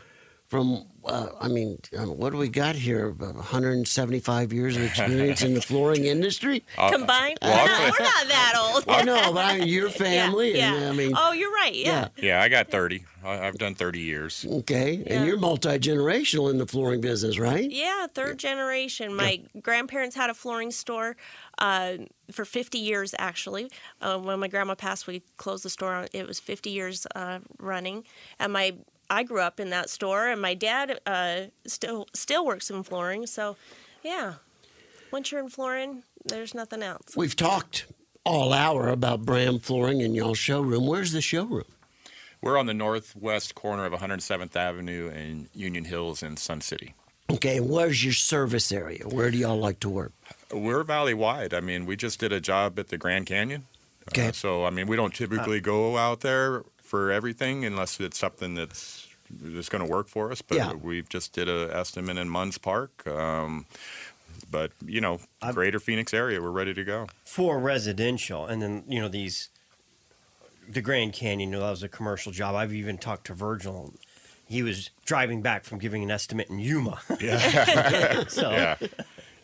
from 0.46 0.86
uh, 1.06 1.28
I 1.40 1.48
mean, 1.48 1.78
um, 1.96 2.16
what 2.16 2.30
do 2.32 2.38
we 2.38 2.48
got 2.48 2.74
here? 2.76 3.10
175 3.10 4.52
years 4.52 4.76
of 4.76 4.82
experience 4.82 5.42
in 5.42 5.54
the 5.54 5.60
flooring 5.70 6.04
industry? 6.04 6.64
Combined, 6.76 7.38
well, 7.42 7.58
I'll 7.58 7.66
No, 7.66 7.84
we're 7.98 8.04
not 8.04 8.28
that 8.28 8.52
old. 8.56 8.84
I 8.88 9.02
know, 9.02 9.32
but 9.32 9.44
I 9.44 9.58
mean, 9.58 9.68
your 9.68 9.88
family, 10.06 10.56
yeah. 10.56 10.74
and 10.74 10.84
I 10.86 10.92
mean, 10.92 11.12
oh, 11.16 11.32
you're 11.32 11.52
right. 11.52 11.74
Yeah. 11.74 12.08
Yeah, 12.16 12.42
I 12.42 12.48
got 12.48 12.70
30. 12.70 13.04
I, 13.24 13.46
I've 13.46 13.58
done 13.58 13.74
30 13.74 14.00
years. 14.00 14.46
okay, 14.48 15.02
Yeah. 15.06 15.14
and 15.14 15.26
you're 15.26 15.38
multi 15.38 15.78
generational 15.78 16.50
in 16.50 16.58
the 16.58 16.66
flooring 16.66 17.00
business, 17.00 17.38
right? 17.38 17.70
Yeah, 17.70 18.06
third 18.12 18.38
generation. 18.38 19.14
My 19.14 19.42
grandparents 19.60 20.16
had 20.16 20.30
a 20.30 20.34
flooring 20.34 20.70
store 20.70 21.16
uh, 21.58 21.94
for 22.30 22.44
50 22.44 22.78
years, 22.78 23.14
actually. 23.18 23.70
Uh, 24.00 24.18
when 24.18 24.38
my 24.40 24.48
grandma 24.48 24.74
passed, 24.74 25.06
we 25.06 25.22
closed 25.36 25.64
the 25.64 25.70
store. 25.70 26.06
It 26.12 26.26
was 26.26 26.38
50 26.40 26.70
years 26.70 27.06
uh, 27.14 27.40
running. 27.58 28.04
And 28.38 28.52
my 28.52 28.74
I 29.08 29.22
grew 29.22 29.40
up 29.40 29.60
in 29.60 29.70
that 29.70 29.90
store, 29.90 30.28
and 30.28 30.40
my 30.40 30.54
dad 30.54 31.00
uh, 31.06 31.42
still 31.66 32.06
still 32.14 32.44
works 32.44 32.70
in 32.70 32.82
flooring. 32.82 33.26
So, 33.26 33.56
yeah, 34.02 34.34
once 35.12 35.30
you're 35.30 35.40
in 35.40 35.48
flooring, 35.48 36.02
there's 36.24 36.54
nothing 36.54 36.82
else. 36.82 37.16
We've 37.16 37.36
talked 37.36 37.86
all 38.24 38.52
hour 38.52 38.88
about 38.88 39.22
Bram 39.24 39.58
Flooring 39.60 40.00
in 40.00 40.14
y'all's 40.14 40.38
showroom. 40.38 40.86
Where's 40.86 41.12
the 41.12 41.20
showroom? 41.20 41.64
We're 42.42 42.58
on 42.58 42.66
the 42.66 42.74
northwest 42.74 43.54
corner 43.54 43.86
of 43.86 43.92
107th 43.92 44.54
Avenue 44.54 45.10
and 45.10 45.48
Union 45.54 45.84
Hills 45.84 46.22
in 46.22 46.36
Sun 46.36 46.60
City. 46.60 46.94
Okay, 47.30 47.56
and 47.56 47.68
where's 47.68 48.04
your 48.04 48.12
service 48.12 48.70
area? 48.70 49.04
Where 49.08 49.30
do 49.30 49.38
y'all 49.38 49.58
like 49.58 49.80
to 49.80 49.88
work? 49.88 50.12
We're 50.52 50.84
valley 50.84 51.14
wide. 51.14 51.54
I 51.54 51.60
mean, 51.60 51.86
we 51.86 51.96
just 51.96 52.20
did 52.20 52.32
a 52.32 52.40
job 52.40 52.78
at 52.78 52.88
the 52.88 52.98
Grand 52.98 53.26
Canyon. 53.26 53.66
Okay. 54.10 54.28
Uh, 54.28 54.32
so, 54.32 54.64
I 54.64 54.70
mean, 54.70 54.86
we 54.86 54.96
don't 54.96 55.14
typically 55.14 55.60
go 55.60 55.96
out 55.96 56.20
there 56.20 56.62
for 56.86 57.10
everything 57.10 57.64
unless 57.64 58.00
it's 58.00 58.18
something 58.18 58.54
that's 58.54 59.06
that's 59.28 59.68
going 59.68 59.84
to 59.84 59.90
work 59.90 60.08
for 60.08 60.30
us. 60.30 60.40
But 60.40 60.56
Yeah. 60.56 60.72
we 60.74 61.02
just 61.02 61.32
did 61.32 61.48
a 61.48 61.68
estimate 61.76 62.16
in 62.16 62.28
Munds 62.28 62.58
Park. 62.58 63.06
Um, 63.06 63.66
but 64.50 64.70
you 64.84 65.00
know, 65.00 65.20
Greater 65.52 65.80
Phoenix 65.80 66.14
area, 66.14 66.40
we're 66.40 66.50
ready 66.50 66.74
to 66.74 66.84
go. 66.84 67.08
for 67.24 67.58
residential, 67.58 68.46
and 68.46 68.62
then 68.62 68.84
you 68.86 69.00
know 69.00 69.08
these, 69.08 69.48
the 70.68 70.80
Grand 70.80 71.12
Canyon. 71.12 71.50
You 71.50 71.56
know, 71.58 71.64
that 71.64 71.70
was 71.70 71.82
a 71.82 71.88
commercial 71.88 72.32
job. 72.32 72.54
I've 72.54 72.72
even 72.72 72.98
talked 72.98 73.26
to 73.26 73.34
Virgil. 73.34 73.94
He 74.46 74.62
was 74.62 74.90
driving 75.04 75.42
back 75.42 75.64
from 75.64 75.78
giving 75.78 76.04
an 76.04 76.10
estimate 76.10 76.48
in 76.48 76.60
Yuma. 76.60 77.00
Yeah. 77.20 78.24
so 78.28 78.50
yeah, 78.52 78.76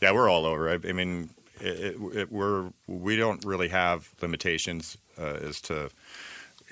yeah, 0.00 0.12
we're 0.12 0.28
all 0.28 0.46
over. 0.46 0.70
I, 0.70 0.74
I 0.74 0.92
mean, 0.92 1.31
it, 1.61 1.96
it, 1.96 2.16
it, 2.16 2.33
we're 2.33 2.70
we 2.87 3.16
don't 3.16 3.44
really 3.44 3.68
have 3.68 4.11
limitations 4.20 4.96
uh, 5.18 5.38
as 5.48 5.61
to, 5.62 5.90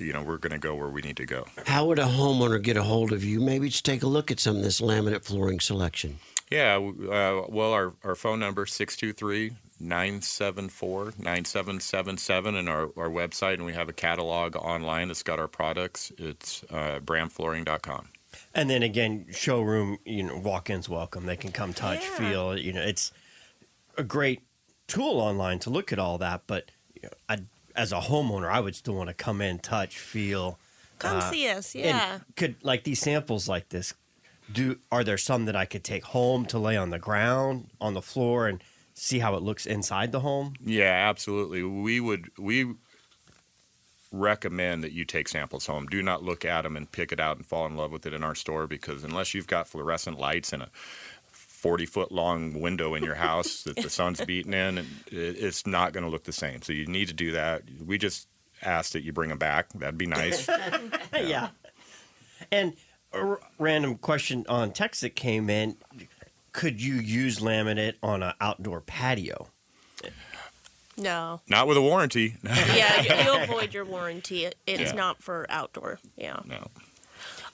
you 0.01 0.13
know, 0.13 0.23
we're 0.23 0.39
going 0.39 0.53
to 0.53 0.59
go 0.59 0.75
where 0.75 0.89
we 0.89 1.03
need 1.03 1.17
to 1.19 1.27
go. 1.27 1.47
How 1.67 1.85
would 1.87 1.99
a 1.99 2.05
homeowner 2.05 2.61
get 2.63 2.77
a 2.77 2.83
hold 2.83 3.13
of 3.13 3.23
you? 3.23 3.41
Maybe 3.41 3.69
just 3.69 3.85
take 3.85 4.03
a 4.03 4.07
look 4.07 4.31
at 4.31 4.41
some 4.41 4.57
of 4.57 4.63
this 4.63 4.81
laminate 4.81 5.25
flooring 5.25 5.61
selection. 5.61 6.19
Yeah, 6.51 6.77
uh, 6.77 7.45
well, 7.49 7.73
our, 7.73 7.93
our 8.03 8.15
phone 8.17 8.41
number 8.41 8.65
is 8.65 8.73
623 8.73 9.57
974 9.79 11.13
9777 11.19 12.57
and 12.57 12.69
our, 12.69 12.83
our 12.97 13.09
website, 13.09 13.55
and 13.55 13.65
we 13.65 13.73
have 13.73 13.89
a 13.89 13.93
catalog 13.93 14.57
online 14.57 15.09
that's 15.09 15.23
got 15.23 15.39
our 15.39 15.49
products. 15.49 16.11
It's 16.19 16.65
uh, 16.71 17.01
bramflooring.com. 17.05 18.09
And 18.55 18.69
then 18.71 18.83
again, 18.83 19.27
showroom, 19.33 19.99
you 20.05 20.23
know, 20.25 20.37
walk-ins 20.39 20.89
welcome. 20.89 21.27
They 21.27 21.37
can 21.37 21.53
come 21.53 21.73
touch, 21.73 22.03
Yeah. 22.03 22.17
feel. 22.17 22.59
You 22.59 22.73
know, 22.73 22.83
it's 22.83 23.13
a 23.97 24.05
great 24.05 24.43
tool 24.87 25.19
online 25.21 25.59
to 25.61 25.71
look 25.71 25.93
at 25.93 25.99
all 25.99 26.19
that. 26.19 26.43
But 26.47 26.71
you 26.95 27.03
know, 27.03 27.11
I, 27.29 27.39
as 27.77 27.93
a 27.93 28.01
homeowner, 28.01 28.51
I 28.51 28.61
would 28.61 28.75
still 28.75 28.95
want 28.95 29.09
to 29.09 29.15
come 29.15 29.41
in, 29.41 29.59
touch, 29.59 29.99
feel. 29.99 30.59
Come 30.99 31.19
uh, 31.19 31.31
see 31.31 31.49
us. 31.49 31.75
Yeah. 31.75 32.21
could 32.37 32.57
like 32.63 32.85
these 32.85 33.01
samples 33.01 33.49
like 33.49 33.71
this? 33.71 33.95
Do 34.53 34.79
are 34.91 35.05
there 35.05 35.19
some 35.19 35.45
that 35.47 35.57
I 35.57 35.65
could 35.65 35.85
take 35.85 36.05
home 36.05 36.45
to 36.47 36.59
lay 36.59 36.77
on 36.77 36.91
the 36.91 36.99
ground, 36.99 37.69
on 37.81 37.95
the 37.95 38.03
floor, 38.03 38.49
and 38.49 38.63
see 38.95 39.21
how 39.21 39.35
it 39.35 39.43
looks 39.43 39.65
inside 39.65 40.13
the 40.13 40.21
home? 40.21 40.55
Yeah, 40.65 41.09
absolutely. 41.09 41.63
We 41.63 42.01
would 42.01 42.31
we 42.39 42.75
recommend 44.13 44.83
that 44.83 44.93
you 44.93 45.05
take 45.05 45.29
samples 45.29 45.67
home. 45.67 45.87
Do 45.87 46.03
not 46.03 46.23
look 46.23 46.45
at 46.45 46.63
them 46.63 46.77
and 46.77 46.91
pick 46.91 47.13
it 47.13 47.21
out 47.21 47.37
and 47.37 47.47
fall 47.47 47.67
in 47.67 47.77
love 47.77 47.93
with 47.93 48.07
it 48.07 48.13
in 48.13 48.25
our 48.25 48.35
store 48.35 48.67
because 48.67 49.05
unless 49.05 49.35
you've 49.35 49.47
got 49.47 49.69
fluorescent 49.69 50.19
lights 50.19 50.53
and 50.53 50.65
a 50.65 50.71
40 51.61 51.87
foot 51.87 52.11
long 52.13 52.61
window 52.61 52.95
in 52.95 53.03
your 53.05 53.15
house 53.17 53.65
that 53.65 53.77
the 53.77 53.91
sun's 53.99 54.21
beating 54.25 54.55
in, 54.55 54.79
and 54.79 54.89
it's 55.11 55.67
not 55.67 55.93
going 55.93 56.05
to 56.05 56.11
look 56.11 56.25
the 56.25 56.33
same. 56.33 56.63
So 56.63 56.73
you 56.73 56.87
need 56.87 57.09
to 57.09 57.15
do 57.15 57.33
that. 57.33 57.63
We 57.85 57.99
just 57.99 58.29
ask 58.63 58.93
that 58.93 59.03
you 59.05 59.13
bring 59.13 59.29
them 59.29 59.39
back. 59.39 59.71
That'd 59.75 59.99
be 59.99 60.07
nice. 60.07 60.49
yeah. 61.15 61.49
And 62.51 62.75
a 63.13 63.19
r- 63.19 63.41
random 63.59 63.97
question 63.99 64.47
on 64.49 64.73
text 64.73 65.03
that 65.03 65.15
came 65.15 65.51
in: 65.51 65.77
Could 66.53 66.83
you 66.83 66.95
use 66.95 67.41
laminate 67.41 67.95
on 68.03 68.23
an 68.23 68.33
outdoor 68.41 68.81
patio? 68.81 69.49
No. 70.97 71.41
not 71.49 71.67
with 71.67 71.77
a 71.79 71.83
warranty. 71.83 72.37
Yeah, 72.43 73.01
you- 73.37 73.43
avoid 73.45 73.73
your 73.73 73.85
warranty. 73.85 74.45
It, 74.45 74.55
it's 74.67 74.81
Yeah. 74.91 74.93
not 74.93 75.23
for 75.23 75.47
outdoor. 75.49 75.99
Yeah. 76.17 76.41
no. 76.47 76.69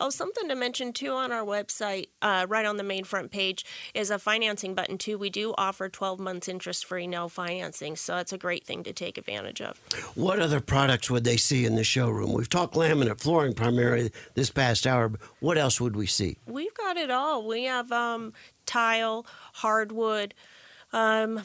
Oh, 0.01 0.11
something 0.11 0.49
to 0.49 0.55
mention 0.55 0.93
too 0.93 1.13
on 1.13 1.33
our 1.33 1.45
website, 1.45 2.09
uh, 2.23 2.47
right 2.49 2.67
on 2.67 2.77
the 2.77 2.83
main 2.83 3.05
front 3.05 3.31
page, 3.31 3.65
is 3.95 4.11
a 4.11 4.19
financing 4.19 4.75
button 4.75 4.99
too. 4.99 5.19
We 5.19 5.31
do 5.31 5.55
offer 5.57 5.89
12 5.89 6.19
months 6.19 6.49
interest 6.49 6.85
free, 6.85 7.07
no 7.07 7.29
financing, 7.29 7.97
so 7.97 8.17
that's 8.17 8.33
a 8.33 8.39
great 8.39 8.65
thing 8.67 8.83
to 8.85 8.93
take 8.93 9.19
advantage 9.19 9.61
of. 9.61 9.79
What 10.15 10.41
other 10.41 10.61
products 10.61 11.11
would 11.11 11.25
they 11.25 11.37
see 11.37 11.65
in 11.65 11.77
the 11.77 11.85
showroom? 11.85 12.33
We've 12.33 12.49
talked 12.49 12.75
laminate 12.75 13.21
flooring 13.21 13.55
primarily 13.55 14.13
this 14.35 14.51
past 14.51 14.87
hour, 14.87 15.09
but 15.09 15.21
what 15.41 15.59
else 15.59 15.81
would 15.81 15.97
we 15.97 16.07
see? 16.07 16.39
We've 16.47 16.75
got 16.75 16.97
it 16.97 17.11
all. 17.11 17.47
We 17.47 17.65
have 17.65 17.91
um, 17.93 18.33
tile, 18.67 19.27
hardwood. 19.55 20.35
Um, 20.93 21.43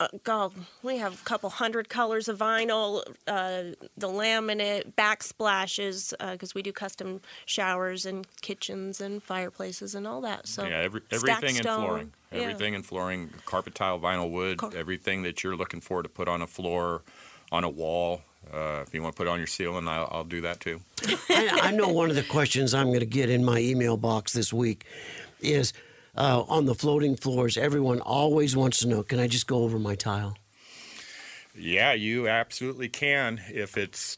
uh, 0.00 0.08
God, 0.24 0.52
we 0.82 0.96
have 0.96 1.14
a 1.20 1.24
couple 1.24 1.50
hundred 1.50 1.90
colors 1.90 2.26
of 2.26 2.38
vinyl, 2.38 3.02
uh, 3.28 3.76
the 3.96 4.08
laminate, 4.08 4.94
backsplashes, 4.94 6.14
because 6.32 6.54
we 6.54 6.62
do 6.62 6.72
custom 6.72 7.20
showers 7.44 8.06
and 8.06 8.26
kitchens 8.40 9.00
and 9.00 9.22
fireplaces 9.22 9.94
and 9.94 10.06
all 10.06 10.22
that. 10.22 10.48
So 10.48 10.64
yeah, 10.64 10.78
every, 10.78 11.02
everything 11.10 11.56
in 11.56 11.62
stone. 11.62 11.86
flooring. 11.86 12.12
Yeah. 12.32 12.38
Everything 12.40 12.74
in 12.74 12.82
flooring, 12.82 13.30
carpet 13.44 13.74
tile, 13.74 14.00
vinyl 14.00 14.30
wood, 14.30 14.58
Car- 14.58 14.72
everything 14.74 15.22
that 15.22 15.44
you're 15.44 15.56
looking 15.56 15.80
for 15.82 16.02
to 16.02 16.08
put 16.08 16.28
on 16.28 16.40
a 16.40 16.46
floor, 16.46 17.02
on 17.52 17.62
a 17.62 17.68
wall. 17.68 18.22
Uh, 18.52 18.82
if 18.86 18.94
you 18.94 19.02
want 19.02 19.14
to 19.14 19.16
put 19.18 19.26
it 19.26 19.30
on 19.30 19.38
your 19.38 19.46
ceiling, 19.46 19.86
I'll, 19.86 20.08
I'll 20.10 20.24
do 20.24 20.40
that 20.40 20.60
too. 20.60 20.80
I, 21.28 21.60
I 21.64 21.70
know 21.72 21.88
one 21.88 22.08
of 22.08 22.16
the 22.16 22.22
questions 22.22 22.72
I'm 22.72 22.86
going 22.86 23.00
to 23.00 23.06
get 23.06 23.28
in 23.28 23.44
my 23.44 23.58
email 23.58 23.98
box 23.98 24.32
this 24.32 24.50
week 24.50 24.86
is 25.40 25.74
uh, 26.16 26.42
on 26.48 26.64
the 26.66 26.74
floating 26.74 27.16
floors. 27.16 27.56
Everyone 27.56 28.00
always 28.00 28.56
wants 28.56 28.78
to 28.80 28.88
know 28.88 29.02
can 29.02 29.18
I 29.18 29.26
just 29.26 29.46
go 29.46 29.62
over 29.62 29.78
my 29.78 29.94
tile? 29.94 30.36
Yeah, 31.56 31.92
you 31.92 32.28
absolutely 32.28 32.88
can. 32.88 33.40
If 33.52 33.76
it's 33.76 34.16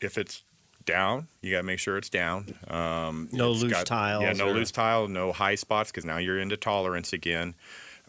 if 0.00 0.16
it's 0.16 0.42
down, 0.86 1.28
you 1.42 1.50
got 1.52 1.58
to 1.58 1.62
make 1.62 1.78
sure 1.78 1.96
it's 1.98 2.08
down. 2.08 2.54
Um, 2.68 3.28
No 3.32 3.52
it's 3.52 3.62
loose 3.62 3.72
got- 3.72 3.86
tiles 3.86 4.22
Yeah, 4.22 4.32
no 4.32 4.48
or- 4.48 4.54
loose 4.54 4.70
tile, 4.70 5.06
no 5.08 5.30
high 5.32 5.54
spots 5.54 5.90
because 5.90 6.04
now 6.04 6.16
you're 6.16 6.40
into 6.40 6.56
tolerance 6.56 7.12
again. 7.12 7.54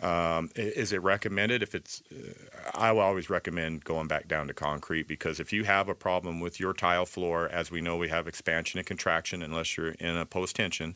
Um, 0.02 0.50
is 0.56 0.92
it 0.94 1.04
recommended? 1.04 1.62
If 1.62 1.76
it's, 1.76 2.02
uh, 2.12 2.34
I 2.74 2.92
will 2.92 3.02
always 3.02 3.30
recommend 3.30 3.84
going 3.84 4.08
back 4.08 4.28
down 4.28 4.48
to 4.48 4.54
concrete 4.54 5.08
because 5.08 5.40
if 5.40 5.54
you 5.54 5.64
have 5.64 5.90
a 5.90 5.96
problem 5.96 6.40
with 6.40 6.60
your 6.60 6.74
tile 6.74 7.06
floor, 7.06 7.48
as 7.48 7.70
we 7.70 7.82
know 7.82 7.98
we 7.98 8.10
have 8.10 8.28
expansion 8.28 8.80
and 8.80 8.88
contraction, 8.88 9.44
unless 9.44 9.78
you're 9.78 9.92
in 9.92 10.18
a 10.18 10.26
post 10.26 10.56
tension, 10.56 10.96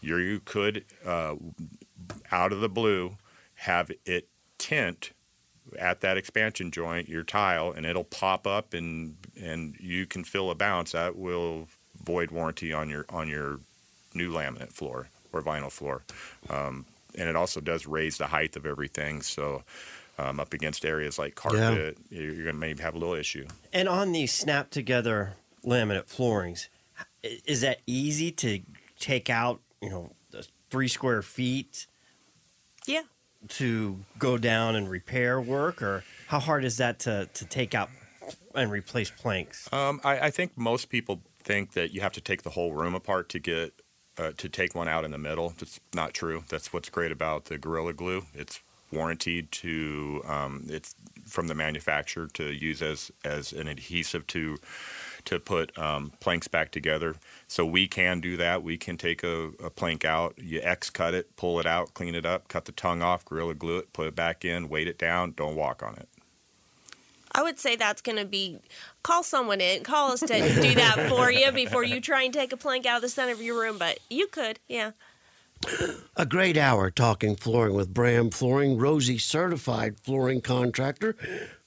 you 0.00 0.40
could 0.44 0.84
uh, 1.04 1.34
out 2.32 2.52
of 2.52 2.60
the 2.60 2.68
blue 2.68 3.18
have 3.56 3.90
it 4.06 4.28
tint 4.58 5.12
at 5.78 6.00
that 6.00 6.16
expansion 6.16 6.70
joint 6.70 7.08
your 7.08 7.24
tile 7.24 7.72
and 7.72 7.84
it'll 7.84 8.04
pop 8.04 8.46
up 8.46 8.72
and 8.72 9.16
and 9.40 9.76
you 9.80 10.06
can 10.06 10.22
feel 10.22 10.50
a 10.50 10.54
bounce 10.54 10.92
that 10.92 11.16
will 11.16 11.66
void 12.04 12.30
warranty 12.30 12.72
on 12.72 12.88
your 12.88 13.04
on 13.08 13.28
your 13.28 13.58
new 14.14 14.30
laminate 14.32 14.72
floor 14.72 15.08
or 15.32 15.42
vinyl 15.42 15.70
floor 15.70 16.04
um, 16.48 16.86
and 17.16 17.28
it 17.28 17.36
also 17.36 17.60
does 17.60 17.86
raise 17.86 18.18
the 18.18 18.26
height 18.26 18.56
of 18.56 18.66
everything 18.66 19.22
so 19.22 19.62
um, 20.18 20.40
up 20.40 20.52
against 20.52 20.84
areas 20.84 21.18
like 21.18 21.34
carpet 21.34 21.98
you're 22.10 22.32
going 22.34 22.46
to 22.46 22.52
maybe 22.52 22.82
have 22.82 22.94
a 22.94 22.98
little 22.98 23.14
issue 23.14 23.46
And 23.72 23.88
on 23.88 24.12
these 24.12 24.32
snap 24.32 24.70
together 24.70 25.34
laminate 25.64 26.06
floorings, 26.06 26.68
is 27.22 27.60
that 27.60 27.80
easy 27.86 28.30
to 28.30 28.60
take 28.98 29.28
out? 29.28 29.60
You 29.82 29.90
know, 29.90 30.12
the 30.30 30.46
three 30.70 30.88
square 30.88 31.22
feet 31.22 31.86
Yeah. 32.86 33.02
to 33.48 33.98
go 34.18 34.38
down 34.38 34.76
and 34.76 34.88
repair 34.88 35.40
work, 35.40 35.82
or 35.82 36.04
how 36.28 36.38
hard 36.38 36.64
is 36.64 36.76
that 36.78 36.98
to 37.00 37.28
to 37.34 37.44
take 37.44 37.74
out 37.74 37.90
and 38.54 38.70
replace 38.70 39.10
planks? 39.10 39.70
Um, 39.72 40.00
I, 40.04 40.18
I 40.20 40.30
think 40.30 40.56
most 40.56 40.88
people 40.88 41.20
think 41.42 41.72
that 41.72 41.92
you 41.92 42.00
have 42.00 42.12
to 42.12 42.20
take 42.20 42.42
the 42.42 42.50
whole 42.50 42.72
room 42.72 42.94
apart 42.94 43.28
to 43.30 43.38
get 43.38 43.72
uh, 44.18 44.32
to 44.36 44.48
take 44.48 44.74
one 44.74 44.88
out 44.88 45.04
in 45.04 45.10
the 45.10 45.18
middle. 45.18 45.54
That's 45.58 45.80
not 45.94 46.14
true. 46.14 46.44
That's 46.48 46.72
what's 46.72 46.88
great 46.88 47.12
about 47.12 47.46
the 47.46 47.58
Gorilla 47.58 47.92
Glue. 47.92 48.24
It's 48.34 48.60
warranted 48.92 49.50
to 49.50 50.22
um, 50.26 50.66
it's 50.68 50.94
from 51.24 51.48
the 51.48 51.54
manufacturer 51.54 52.28
to 52.34 52.52
use 52.52 52.82
as 52.82 53.10
as 53.24 53.52
an 53.52 53.66
adhesive 53.68 54.26
to 54.28 54.58
to 55.24 55.40
put 55.40 55.76
um, 55.76 56.12
planks 56.20 56.46
back 56.46 56.70
together. 56.70 57.16
So 57.48 57.66
we 57.66 57.88
can 57.88 58.20
do 58.20 58.36
that. 58.36 58.62
We 58.62 58.76
can 58.76 58.96
take 58.96 59.24
a, 59.24 59.50
a 59.62 59.70
plank 59.70 60.04
out, 60.04 60.34
you 60.38 60.60
X 60.62 60.88
cut 60.88 61.14
it, 61.14 61.34
pull 61.36 61.58
it 61.58 61.66
out, 61.66 61.94
clean 61.94 62.14
it 62.14 62.24
up, 62.24 62.46
cut 62.46 62.64
the 62.64 62.72
tongue 62.72 63.02
off, 63.02 63.24
Gorilla 63.24 63.54
Glue 63.54 63.78
it, 63.78 63.92
put 63.92 64.06
it 64.06 64.14
back 64.14 64.44
in, 64.44 64.68
weight 64.68 64.86
it 64.86 64.98
down, 64.98 65.32
don't 65.32 65.56
walk 65.56 65.82
on 65.82 65.96
it. 65.96 66.08
I 67.36 67.42
would 67.42 67.58
say 67.58 67.76
that's 67.76 68.00
going 68.00 68.16
to 68.16 68.24
be 68.24 68.58
call 69.02 69.22
someone 69.22 69.60
in, 69.60 69.84
call 69.84 70.10
us 70.10 70.20
to 70.20 70.26
do 70.26 70.74
that 70.74 71.06
for 71.10 71.30
you 71.30 71.52
before 71.52 71.84
you 71.84 72.00
try 72.00 72.22
and 72.22 72.32
take 72.32 72.50
a 72.50 72.56
plank 72.56 72.86
out 72.86 72.96
of 72.96 73.02
the 73.02 73.10
center 73.10 73.32
of 73.32 73.42
your 73.42 73.60
room. 73.60 73.76
But 73.76 73.98
you 74.08 74.26
could, 74.26 74.58
yeah. 74.68 74.92
A 76.16 76.24
great 76.24 76.56
hour 76.56 76.90
talking 76.90 77.36
flooring 77.36 77.74
with 77.74 77.92
Bram 77.92 78.30
Flooring, 78.30 78.78
Rosie 78.78 79.18
certified 79.18 80.00
flooring 80.00 80.40
contractor. 80.40 81.14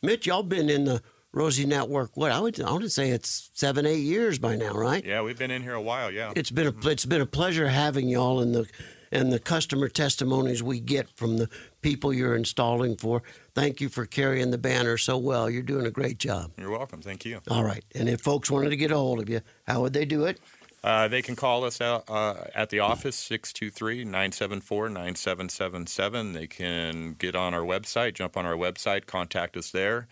Mitch, 0.02 0.26
y'all 0.26 0.42
been 0.42 0.72
in 0.72 0.86
the 0.86 1.04
Rosie 1.32 1.66
Network. 1.66 2.18
What 2.18 2.32
I 2.32 2.40
would 2.40 2.60
I 2.60 2.72
would 2.72 2.92
say 2.92 3.12
it's 3.12 3.52
seven 3.54 3.86
eight 3.86 4.02
years 4.02 4.40
by 4.40 4.56
now, 4.56 4.74
right? 4.74 5.06
Yeah, 5.06 5.22
we've 5.22 5.38
been 5.38 5.52
in 5.52 5.62
here 5.62 5.74
a 5.74 5.82
while. 5.82 6.12
Yeah. 6.12 6.34
It's 6.36 6.52
been 6.52 6.68
a 6.68 6.72
mm-hmm. 6.72 6.90
it's 6.90 7.06
been 7.06 7.22
a 7.22 7.28
pleasure 7.28 7.68
having 7.68 8.10
y'all 8.10 8.40
and 8.40 8.56
the 8.56 8.68
and 9.12 9.32
the 9.32 9.40
customer 9.40 9.90
testimonies 9.90 10.62
we 10.62 10.80
get 10.80 11.10
from 11.16 11.38
the 11.38 11.50
people 11.82 12.14
you're 12.14 12.36
installing 12.36 12.96
for. 12.96 13.24
Thank 13.60 13.82
you 13.82 13.90
for 13.90 14.06
carrying 14.06 14.52
the 14.52 14.58
banner 14.58 14.98
so 14.98 15.18
well. 15.18 15.50
You're 15.50 15.64
doing 15.64 15.86
a 15.86 15.92
great 15.92 16.18
job. 16.18 16.52
You're 16.58 16.72
welcome. 16.72 17.02
Thank 17.02 17.26
you. 17.26 17.42
All 17.50 17.66
right. 17.66 17.84
And 17.94 18.08
if 18.08 18.22
folks 18.22 18.50
wanted 18.50 18.70
to 18.70 18.78
get 18.78 18.90
a 18.90 18.96
hold 18.96 19.20
of 19.20 19.28
you, 19.28 19.42
how 19.68 19.82
would 19.82 19.92
they 19.92 20.06
do 20.06 20.24
it? 20.24 20.40
Uh, 20.82 21.10
they 21.10 21.22
can 21.22 21.36
call 21.36 21.66
us 21.66 21.82
out, 21.82 22.06
uh, 22.08 22.46
at 22.56 22.70
the 22.70 22.80
office, 22.80 23.18
623 23.18 24.06
974 24.06 24.88
9777. 24.88 26.32
They 26.32 26.48
can 26.48 27.16
get 27.20 27.36
on 27.36 27.54
our 27.54 27.64
website, 27.64 28.14
jump 28.14 28.38
on 28.38 28.46
our 28.46 28.56
website, 28.56 29.08
contact 29.08 29.58
us 29.58 29.72
there 29.72 30.08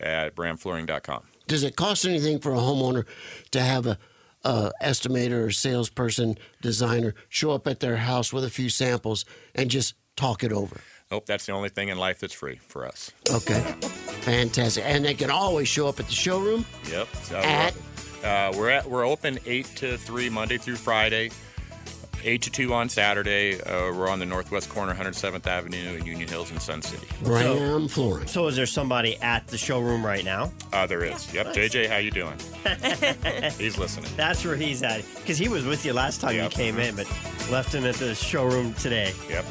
at 0.00 0.34
bramflooring.com. 0.34 1.24
Does 1.46 1.64
it 1.64 1.76
cost 1.76 2.06
anything 2.06 2.38
for 2.38 2.54
a 2.54 2.58
homeowner 2.58 3.04
to 3.50 3.60
have 3.60 3.86
a, 3.86 3.98
a 4.44 4.72
estimator 4.82 5.44
or 5.44 5.50
salesperson, 5.50 6.38
designer 6.62 7.14
show 7.28 7.50
up 7.50 7.66
at 7.66 7.80
their 7.80 7.98
house 7.98 8.32
with 8.32 8.44
a 8.44 8.50
few 8.50 8.70
samples 8.70 9.26
and 9.54 9.70
just 9.70 9.92
talk 10.16 10.42
it 10.42 10.52
over? 10.52 10.80
Nope, 11.10 11.24
that's 11.26 11.46
the 11.46 11.52
only 11.52 11.70
thing 11.70 11.88
in 11.88 11.96
life 11.98 12.20
that's 12.20 12.34
free 12.34 12.56
for 12.66 12.86
us. 12.86 13.10
Okay. 13.30 13.60
Fantastic. 14.22 14.84
And 14.86 15.04
they 15.04 15.14
can 15.14 15.30
always 15.30 15.66
show 15.68 15.88
up 15.88 15.98
at 16.00 16.06
the 16.06 16.12
showroom 16.14 16.66
Yep. 16.90 17.08
So 17.22 17.36
at 17.38 17.74
Uh, 18.22 18.52
we're 18.56 18.68
at 18.70 18.88
we're 18.88 19.06
open 19.06 19.38
eight 19.46 19.66
to 19.76 19.96
three 19.96 20.28
Monday 20.28 20.58
through 20.58 20.74
Friday, 20.76 21.30
eight 22.24 22.42
to 22.42 22.50
two 22.50 22.74
on 22.74 22.88
Saturday. 22.90 23.58
Uh, 23.62 23.92
we're 23.94 24.08
on 24.10 24.18
the 24.18 24.26
northwest 24.26 24.68
corner, 24.68 24.92
107th 24.92 25.46
Avenue 25.46 25.96
in 25.96 26.04
Union 26.04 26.28
Hills 26.28 26.50
in 26.50 26.58
Sun 26.60 26.82
City. 26.82 27.06
Bram 27.22 27.86
Flooring. 27.88 28.26
So, 28.26 28.48
is 28.48 28.56
there 28.56 28.66
somebody 28.66 29.16
at 29.22 29.46
the 29.46 29.56
showroom 29.56 30.04
right 30.04 30.24
now? 30.24 30.50
Uh, 30.72 30.84
there 30.86 31.04
is. 31.04 31.32
Yep. 31.32 31.54
JJ, 31.54 31.88
how 31.88 31.98
you 31.98 32.10
doing? 32.10 32.36
He's 33.58 33.78
listening. 33.78 34.10
That's 34.16 34.44
where 34.44 34.56
he's 34.56 34.82
at 34.82 35.04
because 35.16 35.38
he 35.38 35.48
was 35.48 35.64
with 35.64 35.86
you 35.86 35.92
last 35.92 36.20
time 36.20 36.34
Yep. 36.34 36.50
you 36.50 36.56
came 36.56 36.78
in, 36.78 36.96
but 36.96 37.06
left 37.50 37.72
him 37.74 37.84
at 37.86 37.94
the 37.94 38.14
showroom 38.16 38.74
today. 38.74 39.12
Yep. 39.30 39.44